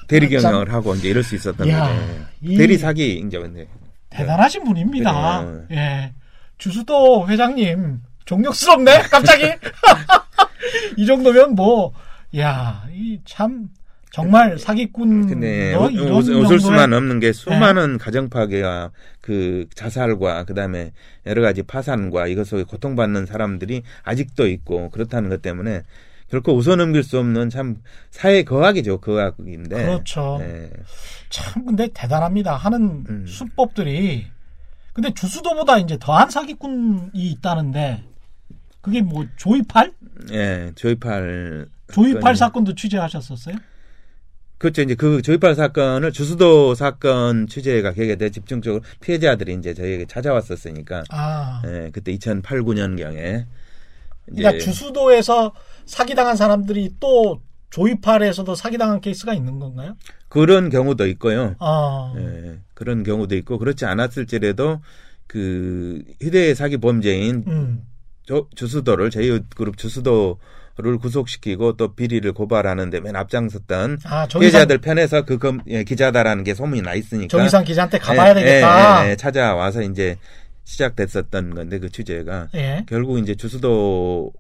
대리 0.08 0.28
경영을 0.30 0.72
하고 0.72 0.94
이제 0.96 1.10
이럴 1.10 1.22
수 1.22 1.36
있었던 1.36 1.68
야, 1.68 1.88
거죠. 1.88 2.26
이- 2.40 2.56
대리 2.56 2.76
사기 2.76 3.22
이제 3.24 3.38
근데 3.38 3.68
대단하신 4.10 4.64
분입니다. 4.64 5.44
그래요. 5.44 5.64
예. 5.70 6.12
주수도 6.58 7.28
회장님, 7.28 8.00
존경스럽네, 8.24 9.02
갑자기. 9.10 9.44
이 10.96 11.06
정도면 11.06 11.54
뭐, 11.54 11.92
야, 12.38 12.86
이 12.92 13.20
참, 13.24 13.68
정말 14.12 14.58
사기꾼, 14.58 15.26
근데 15.26 15.72
너 15.72 15.84
어, 15.86 15.90
이런 15.90 16.08
웃- 16.12 16.28
웃을 16.28 16.60
수만 16.60 16.92
없는 16.92 17.20
게 17.20 17.32
수많은 17.32 17.98
가정 17.98 18.28
파괴와 18.28 18.90
그 19.20 19.66
자살과 19.74 20.44
그다음에 20.44 20.92
여러 21.26 21.42
가지 21.42 21.62
파산과 21.62 22.28
이것 22.28 22.46
속에 22.46 22.62
고통받는 22.64 23.26
사람들이 23.26 23.82
아직도 24.04 24.46
있고 24.48 24.90
그렇다는 24.90 25.30
것 25.30 25.42
때문에 25.42 25.82
결코 26.30 26.52
웃어넘길 26.54 27.02
수 27.02 27.18
없는 27.18 27.50
참 27.50 27.82
사회 28.10 28.42
거악이죠 28.44 28.98
거악인데 29.00 29.84
그렇죠. 29.84 30.38
예. 30.40 30.70
참, 31.30 31.66
근데 31.66 31.88
대단합니다. 31.92 32.54
하는 32.56 33.04
음. 33.08 33.24
수법들이. 33.26 34.26
근데 34.92 35.12
주수도보다 35.12 35.78
이제 35.78 35.98
더한 35.98 36.30
사기꾼이 36.30 37.10
있다는데, 37.14 38.04
그게 38.80 39.02
뭐, 39.02 39.24
조이팔? 39.36 39.92
예, 40.30 40.70
조이팔 40.76 41.66
조이팔 41.92 42.36
사건도 42.36 42.74
취재하셨었어요? 42.74 43.56
그렇죠. 44.58 44.82
이제 44.82 44.94
그 44.94 45.20
조이팔 45.20 45.54
사건을 45.54 46.12
주수도 46.12 46.74
사건 46.74 47.46
취재가 47.46 47.92
계획돼 47.92 48.30
집중적으로 48.30 48.82
피해자들이 49.00 49.54
이제 49.54 49.74
저희에게 49.74 50.06
찾아왔었으니까 50.06 51.04
아. 51.10 51.62
예, 51.66 51.90
그때 51.92 52.12
2008, 52.12 52.60
9년경에 52.62 53.44
그러니까 54.26 54.58
주수도에서 54.64 55.52
사기당한 55.84 56.36
사람들이 56.36 56.94
또 56.98 57.42
조이팔에서도 57.70 58.54
사기당한 58.54 59.00
케이스가 59.00 59.34
있는 59.34 59.58
건가요? 59.58 59.96
그런 60.28 60.70
경우도 60.70 61.06
있고요. 61.08 61.56
아, 61.58 62.14
예, 62.16 62.58
그런 62.72 63.02
경우도 63.02 63.34
있고 63.36 63.58
그렇지 63.58 63.84
않았을지라도 63.84 64.80
그 65.26 66.02
휴대 66.22 66.54
사기 66.54 66.76
범죄인 66.78 67.44
음, 67.48 67.82
저- 68.26 68.46
주수도를 68.54 69.10
제2그룹 69.10 69.76
주수도 69.76 70.38
를 70.76 70.98
구속시키고 70.98 71.76
또 71.76 71.94
비리를 71.94 72.32
고발하는데 72.32 72.98
맨 73.00 73.14
앞장섰던 73.14 74.00
아 74.06 74.26
정의상, 74.26 74.40
피해자들 74.40 74.78
편에서 74.78 75.22
그 75.24 75.38
검- 75.38 75.60
예, 75.68 75.84
기자다라는 75.84 76.42
게 76.42 76.52
소문이 76.52 76.82
나 76.82 76.94
있으니까 76.94 77.28
정의상 77.28 77.62
기자한테 77.62 77.98
가봐야 77.98 78.30
예, 78.30 78.34
되겠다. 78.34 79.06
예, 79.06 79.10
예, 79.10 79.16
찾아와서 79.16 79.82
이제 79.82 80.16
시작됐었던 80.64 81.54
건데 81.54 81.78
그 81.78 81.90
취재가 81.90 82.48
예. 82.56 82.84
결국 82.88 83.18
이제 83.20 83.36
주수도 83.36 84.32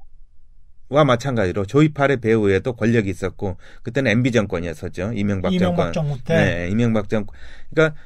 와 0.88 1.04
마찬가지로 1.04 1.66
조이팔의 1.66 2.16
배후에도 2.20 2.72
권력이 2.74 3.08
있었고 3.10 3.56
그때는 3.84 4.10
MB 4.10 4.32
정권이었었죠 4.32 5.12
이명박, 5.14 5.52
이명박 5.52 5.92
정권. 5.92 5.92
정부 5.92 6.24
때. 6.24 6.34
네, 6.34 6.68
이명박 6.70 7.08
정권. 7.08 7.36
그러니까 7.72 7.96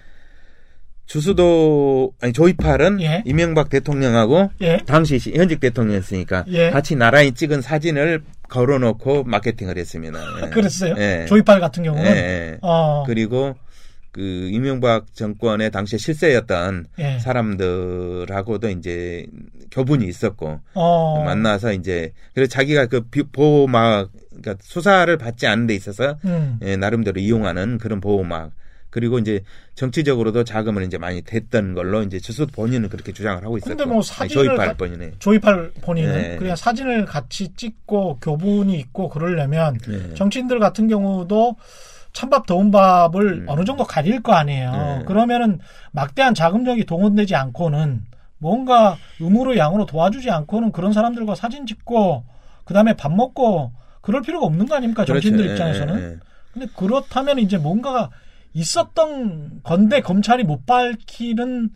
주수도 1.08 2.12
아니 2.20 2.32
조이팔은 2.34 3.00
예. 3.00 3.22
이명박 3.24 3.70
대통령하고 3.70 4.50
예. 4.60 4.76
당시 4.86 5.18
시- 5.18 5.32
현직 5.34 5.58
대통령이었으니까 5.58 6.44
예. 6.48 6.70
같이 6.70 6.94
나란히 6.96 7.32
찍은 7.32 7.62
사진을 7.62 8.22
걸어놓고 8.48 9.24
마케팅을 9.24 9.78
했습니다. 9.78 10.18
예. 10.44 10.50
그랬어요. 10.50 10.94
예. 10.98 11.24
조이팔 11.26 11.60
같은 11.60 11.84
예, 11.84 11.88
경우는. 11.88 12.10
예. 12.10 12.58
어, 12.60 13.04
그리고 13.06 13.56
그 14.12 14.20
이명박 14.52 15.06
정권의 15.14 15.70
당시에 15.70 15.98
실세였던 15.98 16.86
예. 16.98 17.18
사람들하고도 17.20 18.68
이제 18.68 19.26
교분이 19.70 20.06
있었고 20.06 20.60
어, 20.74 21.22
만나서 21.24 21.72
이제 21.72 22.12
그래서 22.34 22.50
자기가 22.50 22.86
그 22.86 23.00
비- 23.08 23.22
보호막 23.22 24.10
그러니까 24.40 24.56
수사를 24.62 25.16
받지 25.16 25.46
않는 25.46 25.66
데 25.66 25.74
있어서 25.74 26.16
음, 26.26 26.58
예, 26.62 26.76
나름대로 26.76 27.18
이용하는 27.18 27.78
그런 27.78 28.00
보호막 28.00 28.50
그리고 28.90 29.18
이제 29.18 29.42
정치적으로도 29.74 30.44
자금을 30.44 30.82
이제 30.84 30.96
많이 30.98 31.20
댔던 31.22 31.74
걸로 31.74 32.02
이제 32.02 32.18
주수 32.18 32.46
본인은 32.46 32.88
그렇게 32.88 33.12
주장을 33.12 33.42
하고 33.44 33.58
있었고 33.58 33.76
근데 33.76 33.84
뭐 33.84 34.00
사진을 34.02 34.46
조이팔 34.46 34.66
가- 34.68 34.74
본인이 34.74 35.10
조이팔 35.18 35.72
본인은 35.82 36.32
예. 36.32 36.36
그냥 36.36 36.56
사진을 36.56 37.04
같이 37.04 37.52
찍고 37.54 38.18
교분이 38.22 38.78
있고 38.80 39.08
그러려면 39.08 39.78
예. 39.88 40.14
정치인들 40.14 40.58
같은 40.58 40.88
경우도 40.88 41.56
찬밥 42.14 42.46
더운 42.46 42.70
밥을 42.70 43.42
음. 43.42 43.44
어느 43.48 43.64
정도 43.64 43.84
가릴 43.84 44.22
거 44.22 44.32
아니에요. 44.32 44.72
네. 44.72 45.04
그러면은 45.06 45.60
막대한 45.92 46.34
자금력이 46.34 46.84
동원되지 46.86 47.34
않고는 47.34 48.02
뭔가 48.38 48.96
의무로 49.20 49.56
양으로 49.58 49.84
도와주지 49.84 50.30
않고는 50.30 50.72
그런 50.72 50.92
사람들과 50.94 51.34
사진 51.34 51.66
찍고 51.66 52.24
그 52.64 52.72
다음에 52.72 52.94
밥 52.94 53.12
먹고 53.12 53.72
그럴 54.00 54.22
필요가 54.22 54.46
없는 54.46 54.66
거 54.66 54.74
아닙니까 54.76 55.04
정치인들 55.04 55.44
그렇죠. 55.48 55.62
예, 55.64 55.68
입장에서는. 55.68 56.00
예, 56.02 56.12
예. 56.12 56.16
근데 56.52 56.66
그렇다면 56.74 57.38
이제 57.38 57.58
뭔가가 57.58 58.10
있었던 58.62 59.60
건데 59.62 60.00
검찰이 60.00 60.44
못 60.44 60.66
밝히는 60.66 61.70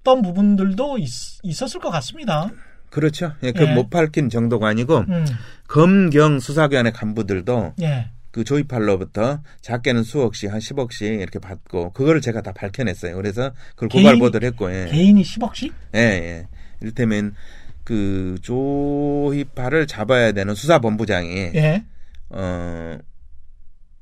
어떤 0.00 0.22
부분들도 0.22 0.98
있, 0.98 1.08
있었을 1.42 1.80
것 1.80 1.90
같습니다. 1.90 2.50
그렇죠. 2.90 3.32
예, 3.42 3.48
예. 3.48 3.52
그못 3.52 3.90
밝힌 3.90 4.28
정도가 4.30 4.68
아니고 4.68 4.98
음, 5.08 5.26
검경 5.68 6.38
수사관의 6.40 6.92
간부들도 6.92 7.74
예. 7.82 8.10
그 8.30 8.44
조이팔로부터 8.44 9.40
작게는 9.62 10.02
수억씩 10.02 10.52
한 10.52 10.58
10억씩 10.60 11.20
이렇게 11.20 11.38
받고 11.38 11.92
그거를 11.92 12.20
제가 12.20 12.42
다 12.42 12.52
밝혀냈어요. 12.52 13.16
그래서 13.16 13.52
그걸 13.74 13.88
고발 13.88 14.14
개인이- 14.14 14.18
보도를 14.20 14.46
했고 14.48 14.70
예. 14.72 14.86
개인이 14.90 15.20
10억씩? 15.22 15.72
예, 15.94 15.98
예. 16.00 16.46
이를테면 16.80 17.34
그 17.84 18.36
조이팔을 18.42 19.86
잡아야 19.86 20.32
되는 20.32 20.54
수사본부장이 20.54 21.30
예. 21.54 21.84
어 22.30 22.98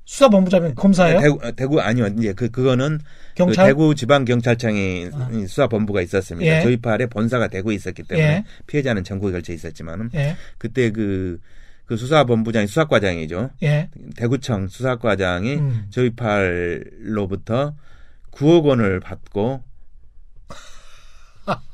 수사본부장은 0.05 0.75
검사예요? 0.75 1.21
대구, 1.21 1.39
어, 1.43 1.53
대구 1.53 1.81
아니요. 1.81 2.09
이제 2.19 2.33
그 2.35 2.51
그거는 2.51 3.01
경찰? 3.35 3.65
그 3.65 3.69
대구 3.69 3.95
지방 3.95 4.25
경찰청이 4.25 5.11
아. 5.13 5.31
수사본부가 5.49 6.03
있었습니다. 6.03 6.59
예. 6.59 6.63
조이팔의 6.63 7.09
본사가 7.09 7.49
대구에 7.49 7.75
있었기 7.75 8.03
때문에 8.05 8.27
예. 8.27 8.45
피해자는 8.67 9.05
전국에 9.05 9.33
걸쳐 9.33 9.53
있었지만은 9.53 10.11
예. 10.15 10.37
그때 10.59 10.91
그, 10.91 11.41
그 11.87 11.97
수사본부장이 11.97 12.67
수사과장이죠. 12.67 13.51
예. 13.63 13.89
대구청 14.17 14.69
수사과장이 14.69 15.55
음. 15.55 15.87
조이팔로부터 15.91 17.75
9억 18.31 18.65
원을 18.65 19.01
받고 19.01 19.63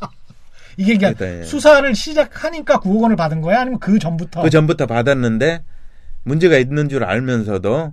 이게 0.77 0.97
그러니까 0.97 1.19
그랬다, 1.19 1.41
예. 1.41 1.43
수사를 1.43 1.95
시작하니까 1.95 2.79
9억 2.79 3.03
원을 3.03 3.17
받은 3.17 3.41
거야? 3.41 3.63
아니면 3.63 3.81
그 3.81 3.99
전부터? 3.99 4.43
그 4.43 4.51
전부터 4.51 4.87
받았는데 4.87 5.65
문제가 6.23 6.59
있는 6.59 6.89
줄 6.89 7.03
알면서도 7.03 7.93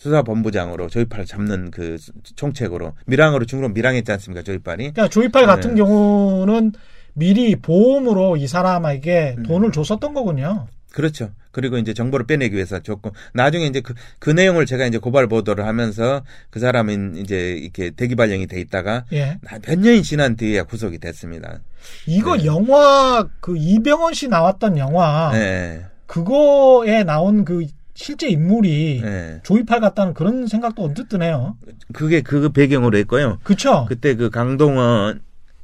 수사본부장으로 0.00 0.88
조이팔을 0.88 1.26
잡는 1.26 1.70
그 1.70 1.98
수- 1.98 2.12
총책으로 2.34 2.94
밀항으로 3.06 3.44
중으로 3.44 3.68
밀항했지 3.68 4.10
않습니까 4.12 4.42
조이팔이 4.42 4.92
그러니까 4.92 5.08
조이팔 5.08 5.46
같은 5.46 5.70
네. 5.74 5.76
경우는 5.76 6.72
미리 7.12 7.54
보험으로 7.56 8.36
이 8.36 8.46
사람에게 8.46 9.34
음. 9.38 9.42
돈을 9.42 9.72
줬었던 9.72 10.14
거군요. 10.14 10.66
그렇죠. 10.92 11.30
그리고 11.52 11.76
이제 11.78 11.92
정보를 11.94 12.26
빼내기 12.26 12.54
위해서 12.54 12.80
줬고 12.80 13.12
나중에 13.34 13.66
이제 13.66 13.80
그, 13.80 13.94
그 14.18 14.30
내용을 14.30 14.66
제가 14.66 14.86
이제 14.86 14.98
고발 14.98 15.26
보도를 15.28 15.66
하면서 15.66 16.22
그 16.48 16.58
사람은 16.60 17.16
이제 17.16 17.52
이렇게 17.52 17.90
대기 17.90 18.14
발령이 18.16 18.46
돼 18.46 18.60
있다가 18.60 19.04
예. 19.12 19.38
몇 19.42 19.78
년이 19.78 20.02
지난 20.02 20.34
뒤에 20.36 20.62
구속이 20.62 20.98
됐습니다. 20.98 21.60
이거 22.06 22.36
네. 22.36 22.46
영화 22.46 23.28
그 23.40 23.56
이병헌 23.56 24.14
씨 24.14 24.28
나왔던 24.28 24.78
영화 24.78 25.30
네. 25.32 25.84
그거에 26.06 27.04
나온 27.04 27.44
그 27.44 27.66
실제 28.00 28.28
인물이 28.28 29.02
네. 29.02 29.40
조이팔 29.42 29.78
같다는 29.80 30.14
그런 30.14 30.46
생각도 30.46 30.82
언뜻 30.82 31.10
드네요. 31.10 31.58
그게 31.92 32.22
그 32.22 32.48
배경으로 32.48 32.96
했고요. 32.96 33.38
그쵸? 33.42 33.84
그때 33.88 34.14
그 34.14 34.30
강동원 34.30 35.20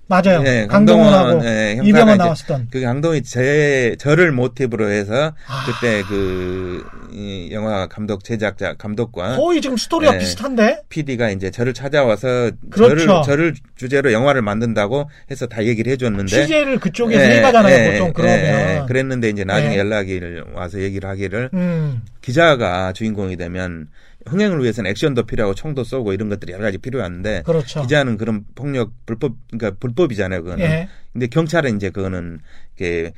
맞아요. 0.09 0.43
네, 0.43 0.67
강동원하고 0.67 1.43
네, 1.43 1.81
이병헌 1.83 2.19
나왔었던. 2.19 2.69
그 2.71 2.81
강동이 2.81 3.23
제 3.23 3.97
저를 3.99 4.31
모티브로 4.33 4.89
해서 4.89 5.33
아. 5.49 5.65
그때 5.67 6.03
그 6.03 6.85
이 7.17 7.49
영화 7.51 7.87
감독 7.87 8.23
제작자 8.23 8.75
감독과 8.75 9.37
거의 9.37 9.63
지금 9.63 9.79
스토리가 9.79 10.13
네. 10.13 10.19
비슷한데. 10.19 10.83
PD가 10.91 11.31
이제 11.31 11.51
저를 11.51 11.73
찾아와서 11.73 12.51
그렇죠. 12.71 12.99
저를 13.07 13.23
저를 13.25 13.55
주제로 13.75 14.13
영화를 14.13 14.43
만든다고 14.43 15.09
해서 15.31 15.47
다 15.47 15.65
얘기를 15.65 15.91
해줬는데 15.93 16.27
취재를 16.43 16.79
그쪽에서 16.79 17.23
예, 17.23 17.37
해가잖아요. 17.39 17.75
예, 17.75 17.93
보통 17.93 18.09
예, 18.09 18.13
그러면. 18.13 18.39
예. 18.39 18.85
그랬는데 18.87 19.31
이제 19.31 19.45
나중에 19.45 19.75
예. 19.75 19.79
연락이 19.79 20.21
와서 20.55 20.79
얘기를 20.79 21.09
하기를 21.09 21.51
음, 21.55 22.03
기자가 22.21 22.93
주인공이 22.93 23.39
되면 23.39 23.89
흥행을 24.27 24.63
위해서는 24.63 24.91
액션도 24.91 25.25
필요하고 25.25 25.55
총도 25.55 25.85
쏘고 25.85 26.13
이런 26.13 26.29
것들이 26.29 26.53
여러 26.53 26.65
가지 26.65 26.79
필요한데 26.79 27.43
그렇죠. 27.45 27.83
기자는 27.83 28.17
그런 28.17 28.45
폭력 28.55 28.93
불법 29.07 29.37
그러니까 29.51 29.79
불법이잖아요 29.79 30.43
그거는 30.43 30.65
예. 30.65 30.89
근데 31.13 31.27
경찰은 31.29 31.77
이제 31.77 31.91
그거는 31.91 32.41
이렇게 32.77 33.13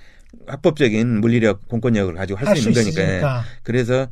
합법적인 0.47 1.21
물리력 1.21 1.69
공권력을 1.69 2.13
가지고 2.15 2.39
할할수수 2.39 2.69
있는 2.71 2.93
거니까. 2.95 3.45
그래서 3.63 4.09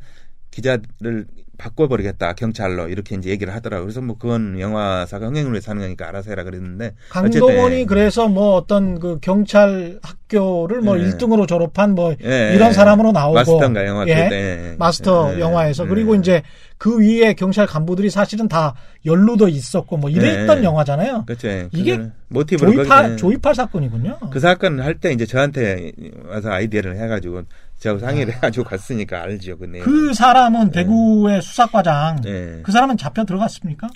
기자를 0.51 1.27
바꿔버리겠다 1.57 2.33
경찰로 2.33 2.89
이렇게 2.89 3.15
이제 3.15 3.29
얘기를 3.29 3.53
하더라고요 3.53 3.85
그래서 3.85 4.01
뭐 4.01 4.17
그건 4.17 4.59
영화사가 4.59 5.27
흥행을 5.27 5.51
위해서 5.51 5.71
하는 5.71 5.83
거니까 5.83 6.07
알아서 6.07 6.29
해라 6.29 6.43
그랬는데 6.43 6.93
강동원이 7.09 7.85
그래서 7.85 8.27
뭐 8.27 8.55
어떤 8.55 8.99
그 8.99 9.19
경찰 9.21 9.99
학교를 10.01 10.81
뭐 10.81 10.99
예. 10.99 11.03
1등으로 11.03 11.47
졸업한 11.47 11.95
뭐 11.95 12.15
예, 12.23 12.53
이런 12.53 12.69
예. 12.69 12.73
사람으로 12.73 13.11
나오고 13.11 13.35
마스터인가 13.35 13.85
영화 13.85 14.07
예. 14.07 14.15
그때 14.15 14.75
마스터 14.77 15.33
예, 15.35 15.39
영화에서 15.39 15.85
예. 15.85 15.87
그리고 15.87 16.15
이제 16.15 16.43
그 16.77 16.99
위에 16.99 17.33
경찰 17.33 17.65
간부들이 17.65 18.09
사실은 18.09 18.47
다 18.47 18.75
연루도 19.05 19.47
있었고 19.47 19.97
뭐 19.97 20.09
이랬던 20.09 20.59
예. 20.59 20.63
영화잖아요. 20.63 21.23
그렇죠 21.25 21.47
이게 21.71 21.99
모티브를 22.29 22.73
조이팔 22.75 23.17
조이팔 23.17 23.55
사건이군요. 23.55 24.17
그 24.31 24.39
사건 24.39 24.79
할 24.79 24.97
때 24.97 25.11
이제 25.11 25.25
저한테 25.25 25.91
와서 26.27 26.49
아이디어를 26.49 26.97
해가지고 26.99 27.43
저하고 27.79 27.99
상의를 27.99 28.33
해가지고 28.35 28.65
갔으니까 28.65 29.21
알죠 29.23 29.57
그 29.57 29.65
내용. 29.65 29.85
그 29.85 30.13
사람은 30.13 30.71
대구의 30.71 31.41
수사과장. 31.41 32.21
네. 32.21 32.59
그 32.63 32.71
사람은 32.71 32.97
잡혀 32.97 33.23
들어갔습니까? 33.23 33.87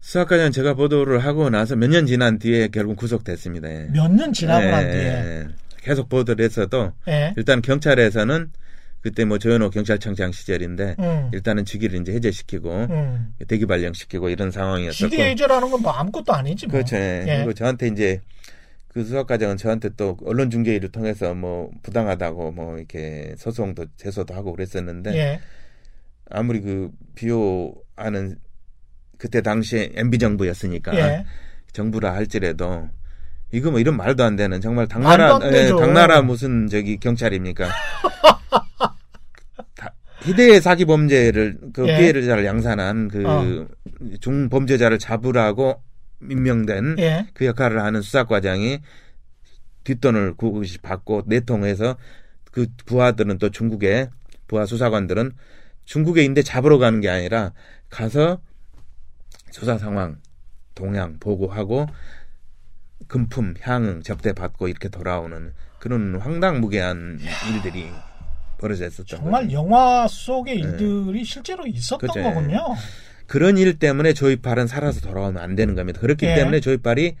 수사과장 0.00 0.52
제가 0.52 0.74
보도를 0.74 1.18
하고 1.20 1.50
나서 1.50 1.76
몇 1.76 1.88
년 1.90 2.06
지난 2.06 2.38
뒤에 2.38 2.68
결국 2.68 2.96
구속됐습니다. 2.96 3.68
예. 3.70 3.86
몇년 3.92 4.32
지나고 4.32 4.64
예, 4.64 4.70
난 4.70 4.90
뒤에. 4.90 5.02
예. 5.02 5.46
계속 5.82 6.08
보도를 6.08 6.44
했어도 6.44 6.92
예. 7.08 7.32
일단 7.36 7.62
경찰에서는 7.62 8.50
그때 9.00 9.24
뭐 9.24 9.38
조현호 9.38 9.70
경찰청장 9.70 10.32
시절인데 10.32 10.96
음. 10.98 11.30
일단은 11.32 11.64
직위를 11.64 12.00
이제 12.00 12.12
해제시키고 12.12 12.70
음. 12.90 13.34
대기 13.46 13.64
발령시키고 13.66 14.28
이런 14.28 14.50
상황이었었고 14.50 15.10
직위 15.10 15.22
해제라는 15.22 15.70
건 15.70 15.80
뭐 15.80 15.92
아무것도 15.92 16.32
아니지 16.32 16.66
뭐. 16.66 16.72
그렇죠. 16.74 16.96
예. 16.96 17.24
예. 17.26 17.36
그리고 17.38 17.52
저한테 17.54 17.88
이제 17.88 18.20
그 18.88 19.04
수사과장은 19.04 19.56
저한테 19.58 19.90
또 19.96 20.16
언론 20.24 20.50
중재위를 20.50 20.90
통해서 20.90 21.34
뭐 21.34 21.70
부당하다고 21.82 22.52
뭐 22.52 22.78
이렇게 22.78 23.34
소송도 23.36 23.86
제소도 23.96 24.34
하고 24.34 24.52
그랬었는데 24.52 25.14
예. 25.16 25.40
아무리 26.30 26.60
그 26.60 26.90
비호하는 27.14 28.38
그때 29.18 29.40
당시에 29.42 29.90
MB 29.94 30.18
정부였으니까 30.18 30.96
예. 30.96 31.24
정부라 31.72 32.14
할지라도 32.14 32.88
이거 33.52 33.70
뭐 33.70 33.78
이런 33.80 33.96
말도 33.96 34.24
안 34.24 34.36
되는 34.36 34.60
정말 34.60 34.86
당나라. 34.88 35.38
예, 35.52 35.68
당나라 35.68 36.22
무슨 36.22 36.66
저기 36.66 36.98
경찰입니까? 36.98 37.68
다- 39.76 39.94
희대의 40.22 40.60
사기 40.60 40.84
범죄를 40.84 41.58
그 41.72 41.86
예. 41.88 41.96
피해자를 41.98 42.44
양산한 42.44 43.08
그 43.08 43.24
어. 43.26 43.66
중범죄자를 44.20 44.98
잡으라고 44.98 45.82
임명된 46.22 46.96
예. 46.98 47.26
그 47.34 47.46
역할을 47.46 47.82
하는 47.82 48.02
수사과장이 48.02 48.80
뒷돈을 49.84 50.34
구급씩 50.34 50.82
받고 50.82 51.24
내통해서 51.26 51.96
그 52.50 52.66
부하들은 52.86 53.38
또 53.38 53.50
중국에 53.50 54.08
부하 54.46 54.66
수사관들은 54.66 55.32
중국에 55.84 56.22
있는데 56.22 56.42
잡으러 56.42 56.78
가는 56.78 57.00
게 57.00 57.08
아니라 57.08 57.52
가서 57.88 58.40
수사 59.50 59.78
상황 59.78 60.20
동향 60.74 61.18
보고하고 61.18 61.86
금품 63.06 63.54
향응 63.60 64.02
접대 64.02 64.32
받고 64.32 64.68
이렇게 64.68 64.88
돌아오는 64.88 65.54
그런 65.78 66.16
황당무계한 66.16 67.20
일들이 67.52 67.90
벌어졌었던 68.58 69.06
정말 69.06 69.44
거죠. 69.44 69.54
영화 69.54 70.06
속의 70.08 70.56
일들이 70.56 71.24
실제로 71.24 71.66
있었던 71.66 71.98
그렇죠. 71.98 72.22
거군요. 72.22 72.58
그런 73.28 73.58
일 73.58 73.78
때문에 73.78 74.14
조이팔은 74.14 74.66
살아서 74.66 75.00
돌아오면 75.00 75.40
안 75.40 75.54
되는 75.54 75.76
겁니다. 75.76 76.00
그렇기 76.00 76.26
예. 76.26 76.34
때문에 76.34 76.60
조이팔이 76.60 77.14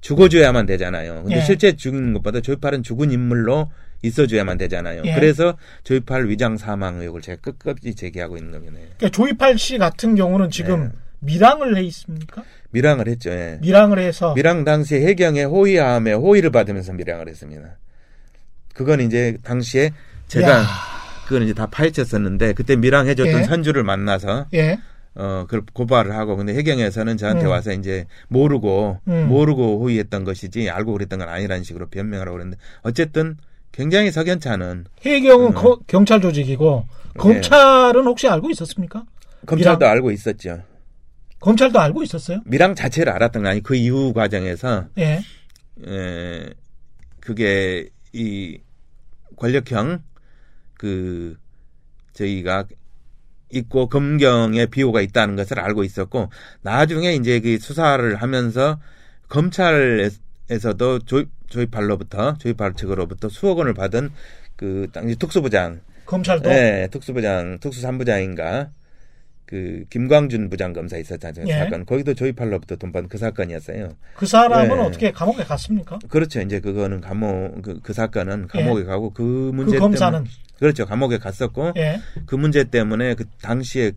죽어줘야만 0.00 0.66
되잖아요. 0.66 1.22
근데 1.22 1.38
예. 1.38 1.40
실제 1.40 1.74
죽는 1.74 2.12
것보다 2.12 2.40
조이팔은 2.40 2.84
죽은 2.84 3.10
인물로 3.10 3.70
있어줘야만 4.02 4.58
되잖아요. 4.58 5.02
예. 5.06 5.14
그래서 5.14 5.56
조이팔 5.82 6.28
위장 6.28 6.56
사망 6.56 7.00
의혹을 7.00 7.22
제가 7.22 7.40
끝까지 7.40 7.94
제기하고 7.94 8.36
있는 8.36 8.52
겁니다. 8.52 8.76
그러니까 8.98 9.08
조이팔 9.08 9.58
씨 9.58 9.78
같은 9.78 10.14
경우는 10.14 10.50
지금 10.50 10.84
네. 10.84 10.90
밀항을 11.20 11.76
해 11.76 11.82
있습니까? 11.84 12.44
밀항을 12.70 13.08
했죠. 13.08 13.30
예. 13.30 13.58
밀항을 13.62 13.98
해서 13.98 14.34
밀항 14.34 14.64
당시에 14.64 15.00
해경의 15.00 15.46
호위함에 15.46 16.12
호의를 16.12 16.50
받으면서 16.50 16.92
밀항을 16.92 17.26
했습니다. 17.26 17.78
그건 18.74 19.00
이제 19.00 19.38
당시에 19.42 19.92
제가 20.28 20.50
야. 20.50 20.66
그건 21.26 21.42
이제 21.42 21.54
다 21.54 21.66
파헤쳤었는데 21.66 22.52
그때 22.52 22.76
밀항해줬던 22.76 23.40
예. 23.40 23.44
선주를 23.44 23.82
만나서 23.82 24.46
예. 24.52 24.78
어, 25.14 25.44
그걸 25.48 25.62
고발을 25.72 26.14
하고, 26.14 26.36
근데 26.36 26.54
해경에서는 26.54 27.16
저한테 27.16 27.44
음. 27.46 27.50
와서 27.50 27.72
이제 27.72 28.06
모르고, 28.28 29.00
음. 29.08 29.28
모르고 29.28 29.80
호의했던 29.82 30.24
것이지, 30.24 30.70
알고 30.70 30.92
그랬던 30.92 31.18
건 31.18 31.28
아니라는 31.28 31.64
식으로 31.64 31.88
변명을 31.88 32.26
하고 32.26 32.36
그랬는데, 32.36 32.58
어쨌든 32.82 33.36
굉장히 33.72 34.10
석연치 34.10 34.48
않은, 34.48 34.84
해경은 35.02 35.46
음. 35.48 35.54
거- 35.54 35.80
경찰 35.86 36.20
조직이고 36.20 36.84
검찰은 37.18 38.04
혹시 38.06 38.28
알고 38.28 38.50
있었습니까? 38.50 39.04
검찰도 39.46 39.78
밀항? 39.78 39.90
알고 39.92 40.10
있었죠. 40.12 40.62
검찰도 41.40 41.78
알고 41.80 42.02
있었어요? 42.02 42.40
밀항 42.44 42.74
자체를 42.74 43.12
알았던 43.12 43.42
건 43.42 43.52
아니, 43.52 43.62
그 43.62 43.74
이후 43.74 44.12
과정에서, 44.12 44.86
예. 44.98 45.20
에, 45.86 46.50
그게 47.20 47.88
이 48.12 48.58
권력형, 49.36 50.02
그, 50.74 51.36
저희가 52.12 52.64
있고 53.50 53.88
검경에 53.88 54.66
비호가 54.66 55.00
있다는 55.00 55.36
것을 55.36 55.60
알고 55.60 55.84
있었고 55.84 56.30
나중에 56.62 57.14
이제 57.14 57.40
그 57.40 57.58
수사를 57.58 58.14
하면서 58.16 58.78
검찰에서도 59.28 61.00
조이, 61.06 61.26
조이팔로부터 61.48 62.36
조이팔 62.38 62.74
측으로부터 62.74 63.28
수억 63.28 63.58
원을 63.58 63.74
받은 63.74 64.10
그 64.56 64.88
당시 64.92 65.16
특수부장. 65.16 65.80
검찰도? 66.06 66.50
예, 66.50 66.88
특수부장 66.90 67.58
특수삼부장인가 67.60 68.70
그 69.48 69.86
김광준 69.88 70.50
부장 70.50 70.74
검사 70.74 70.98
있었잖아요 70.98 71.46
예. 71.48 71.54
사건 71.54 71.86
거기도 71.86 72.12
조이팔로부터 72.12 72.76
돈 72.76 72.92
받은 72.92 73.08
그 73.08 73.16
사건이었어요. 73.16 73.96
그 74.14 74.26
사람은 74.26 74.76
예. 74.76 74.80
어떻게 74.82 75.10
감옥에 75.10 75.42
갔습니까? 75.42 75.98
그렇죠. 76.06 76.42
이제 76.42 76.60
그거는 76.60 77.00
감옥 77.00 77.62
그, 77.62 77.80
그 77.82 77.94
사건은 77.94 78.46
감옥에 78.46 78.84
가고 78.84 79.10
그 79.14 79.22
문제 79.54 79.76
그 79.76 79.78
검사는 79.78 80.18
때문에 80.18 80.30
그렇죠. 80.58 80.84
감옥에 80.84 81.16
갔었고 81.16 81.72
예. 81.78 81.98
그 82.26 82.34
문제 82.34 82.64
때문에 82.64 83.14
그 83.14 83.24
당시에 83.40 83.92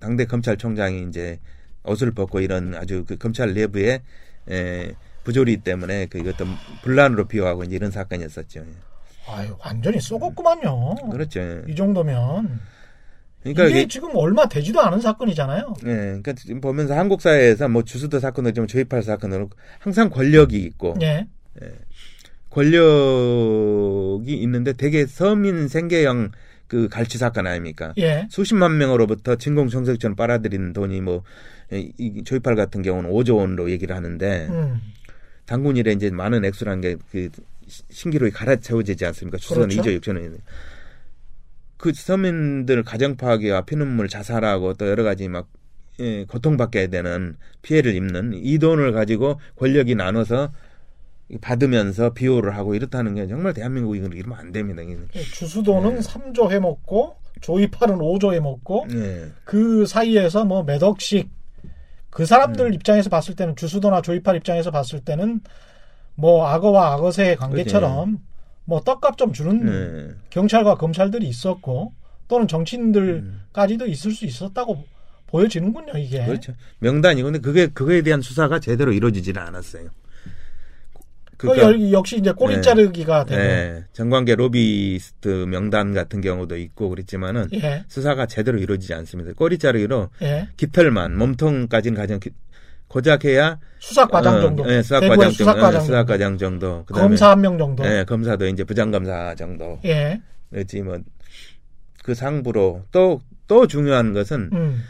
당대 0.00 0.24
검찰총장이 0.24 1.06
이제 1.08 1.38
옷을 1.84 2.10
벗고 2.10 2.40
이런 2.40 2.74
아주 2.74 3.04
그 3.06 3.16
검찰 3.16 3.54
내부에 3.54 4.02
에, 4.50 4.92
부조리 5.22 5.58
때문에 5.58 6.06
그 6.06 6.18
이것도 6.18 6.44
분란으로 6.82 7.28
비화하고 7.28 7.62
이제 7.62 7.76
이런 7.76 7.92
사건이었었죠. 7.92 8.60
예. 8.60 9.32
아유 9.32 9.56
완전히 9.64 10.00
쏘겠구만요. 10.00 10.96
그렇죠. 11.12 11.38
예. 11.38 11.62
이 11.68 11.76
정도면 11.76 12.58
그러니까 13.52 13.66
이게 13.66 13.80
이게 13.80 13.88
지금 13.88 14.10
얼마 14.14 14.48
되지도 14.48 14.80
않은 14.80 15.00
사건이잖아요. 15.00 15.74
예, 15.84 15.86
그러니까 15.86 16.32
지금 16.34 16.60
보면서 16.60 16.96
한국 16.96 17.20
사회에서 17.20 17.68
뭐 17.68 17.82
주수도 17.82 18.18
사건도 18.20 18.52
좀 18.52 18.66
조입할 18.66 19.02
사건으로 19.02 19.50
항상 19.78 20.10
권력이 20.10 20.56
있고 20.58 20.94
예. 21.02 21.26
권력이 22.50 24.32
있는데 24.34 24.72
되게 24.72 25.06
서민 25.06 25.68
생계형 25.68 26.30
그 26.66 26.88
갈취 26.88 27.18
사건 27.18 27.46
아닙니까? 27.46 27.94
예. 27.98 28.26
수십만 28.30 28.76
명으로부터 28.76 29.36
진공청소기처럼 29.36 30.16
빨아들이는 30.16 30.74
돈이 30.74 31.00
뭐, 31.00 31.22
이, 31.72 31.92
이 31.96 32.24
조이팔 32.24 32.56
같은 32.56 32.82
경우는 32.82 33.10
5조 33.10 33.38
원으로 33.38 33.70
얘기를 33.70 33.96
하는데, 33.96 34.48
음. 34.50 34.78
당군 35.46 35.78
일에 35.78 35.92
이제 35.92 36.10
많은 36.10 36.44
액수라는 36.44 36.82
게 36.82 36.96
그 37.10 37.30
신기록이 37.90 38.32
갈아채워지지 38.32 39.04
않습니까? 39.06 39.38
추선 39.38 39.68
그렇죠. 39.68 39.82
2조 39.82 40.00
6천 40.00 40.16
원. 40.16 40.38
그 41.78 41.92
서민들 41.94 42.82
가정 42.82 43.16
파괴와 43.16 43.62
피눈물 43.62 44.08
자살하고 44.08 44.74
또 44.74 44.86
여러 44.88 45.04
가지 45.04 45.28
막, 45.28 45.48
예, 46.00 46.24
고통받게 46.26 46.88
되는 46.88 47.36
피해를 47.62 47.94
입는 47.94 48.32
이 48.34 48.58
돈을 48.58 48.92
가지고 48.92 49.40
권력이 49.56 49.94
나눠서 49.94 50.52
받으면서 51.40 52.14
비호를 52.14 52.56
하고 52.56 52.74
이렇다는 52.74 53.14
게 53.14 53.26
정말 53.26 53.52
대한민국이 53.54 53.98
이러면 53.98 54.38
안 54.38 54.52
됩니다. 54.52 54.82
예, 55.14 55.20
주수도는 55.20 56.00
3조 56.00 56.50
해먹고 56.50 57.16
조이팔은 57.40 57.96
5조 57.98 58.32
해먹고 58.34 58.86
예. 58.92 59.32
그 59.44 59.86
사이에서 59.86 60.44
뭐 60.44 60.62
몇 60.64 60.82
억씩 60.82 61.28
그 62.10 62.26
사람들 62.26 62.74
입장에서 62.74 63.10
봤을 63.10 63.36
때는 63.36 63.54
주수도나 63.54 64.02
조이팔 64.02 64.36
입장에서 64.36 64.70
봤을 64.70 65.00
때는 65.00 65.40
뭐 66.14 66.46
악어와 66.48 66.94
악어새의 66.94 67.36
관계처럼 67.36 68.18
뭐 68.68 68.80
떡값 68.82 69.16
좀 69.16 69.32
주는 69.32 69.64
네. 69.64 70.14
경찰과 70.28 70.74
검찰들이 70.74 71.26
있었고 71.26 71.94
또는 72.28 72.46
정치인들까지도 72.46 73.86
있을 73.86 74.10
수 74.12 74.26
있었다고 74.26 74.84
보여지는군요 75.28 75.96
이게. 75.96 76.22
그렇죠. 76.26 76.52
명단이 76.80 77.22
근데 77.22 77.38
그게 77.38 77.68
그거에 77.68 78.02
대한 78.02 78.20
수사가 78.20 78.60
제대로 78.60 78.92
이루어지지는 78.92 79.40
않았어요. 79.40 79.88
그 81.38 81.56
열- 81.56 81.92
역시 81.92 82.18
이제 82.18 82.30
꼬리 82.32 82.56
네. 82.56 82.60
자르기가 82.60 83.24
되고. 83.24 83.40
예, 83.40 83.84
정관계 83.94 84.34
로비스트 84.34 85.46
명단 85.48 85.94
같은 85.94 86.20
경우도 86.20 86.56
있고 86.58 86.90
그랬지만은 86.90 87.48
예. 87.54 87.84
수사가 87.88 88.26
제대로 88.26 88.58
이루어지지 88.58 88.92
않습니다. 88.92 89.32
꼬리 89.34 89.56
자르기로 89.56 90.10
예. 90.20 90.48
깃털만 90.58 91.16
몸통까지는 91.16 91.96
가장 91.96 92.20
기- 92.20 92.32
고작 92.88 93.24
해야 93.24 93.58
수사과장 93.78 94.36
어, 94.36 94.40
정도. 94.40 94.70
예, 94.72 94.82
수사과장 94.82 95.18
정도, 95.20 95.30
수사과장 95.30 95.68
예, 95.68 95.72
정도. 95.72 95.84
수사과장 95.86 96.38
정도. 96.38 96.84
그다음에 96.86 97.08
검사 97.08 97.30
한 97.30 97.40
명 97.40 97.58
정도. 97.58 97.84
예, 97.86 98.04
검사도 98.04 98.46
이제 98.48 98.64
부장검사 98.64 99.34
정도. 99.36 99.78
예. 99.84 100.20
그렇지 100.50 100.82
뭐 100.82 100.98
그 102.04 102.14
상부로 102.14 102.84
또또 102.90 103.66
중요한 103.66 104.14
것은 104.14 104.48
음. 104.54 104.82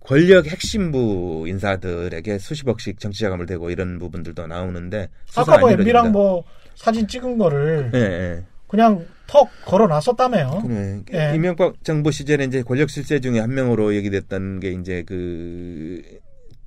권력 0.00 0.46
핵심부 0.46 1.44
인사들에게 1.46 2.38
수십억씩 2.38 2.98
정치자금을 3.00 3.44
대고 3.44 3.68
이런 3.70 3.98
부분들도 3.98 4.46
나오는데 4.46 5.10
아까 5.36 5.58
뭐안 5.58 5.74
MB랑. 5.80 6.12
뭐 6.12 6.42
사진 6.74 7.06
찍은 7.06 7.36
거를 7.36 7.90
예, 7.92 7.98
예. 7.98 8.44
그냥 8.66 9.04
턱 9.26 9.48
걸어 9.66 9.86
놨었다며요. 9.86 10.62
그래. 10.66 11.02
예. 11.12 11.34
이명박 11.34 11.74
정부 11.84 12.10
시절에 12.10 12.44
이제 12.44 12.62
권력 12.62 12.88
실세 12.88 13.20
중에 13.20 13.40
한 13.40 13.52
명으로 13.52 13.94
얘기됐던 13.94 14.60
게 14.60 14.70
이제 14.72 15.02
그 15.06 16.00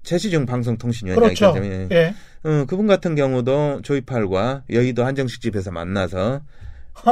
최시중 0.07 0.45
방송통신위원장이 0.45 1.35
그렇죠. 1.35 1.57
있거든요. 1.57 1.87
예. 1.91 2.13
어, 2.43 2.65
그분 2.65 2.87
같은 2.87 3.13
경우도 3.15 3.81
조이팔과 3.83 4.63
여의도 4.69 5.03
한정식 5.03 5.41
집에서 5.41 5.69
만나서 5.71 6.41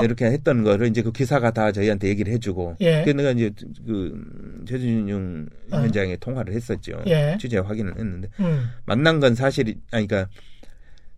이렇게 0.01 0.25
했던 0.25 0.63
거를 0.63 0.87
이제 0.87 1.01
그 1.01 1.11
기사가 1.11 1.51
다 1.51 1.73
저희한테 1.73 2.07
얘기를 2.07 2.31
해주고. 2.33 2.77
예. 2.79 3.01
그래서 3.03 3.17
내가 3.17 3.31
이제 3.31 3.51
그 3.85 4.63
최준용 4.65 5.47
어. 5.71 5.77
위원장에 5.77 6.15
통화를 6.15 6.53
했었죠. 6.53 7.03
예. 7.07 7.37
취재 7.39 7.57
확인을 7.57 7.91
했는데 7.97 8.29
음. 8.39 8.69
만난 8.85 9.19
건 9.19 9.35
사실이 9.35 9.75
아니 9.91 10.07
그러니까 10.07 10.31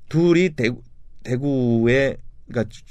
둘이 0.09 0.49
대구 0.55 0.81
대구에 1.23 2.17
그러니까 2.47 2.69
주- 2.73 2.81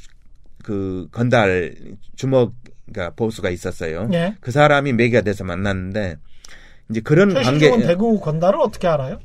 그 0.62 1.08
건달 1.10 1.74
주먹 2.14 2.54
그러니까 2.86 3.14
보수가 3.16 3.50
있었어요. 3.50 4.08
예. 4.12 4.36
그 4.40 4.52
사람이 4.52 4.92
매개가 4.92 5.22
돼서 5.22 5.42
만났는데 5.42 6.16
이제 6.90 7.00
그런 7.00 7.34
관계 7.34 7.66
최시중은 7.68 7.86
대구 7.86 8.20
건달을 8.20 8.60
어떻게 8.60 8.86
알아요? 8.88 9.18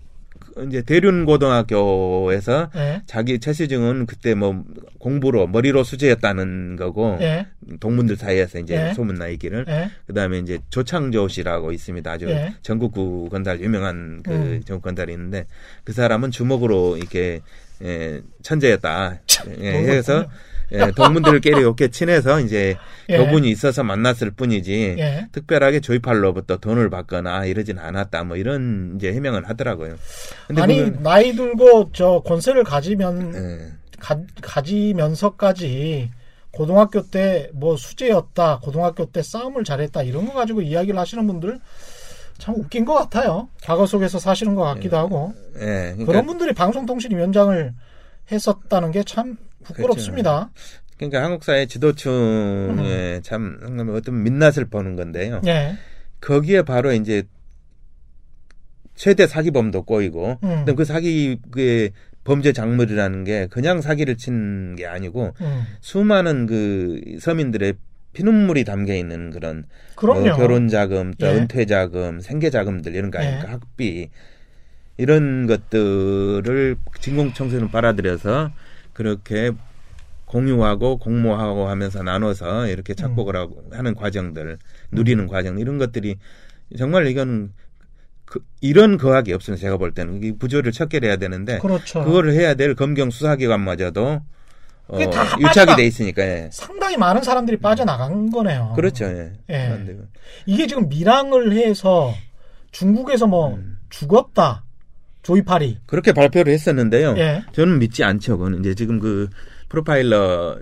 이제 0.68 0.82
대륜고등학교에서 0.82 2.70
예. 2.76 3.02
자기 3.06 3.40
최시중은 3.40 4.06
그때 4.06 4.36
뭐 4.36 4.64
공부로 5.00 5.48
머리로 5.48 5.84
수재였다는 5.84 6.76
거고 6.76 7.18
예. 7.22 7.48
동문들 7.80 8.18
사이에서 8.18 8.60
이제 8.60 8.90
예. 8.90 8.94
소문 8.94 9.16
나이기를 9.16 9.66
예. 9.70 9.92
그다음에 10.08 10.40
이제 10.40 10.60
조창조 10.70 11.30
씨라고 11.30 11.72
있습니다. 11.72 12.12
아주 12.12 12.30
예. 12.30 12.54
전국구 12.62 13.30
건달 13.32 13.62
유명한 13.62 14.22
그 14.24 14.32
음. 14.32 14.62
전국 14.66 14.84
건달이 14.84 15.14
있는데 15.14 15.46
그 15.84 15.94
사람은 15.94 16.32
주먹으로 16.32 16.98
이렇게 16.98 17.42
예, 17.84 18.22
천재였다. 18.44 19.20
예, 19.60 19.72
너무 19.72 19.88
해서. 19.88 20.26
예, 20.74 20.92
동문들끼리 20.96 21.64
친해서 21.90 22.40
이제 22.40 22.78
예. 23.10 23.18
교분이 23.18 23.50
있어서 23.50 23.84
만났을 23.84 24.32
뿐이지 24.32 24.96
예. 25.00 25.28
특별하게 25.32 25.80
조이팔로부터 25.82 26.58
돈을 26.58 26.90
받거나 26.90 27.46
이러진 27.46 27.78
않았다. 27.78 28.24
뭐 28.24 28.38
이런 28.38 28.94
이제 28.96 29.12
해명을 29.14 29.50
하더라고요. 29.50 29.96
아니 30.58 30.78
그건- 30.78 31.04
나이 31.04 31.34
들고 31.34 31.92
저 31.94 32.22
권세를 32.26 32.64
가지면 32.64 33.34
예. 33.36 33.72
가, 34.00 34.18
가지면서까지 34.42 36.10
고등학교 36.52 37.02
때 37.04 37.50
뭐 37.54 37.78
수재였다, 37.78 38.60
고등학교 38.62 39.06
때 39.06 39.22
싸움을 39.22 39.64
잘했다 39.64 40.04
이런 40.04 40.26
거 40.26 40.34
가지고 40.34 40.62
이야기를 40.62 41.00
하시는 41.00 41.26
분들 41.28 41.60
참 42.38 42.56
웃긴 42.56 42.86
것 42.86 42.94
같아요. 42.96 43.48
과거 43.64 43.86
속에서 43.86 44.20
사시는 44.20 44.56
것 44.56 44.64
같기도 44.64 44.98
하고 44.98 45.34
예, 45.56 45.66
그러니까, 45.94 46.06
그런 46.06 46.26
분들이 46.26 46.54
방송통신위원장을 46.54 47.74
했었다는 48.32 48.92
게 48.92 49.04
참 49.04 49.38
부끄럽습니다. 49.64 50.52
그러니까 50.98 51.24
한국 51.24 51.44
사회 51.44 51.66
지도층에 51.66 53.22
참 53.24 53.58
어떤 53.96 54.24
민낯을 54.24 54.66
보는 54.70 54.96
건데요. 54.96 55.42
예, 55.48 55.76
거기에 56.20 56.62
바로 56.62 56.92
이제 56.94 57.24
최대 58.96 59.26
사기범도 59.26 59.84
꼬이고, 59.84 60.38
음. 60.44 60.66
그 60.76 60.86
사기 60.86 61.40
그 61.50 61.90
범죄 62.24 62.54
작물이라는 62.54 63.24
게 63.24 63.48
그냥 63.50 63.82
사기를 63.82 64.16
친 64.18 64.76
게 64.78 64.86
아니고 64.86 65.34
음. 65.42 65.64
수많은 65.80 66.46
그 66.46 67.02
서민들의 67.20 67.74
피눈물이 68.14 68.64
담겨 68.64 68.94
있는 68.94 69.32
그런. 69.32 69.66
뭐 70.24 70.36
결혼 70.36 70.68
자금, 70.68 71.14
또 71.16 71.26
예. 71.28 71.32
은퇴 71.36 71.66
자금, 71.66 72.20
생계 72.20 72.50
자금들 72.50 72.94
이런 72.94 73.10
거 73.10 73.20
아닙니까? 73.20 73.48
예. 73.48 73.52
학비 73.54 74.10
이런 74.98 75.48
것들을 75.48 76.76
진공청소년 77.00 77.72
빨아들여서 77.72 78.52
그렇게 78.94 79.52
공유하고 80.26 80.98
공모하고 80.98 81.68
하면서 81.68 82.04
나눠서 82.04 82.68
이렇게 82.68 82.94
착복을 82.94 83.36
음. 83.36 83.42
하고 83.42 83.64
하는 83.72 83.96
과정들 83.96 84.58
누리는 84.92 85.28
과정 85.28 85.60
이런 85.60 85.78
것들이 85.78 86.16
정말 86.78 87.08
이건 87.08 87.52
그, 88.26 88.40
이런 88.62 88.98
거학이 88.98 89.34
없으면 89.34 89.58
제가 89.58 89.76
볼 89.76 89.94
때는 89.94 90.24
이 90.24 90.32
부조를 90.38 90.72
척결해야 90.72 91.18
되는데 91.18 91.60
그렇죠. 91.60 92.04
그거를 92.06 92.32
해야 92.34 92.54
될 92.54 92.76
검경 92.76 93.10
수사기관마저도 93.10 94.22
어, 94.88 94.98
유착이 95.40 95.76
돼 95.76 95.86
있으니까 95.86 96.24
예. 96.24 96.50
상당히 96.52 96.98
많은 96.98 97.24
사람들이 97.24 97.58
빠져나간 97.58 98.30
거네요. 98.32 98.74
그렇죠. 98.76 99.06
예. 99.06 99.34
예. 99.50 99.68
그런데 99.68 99.98
이게 100.46 100.68
지금 100.68 100.88
밀항을 100.88 101.54
해서 101.54 102.14
중국에서 102.72 103.28
뭐 103.28 103.56
음. 103.56 103.78
죽었다. 103.90 104.64
조이팔이. 105.24 105.80
그렇게 105.86 106.14
발표를 106.14 106.52
했었는데요. 106.54 107.16
예. 107.18 107.44
저는 107.52 107.80
믿지 107.80 108.04
않죠. 108.04 108.38
그건 108.38 108.60
이제 108.60 108.74
지금 108.74 109.00
그 109.00 109.30
프로파일러 109.70 110.60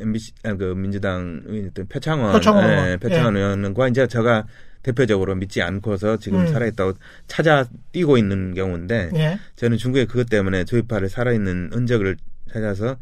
MBC 0.00 0.32
아, 0.44 0.54
그 0.54 0.74
민주당 0.74 1.42
의원 1.46 1.70
표창원 1.88 2.32
표창원 2.32 2.68
예, 2.68 2.74
의원. 2.74 2.98
표창원 2.98 3.36
예. 3.36 3.40
의원과 3.40 3.88
이제 3.88 4.06
제가 4.06 4.46
대표적으로 4.82 5.34
믿지 5.34 5.60
않고서 5.62 6.16
지금 6.18 6.40
음. 6.40 6.46
살아있다고 6.46 6.94
찾아 7.26 7.66
뛰고 7.92 8.16
있는 8.16 8.54
경우인데 8.54 9.10
예. 9.16 9.38
저는 9.56 9.76
중국에 9.76 10.06
그것 10.06 10.28
때문에 10.30 10.64
조이파를 10.64 11.08
살아있는 11.08 11.70
흔적을 11.72 12.16
찾아서 12.52 12.96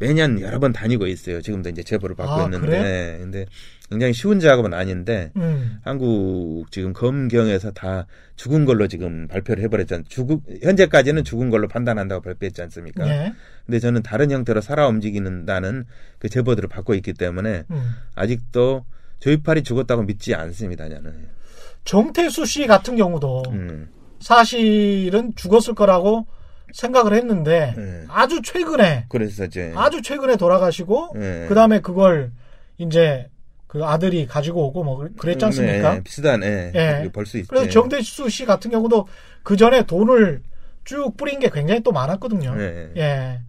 매년 0.00 0.40
여러 0.40 0.58
번 0.58 0.72
다니고 0.72 1.06
있어요. 1.06 1.42
지금도 1.42 1.68
이제 1.68 1.82
제보를 1.82 2.16
받고 2.16 2.32
아, 2.32 2.44
있는데, 2.44 2.66
그래요? 2.66 2.84
예, 2.84 3.18
근데 3.20 3.44
굉장히 3.90 4.14
쉬운 4.14 4.40
작업은 4.40 4.72
아닌데 4.72 5.30
음. 5.36 5.78
한국 5.84 6.64
지금 6.70 6.94
검경에서 6.94 7.72
다 7.72 8.06
죽은 8.36 8.64
걸로 8.64 8.88
지금 8.88 9.28
발표를 9.28 9.62
해버렸잖아요. 9.64 10.04
죽 10.08 10.42
현재까지는 10.62 11.22
죽은 11.22 11.50
걸로 11.50 11.68
판단한다고 11.68 12.22
발표했지 12.22 12.62
않습니까? 12.62 13.06
예. 13.08 13.34
근데 13.66 13.78
저는 13.78 14.02
다른 14.02 14.30
형태로 14.30 14.62
살아 14.62 14.88
움직이는다는 14.88 15.84
그 16.18 16.30
제보들을 16.30 16.70
받고 16.70 16.94
있기 16.94 17.12
때문에 17.12 17.64
음. 17.70 17.90
아직도 18.14 18.86
조이팔이 19.18 19.64
죽었다고 19.64 20.04
믿지 20.04 20.34
않습니다. 20.34 20.88
저는. 20.88 21.28
정태수 21.84 22.46
씨 22.46 22.66
같은 22.66 22.96
경우도 22.96 23.42
음, 23.50 23.88
사실은 24.18 25.34
죽었을 25.36 25.74
거라고 25.74 26.26
생각을 26.72 27.14
했는데 27.14 27.74
네. 27.76 28.04
아주 28.08 28.42
최근에 28.42 29.06
그래서 29.08 29.44
이제 29.44 29.72
아주 29.76 30.02
최근에 30.02 30.36
돌아가시고 30.36 31.14
네. 31.14 31.46
그 31.48 31.54
다음에 31.54 31.80
그걸 31.80 32.32
이제 32.78 33.28
그 33.66 33.84
아들이 33.84 34.26
가지고 34.26 34.66
오고 34.66 34.82
뭐 34.84 35.08
그랬지 35.16 35.44
않습니까? 35.44 35.94
네, 35.94 36.02
비슷한 36.02 36.42
예, 36.42 36.72
예. 36.74 37.08
볼수 37.12 37.38
있죠. 37.38 37.48
그래서 37.50 37.70
정대수 37.70 38.28
씨 38.28 38.44
같은 38.44 38.70
경우도 38.70 39.06
그 39.44 39.56
전에 39.56 39.84
돈을 39.84 40.42
쭉 40.84 41.16
뿌린 41.16 41.38
게 41.38 41.50
굉장히 41.50 41.80
또 41.82 41.92
많았거든요. 41.92 42.54
네. 42.56 42.90
예. 42.96 43.40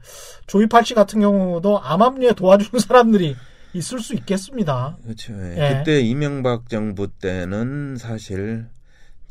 조이팔 0.45 0.85
씨 0.85 0.93
같은 0.93 1.21
경우도 1.21 1.81
암암리에 1.81 2.33
도와주는 2.33 2.77
사람들이 2.85 3.35
있을 3.73 3.99
수 3.99 4.13
있겠습니다. 4.13 4.97
그렇죠. 5.03 5.33
예. 5.33 5.55
예. 5.57 5.77
그때 5.77 6.01
이명박 6.01 6.69
정부 6.69 7.07
때는 7.07 7.95
사실 7.97 8.67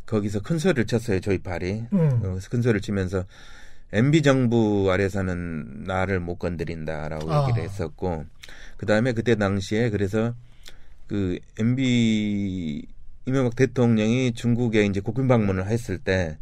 거기서 0.06 0.40
큰 0.40 0.58
소리를 0.58 0.86
쳤어요. 0.86 1.20
조이팔이 1.20 1.84
음. 1.92 2.20
어, 2.24 2.38
큰 2.50 2.62
소리를 2.62 2.80
치면서 2.80 3.24
MB 3.92 4.22
정부 4.22 4.90
아래서는 4.92 5.84
나를 5.84 6.20
못 6.20 6.36
건드린다라고 6.36 7.32
아. 7.32 7.48
얘기를 7.48 7.64
했었고 7.64 8.24
그 8.76 8.86
다음에 8.86 9.12
그때 9.12 9.34
당시에 9.34 9.90
그래서 9.90 10.34
그 11.06 11.38
MB 11.58 12.86
이명박 13.26 13.56
대통령이 13.56 14.32
중국에 14.32 14.84
이제 14.84 15.00
국빈 15.00 15.28
방문을 15.28 15.66
했을 15.68 15.98
때 15.98 16.36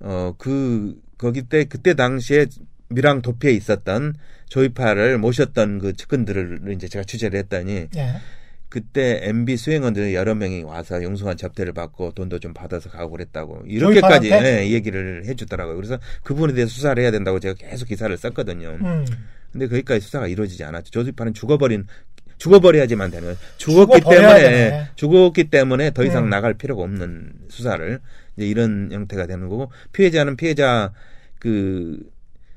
어 0.00 0.34
그 0.38 1.00
거기 1.18 1.42
때 1.42 1.64
그때 1.64 1.94
당시에 1.94 2.46
미랑 2.88 3.22
도피에 3.22 3.52
있었던 3.52 4.14
조이파를 4.48 5.18
모셨던 5.18 5.78
그 5.78 5.94
측근들을 5.94 6.72
이제 6.74 6.88
제가 6.88 7.04
취재를 7.04 7.38
했더니 7.40 7.88
예. 7.96 8.16
그때 8.74 9.20
MB 9.22 9.56
수행원들 9.56 10.14
여러 10.14 10.34
명이 10.34 10.64
와서 10.64 11.00
영수한 11.00 11.36
접대를 11.36 11.72
받고 11.74 12.10
돈도 12.10 12.40
좀 12.40 12.52
받아서 12.52 12.90
가고 12.90 13.12
그랬다고 13.12 13.62
이렇게까지? 13.68 14.32
예, 14.32 14.68
얘기를 14.68 15.22
해주더라고요. 15.26 15.76
그래서 15.76 16.00
그분에 16.24 16.54
대해서 16.54 16.72
수사를 16.72 17.00
해야 17.00 17.12
된다고 17.12 17.38
제가 17.38 17.54
계속 17.54 17.86
기사를 17.86 18.16
썼거든요. 18.16 18.70
음. 18.80 19.06
근데 19.52 19.68
거기까지 19.68 20.00
수사가 20.00 20.26
이루어지지 20.26 20.64
않았죠. 20.64 20.90
조지파는 20.90 21.34
죽어버린 21.34 21.86
죽어버려야지만 22.38 23.12
되는 23.12 23.36
죽었기 23.58 24.00
때문에 24.00 24.40
되네. 24.40 24.88
죽었기 24.96 25.44
때문에 25.50 25.92
더 25.92 26.02
이상 26.02 26.24
음. 26.24 26.30
나갈 26.30 26.54
필요가 26.54 26.82
없는 26.82 27.32
수사를 27.50 28.00
이제 28.36 28.44
이런 28.44 28.88
형태가 28.90 29.26
되는 29.26 29.48
거고 29.48 29.70
피해자는 29.92 30.34
피해자 30.34 30.92
그 31.38 32.00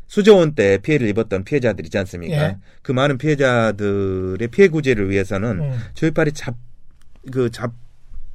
수조원 0.07 0.55
때 0.55 0.77
피해를 0.77 1.07
입었던 1.09 1.43
피해자들 1.43 1.85
있지 1.85 1.97
않습니까? 1.97 2.35
예. 2.35 2.57
그 2.81 2.91
많은 2.91 3.17
피해자들의 3.17 4.47
피해 4.49 4.67
구제를 4.69 5.09
위해서는 5.09 5.59
음. 5.61 5.77
조이팔이 5.93 6.31
잡 6.33 6.55
그 7.31 7.49
잡 7.51 7.73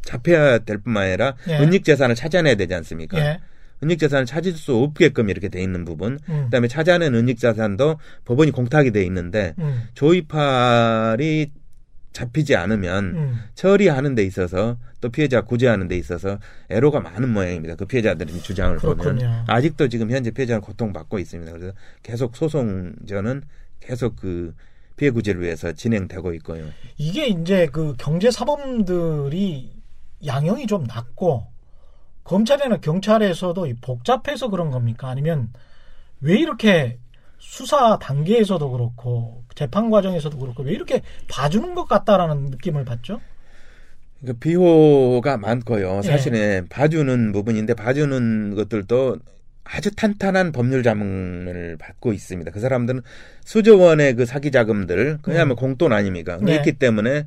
잡혀야 0.03 0.59
될 0.59 0.79
뿐만 0.79 1.05
아니라 1.05 1.35
예. 1.49 1.59
은닉 1.59 1.85
재산을 1.85 2.15
찾아내야 2.15 2.57
되지 2.57 2.75
않습니까? 2.75 3.19
예. 3.19 3.39
은닉 3.83 3.99
재산을 3.99 4.27
찾을 4.27 4.53
수 4.53 4.77
없게끔 4.77 5.31
이렇게 5.31 5.49
돼 5.49 5.63
있는 5.63 5.85
부분. 5.85 6.19
음. 6.29 6.45
그다음에 6.45 6.69
찾아낸 6.69 7.15
은닉 7.15 7.39
자산도 7.39 7.99
법원이 8.25 8.51
공탁이 8.51 8.91
돼 8.91 9.03
있는데 9.05 9.55
음. 9.59 9.85
조이팔이 9.95 11.51
잡히지 12.13 12.57
않으면 12.57 13.05
음. 13.05 13.41
처리하는 13.55 14.15
데 14.15 14.23
있어서 14.25 14.77
또 15.01 15.11
피해자 15.11 15.43
구제하는 15.43 15.89
데 15.89 15.97
있어서 15.97 16.39
애로가 16.69 17.01
많은 17.01 17.33
모양입니다. 17.33 17.75
그 17.75 17.87
피해자들의 17.87 18.43
주장을 18.43 18.77
그렇군요. 18.77 19.17
보면 19.19 19.45
아직도 19.49 19.89
지금 19.89 20.11
현재 20.11 20.31
피해자는 20.31 20.61
고통받고 20.61 21.19
있습니다. 21.19 21.53
그래서 21.53 21.73
계속 22.03 22.37
소송전은 22.37 23.43
계속 23.81 24.17
그 24.17 24.55
피해 24.97 25.11
구제를 25.11 25.41
위해서 25.43 25.73
진행되고 25.73 26.35
있고요. 26.35 26.67
이게 26.97 27.27
이제 27.27 27.67
그 27.67 27.95
경제 27.99 28.31
사범들이 28.31 29.73
양형이 30.25 30.67
좀 30.67 30.85
낮고 30.85 31.47
검찰이나 32.25 32.77
경찰에서도 32.77 33.67
이 33.67 33.75
복잡해서 33.75 34.49
그런 34.49 34.71
겁니까? 34.71 35.09
아니면 35.09 35.53
왜 36.21 36.37
이렇게 36.39 36.99
수사 37.39 37.99
단계에서도 37.99 38.71
그렇고 38.71 39.42
재판 39.63 39.91
과정에서도 39.91 40.37
그렇고 40.39 40.65
왜 40.65 40.73
이렇게 40.73 41.03
봐주는 41.29 41.75
것 41.77 41.85
같다라는 41.87 42.47
느낌을 42.47 42.85
받죠? 42.85 43.21
그러니까 44.21 44.41
비호가 44.43 45.37
많고요. 45.37 46.01
예. 46.05 46.09
사실은 46.09 46.67
봐주는 46.69 47.31
부분인데 47.33 47.75
봐주는 47.75 48.55
것들도 48.57 49.19
아주 49.65 49.95
탄탄한 49.95 50.51
법률 50.51 50.83
자문을 50.83 51.77
받고 51.79 52.13
있습니다. 52.13 52.51
그 52.51 52.59
사람들은 52.59 53.03
수조 53.45 53.79
원의 53.79 54.17
그 54.17 54.27
사기 54.27 54.51
자금들 54.51 55.19
그야말로 55.23 55.55
공돈 55.55 55.93
아닙니까? 55.93 56.37
음. 56.39 56.45
네. 56.47 56.53
그렇기 56.55 56.73
때문에 56.73 57.27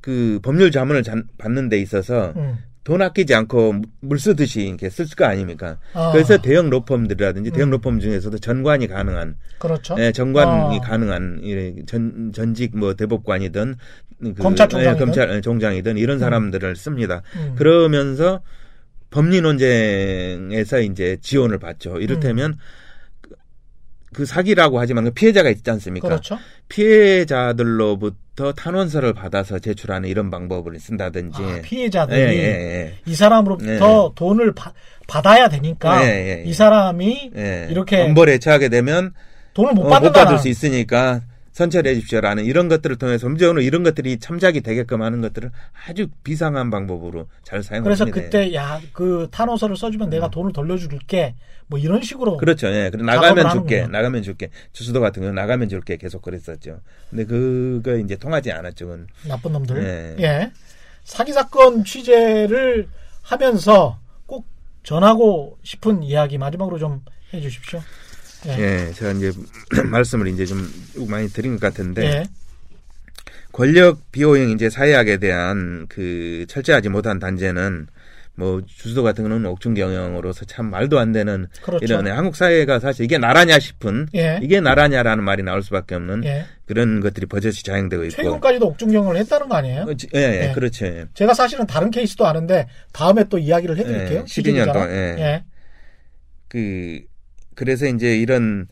그 0.00 0.38
법률 0.42 0.70
자문을 0.70 1.02
잔- 1.02 1.24
받는 1.36 1.68
데 1.68 1.78
있어서 1.80 2.32
음. 2.36 2.58
돈 2.82 3.02
아끼지 3.02 3.34
않고 3.34 3.82
물 4.00 4.18
쓰듯이 4.18 4.62
이렇게 4.62 4.88
쓸 4.88 5.06
거 5.14 5.24
아닙니까? 5.26 5.78
아, 5.92 6.12
그래서 6.12 6.38
대형 6.38 6.70
로펌들이라든지 6.70 7.50
대형 7.50 7.68
음. 7.68 7.72
로펌 7.72 7.98
중에서도 8.00 8.38
전관이 8.38 8.86
가능한 8.86 9.36
그렇죠. 9.58 9.96
예, 9.98 10.12
전관이 10.12 10.78
아. 10.78 10.80
가능한 10.80 11.40
이 11.42 11.82
전, 11.86 12.32
전직 12.34 12.76
뭐 12.76 12.94
대법관이든 12.94 13.74
그, 14.22 14.34
검찰총장이든. 14.34 14.94
예, 14.94 14.98
검찰 14.98 15.42
총장이든 15.42 15.98
이런 15.98 16.18
사람들을 16.18 16.74
씁니다. 16.76 17.22
음. 17.36 17.54
그러면서 17.56 18.40
법리 19.10 19.40
논쟁에서 19.40 20.80
이제 20.80 21.18
지원을 21.20 21.58
받죠. 21.58 21.98
이를테면 21.98 22.52
그- 22.54 22.58
그 24.12 24.26
사기라고 24.26 24.80
하지만 24.80 25.04
그 25.04 25.10
피해자가 25.12 25.50
있지 25.50 25.70
않습니까? 25.70 26.08
그렇죠. 26.08 26.38
피해자들로부터 26.68 28.52
탄원서를 28.52 29.12
받아서 29.12 29.58
제출하는 29.58 30.08
이런 30.08 30.30
방법을 30.30 30.78
쓴다든지. 30.80 31.42
아, 31.42 31.56
예, 31.58 31.62
피해자들이 31.62 32.20
예, 32.20 32.44
예. 32.44 32.94
이 33.06 33.14
사람으로부터 33.14 34.12
돈을 34.16 34.52
바- 34.54 34.72
받아야 35.06 35.48
되니까 35.48 36.04
예, 36.04 36.08
예, 36.08 36.38
예. 36.40 36.44
이 36.44 36.52
사람이 36.52 37.30
예. 37.36 37.68
이렇게 37.70 38.00
엄벌에 38.02 38.38
처하게 38.38 38.68
되면 38.68 39.12
돈을 39.54 39.74
못 39.74 39.82
어, 39.92 40.00
못. 40.00 40.12
받을 40.12 40.38
수 40.38 40.48
있으니까 40.48 41.20
선처해 41.60 41.94
주십시오라는 41.94 42.44
이런 42.46 42.68
것들을 42.68 42.96
통해서 42.96 43.28
문제는 43.28 43.62
이런 43.62 43.82
것들이 43.82 44.18
참작이 44.18 44.62
되게끔 44.62 45.02
하는 45.02 45.20
것들을 45.20 45.50
아주 45.86 46.08
비상한 46.24 46.70
방법으로 46.70 47.26
잘 47.44 47.58
그래서 47.58 47.68
사용합니다. 47.68 48.04
그때 48.06 48.54
야 48.54 48.80
그 48.92 49.28
탄원서를 49.30 49.76
써주면 49.76 50.08
내가 50.10 50.30
돈을 50.30 50.52
돌려줄게 50.52 51.34
뭐 51.66 51.78
이런 51.78 52.02
식으로 52.02 52.36
그렇죠. 52.38 52.66
예. 52.68 52.90
작업을 52.90 53.04
나가면 53.06 53.50
줄게. 53.50 53.74
하는구나. 53.76 53.98
나가면 53.98 54.22
줄게. 54.22 54.48
주수도 54.72 55.00
같은 55.00 55.22
경우 55.22 55.34
나가면 55.34 55.68
줄게. 55.68 55.96
계속 55.96 56.22
그랬었죠. 56.22 56.80
근데 57.10 57.24
그거 57.24 57.96
이제 57.96 58.16
통하지 58.16 58.50
않았죠. 58.50 58.86
그건. 58.86 59.06
나쁜 59.28 59.52
놈들. 59.52 59.82
네. 59.82 60.16
예. 60.24 60.52
사기 61.04 61.32
사건 61.32 61.84
취재를 61.84 62.88
하면서 63.22 63.98
꼭 64.26 64.46
전하고 64.82 65.58
싶은 65.62 66.02
이야기 66.02 66.38
마지막으로 66.38 66.78
좀 66.78 67.04
해주십시오. 67.32 67.80
예. 68.48 68.58
예. 68.88 68.92
제가 68.94 69.12
이제 69.12 69.32
말씀을 69.90 70.28
이제 70.28 70.46
좀 70.46 70.66
많이 71.08 71.28
드린 71.28 71.52
것 71.54 71.60
같은데 71.60 72.04
예. 72.04 72.24
권력 73.52 74.10
비호형 74.12 74.50
이제 74.50 74.70
사회학에 74.70 75.16
대한 75.18 75.86
그 75.88 76.44
철저하지 76.48 76.88
못한 76.88 77.18
단죄는 77.18 77.88
뭐 78.36 78.62
주수도 78.64 79.02
같은 79.02 79.24
거는 79.24 79.44
옥중 79.44 79.74
경영으로서 79.74 80.46
참 80.46 80.70
말도 80.70 80.98
안 80.98 81.12
되는 81.12 81.46
그렇죠. 81.60 81.84
이런 81.84 82.06
한국 82.06 82.36
사회가 82.36 82.78
사실 82.78 83.04
이게 83.04 83.18
나라냐 83.18 83.58
싶은 83.58 84.06
예. 84.14 84.38
이게 84.40 84.60
나라냐라는 84.60 85.22
말이 85.24 85.42
나올 85.42 85.62
수밖에 85.62 85.96
없는 85.96 86.24
예. 86.24 86.46
그런 86.64 87.00
것들이 87.00 87.26
버젓이 87.26 87.64
자행되고 87.64 88.04
있고 88.04 88.16
최근까지도 88.16 88.66
옥중경을 88.68 89.16
했다는 89.18 89.48
거 89.48 89.56
아니에요? 89.56 89.82
어, 89.82 89.94
지- 89.94 90.08
예, 90.14 90.20
예, 90.20 90.48
예. 90.48 90.52
그렇죠. 90.54 90.86
예. 90.86 91.04
제가 91.12 91.34
사실은 91.34 91.66
다른 91.66 91.90
케이스도 91.90 92.26
아는데 92.26 92.66
다음에 92.92 93.24
또 93.28 93.36
이야기를 93.36 93.76
해드릴게요. 93.76 94.18
예, 94.20 94.22
12년 94.22 94.28
시즌이잖아. 94.28 94.72
동안, 94.72 94.90
예. 94.90 95.16
예. 95.18 95.44
그 96.48 97.00
그래서 97.60 97.86
이제 97.86 98.16
이런 98.16 98.68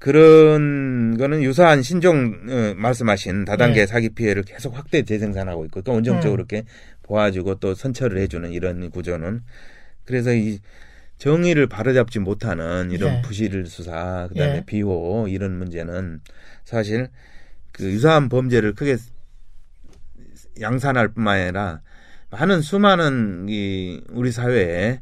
그런 0.00 1.16
거는 1.16 1.44
유사한 1.44 1.80
신종 1.80 2.40
어, 2.48 2.74
말씀하신 2.76 3.44
다단계 3.44 3.78
네. 3.78 3.86
사기 3.86 4.08
피해를 4.08 4.42
계속 4.42 4.76
확대 4.76 5.04
재생산하고 5.04 5.64
있고 5.66 5.82
또 5.82 5.92
원정적으로 5.92 6.42
음. 6.42 6.46
이렇게 6.50 6.64
도와주고 7.04 7.60
또 7.60 7.76
선처를 7.76 8.18
해주는 8.18 8.50
이런 8.50 8.90
구조는 8.90 9.42
그래서 10.04 10.34
이 10.34 10.58
정의를 11.18 11.68
바로잡지 11.68 12.18
못하는 12.18 12.90
이런 12.90 13.18
예. 13.18 13.22
부실 13.22 13.64
수사 13.66 14.26
그다음에 14.30 14.56
예. 14.56 14.64
비호 14.66 15.28
이런 15.28 15.56
문제는 15.56 16.20
사실 16.64 17.10
그 17.70 17.84
유사한 17.84 18.28
범죄를 18.28 18.74
크게 18.74 18.96
양산할 20.60 21.14
뿐만 21.14 21.42
아니라 21.42 21.80
많은 22.30 22.60
수많은 22.60 23.46
이 23.48 24.02
우리 24.10 24.32
사회에 24.32 24.98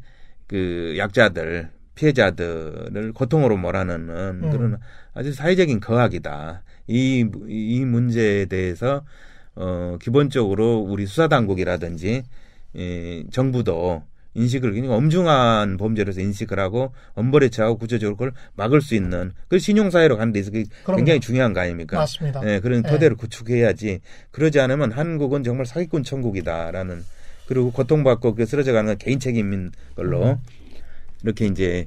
그 0.47 0.95
약자들 0.99 1.80
피해자들을 2.01 3.13
고통으로 3.13 3.59
몰아넣는 3.59 4.45
음. 4.45 4.51
그런 4.51 4.79
아주 5.13 5.33
사회적인 5.33 5.81
거악이다. 5.81 6.63
이, 6.87 7.27
이 7.47 7.85
문제에 7.85 8.47
대해서 8.47 9.05
어 9.55 9.99
기본적으로 10.01 10.79
우리 10.79 11.07
수사 11.07 11.29
당국이라든지 11.29 12.23
이 12.75 13.27
정부도 13.31 14.03
인식을 14.35 14.73
굉장히 14.73 14.95
엄중한 14.95 15.77
범죄로서 15.77 16.21
인식을 16.21 16.59
하고 16.59 16.93
엄벌에 17.15 17.49
처하고 17.49 17.79
구체적으로 17.79 18.17
그걸 18.17 18.33
막을 18.55 18.81
수 18.81 18.95
있는 18.95 19.33
그 19.49 19.59
신용사회로 19.59 20.17
가는 20.17 20.33
데 20.33 20.39
있어서. 20.39 20.57
굉장히 20.95 21.21
중요한 21.21 21.53
거 21.53 21.61
아닙니까? 21.61 21.99
맞습니다. 21.99 22.41
예, 22.45 22.61
그런 22.61 22.83
예. 22.87 22.91
토대를 22.91 23.17
구축해야지. 23.17 24.01
그러지 24.31 24.61
않으면 24.61 24.93
한국은 24.93 25.43
정말 25.43 25.67
사기꾼 25.67 26.05
천국이다라는 26.05 27.05
그리고 27.47 27.73
고통받고 27.73 28.37
그 28.37 28.47
쓰러져가는 28.47 28.87
건 28.87 28.99
개인 28.99 29.19
책임인 29.19 29.73
걸로 29.97 30.31
음. 30.31 30.37
이렇게 31.25 31.47
이제 31.47 31.87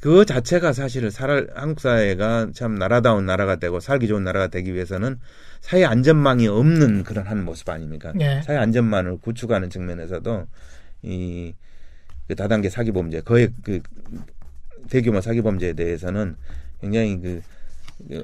그 0.00 0.24
자체가 0.26 0.72
사실은 0.72 1.10
살 1.10 1.48
한국 1.54 1.80
사회가 1.80 2.48
참 2.54 2.74
나라다운 2.74 3.24
나라가 3.26 3.56
되고 3.56 3.80
살기 3.80 4.06
좋은 4.06 4.22
나라가 4.22 4.48
되기 4.48 4.74
위해서는 4.74 5.18
사회 5.60 5.84
안전망이 5.84 6.46
없는 6.46 7.04
그런 7.04 7.26
한 7.26 7.44
모습 7.44 7.68
아닙니까? 7.70 8.12
예. 8.20 8.42
사회 8.44 8.58
안전망을 8.58 9.18
구축하는 9.18 9.70
측면에서도 9.70 10.46
이 11.02 11.54
그 12.26 12.34
다단계 12.34 12.70
사기 12.70 12.92
범죄, 12.92 13.20
거의 13.20 13.50
그 13.62 13.80
대규모 14.88 15.20
사기 15.20 15.42
범죄에 15.42 15.74
대해서는 15.74 16.36
굉장히 16.80 17.20
그 17.20 17.42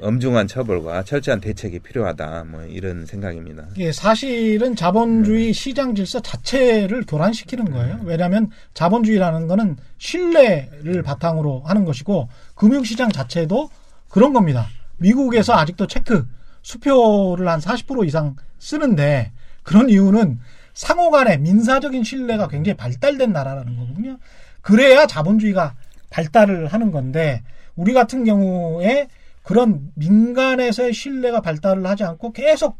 엄중한 0.02 0.46
처벌과 0.46 1.04
철저한 1.04 1.40
대책이 1.40 1.78
필요하다. 1.80 2.44
뭐 2.44 2.62
이런 2.64 3.06
생각입니다. 3.06 3.66
이게 3.74 3.92
사실은 3.92 4.76
자본주의 4.76 5.52
시장 5.52 5.94
질서 5.94 6.20
자체를 6.20 7.04
교란시키는 7.06 7.70
거예요. 7.70 8.00
왜냐하면 8.04 8.50
자본주의라는 8.74 9.48
거는 9.48 9.76
신뢰를 9.98 11.02
바탕으로 11.02 11.62
하는 11.64 11.84
것이고 11.84 12.28
금융시장 12.54 13.10
자체도 13.10 13.70
그런 14.08 14.32
겁니다. 14.32 14.68
미국에서 14.98 15.54
아직도 15.54 15.86
체크 15.86 16.26
수표를 16.62 17.48
한 17.48 17.60
40% 17.60 18.06
이상 18.06 18.36
쓰는데 18.58 19.32
그런 19.62 19.88
이유는 19.88 20.38
상호 20.74 21.10
간의 21.10 21.38
민사적인 21.38 22.04
신뢰가 22.04 22.48
굉장히 22.48 22.76
발달된 22.76 23.32
나라라는 23.32 23.76
거거든요. 23.76 24.18
그래야 24.60 25.06
자본주의가 25.06 25.74
발달을 26.10 26.66
하는 26.66 26.90
건데 26.90 27.42
우리 27.76 27.94
같은 27.94 28.24
경우에 28.24 29.08
그런 29.42 29.90
민간에서의 29.94 30.92
신뢰가 30.92 31.40
발달을 31.40 31.86
하지 31.86 32.04
않고 32.04 32.32
계속 32.32 32.78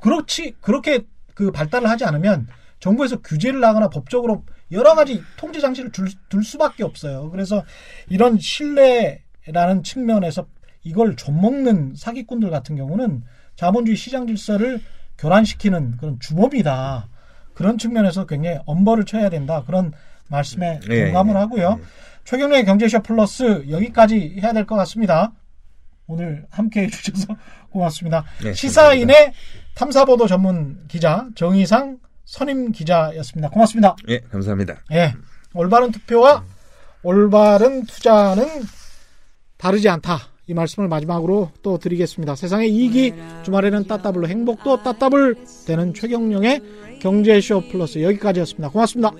그렇지 0.00 0.54
그렇게 0.60 1.00
그 1.34 1.50
발달을 1.50 1.88
하지 1.88 2.04
않으면 2.04 2.46
정부에서 2.78 3.20
규제를 3.20 3.62
하거나 3.64 3.88
법적으로 3.88 4.44
여러 4.72 4.94
가지 4.94 5.22
통제 5.36 5.60
장치를 5.60 5.92
줄, 5.92 6.08
둘 6.28 6.44
수밖에 6.44 6.84
없어요. 6.84 7.30
그래서 7.30 7.64
이런 8.08 8.38
신뢰라는 8.38 9.82
측면에서 9.82 10.46
이걸 10.82 11.16
좀먹는 11.16 11.94
사기꾼들 11.96 12.50
같은 12.50 12.76
경우는 12.76 13.22
자본주의 13.56 13.96
시장 13.96 14.26
질서를 14.26 14.80
교란시키는 15.18 15.98
그런 15.98 16.18
주범이다. 16.20 17.08
그런 17.52 17.76
측면에서 17.76 18.24
굉장히 18.24 18.58
엄벌을 18.64 19.04
쳐야 19.04 19.28
된다. 19.28 19.64
그런 19.66 19.92
말씀에 20.28 20.80
예, 20.88 21.04
공감을 21.06 21.34
예, 21.34 21.38
하고요. 21.38 21.78
예. 21.78 21.84
최경련의 22.24 22.64
경제쇼 22.64 23.02
플러스 23.02 23.66
여기까지 23.68 24.38
해야 24.40 24.52
될 24.54 24.64
것 24.64 24.76
같습니다. 24.76 25.32
오늘 26.10 26.44
함께 26.50 26.82
해주셔서 26.82 27.36
고맙습니다. 27.70 28.24
네, 28.42 28.52
시사인의 28.52 29.32
탐사보도 29.74 30.26
전문 30.26 30.78
기자 30.88 31.26
정희상 31.36 31.98
선임 32.24 32.72
기자였습니다. 32.72 33.50
고맙습니다. 33.50 33.96
예, 34.08 34.18
감사합니다. 34.18 34.82
예, 34.92 35.14
올바른 35.54 35.92
투표와 35.92 36.44
올바른 37.02 37.84
투자는 37.84 38.44
다르지 39.56 39.88
않다. 39.88 40.18
이 40.46 40.54
말씀을 40.54 40.88
마지막으로 40.88 41.52
또 41.62 41.78
드리겠습니다. 41.78 42.34
세상의 42.34 42.70
이익이 42.74 43.14
주말에는 43.44 43.86
따따블로 43.86 44.26
행복도 44.26 44.82
따따블 44.82 45.36
되는 45.66 45.94
최경령의 45.94 46.98
경제쇼 47.00 47.68
플러스 47.70 48.02
여기까지였습니다. 48.02 48.70
고맙습니다. 48.70 49.12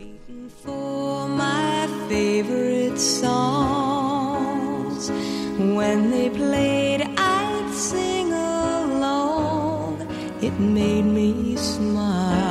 When 5.61 6.11
they 6.11 6.31
played, 6.31 7.03
I'd 7.19 7.71
sing 7.75 8.33
along. 8.33 10.01
It 10.41 10.59
made 10.59 11.05
me 11.05 11.55
smile. 11.57 12.50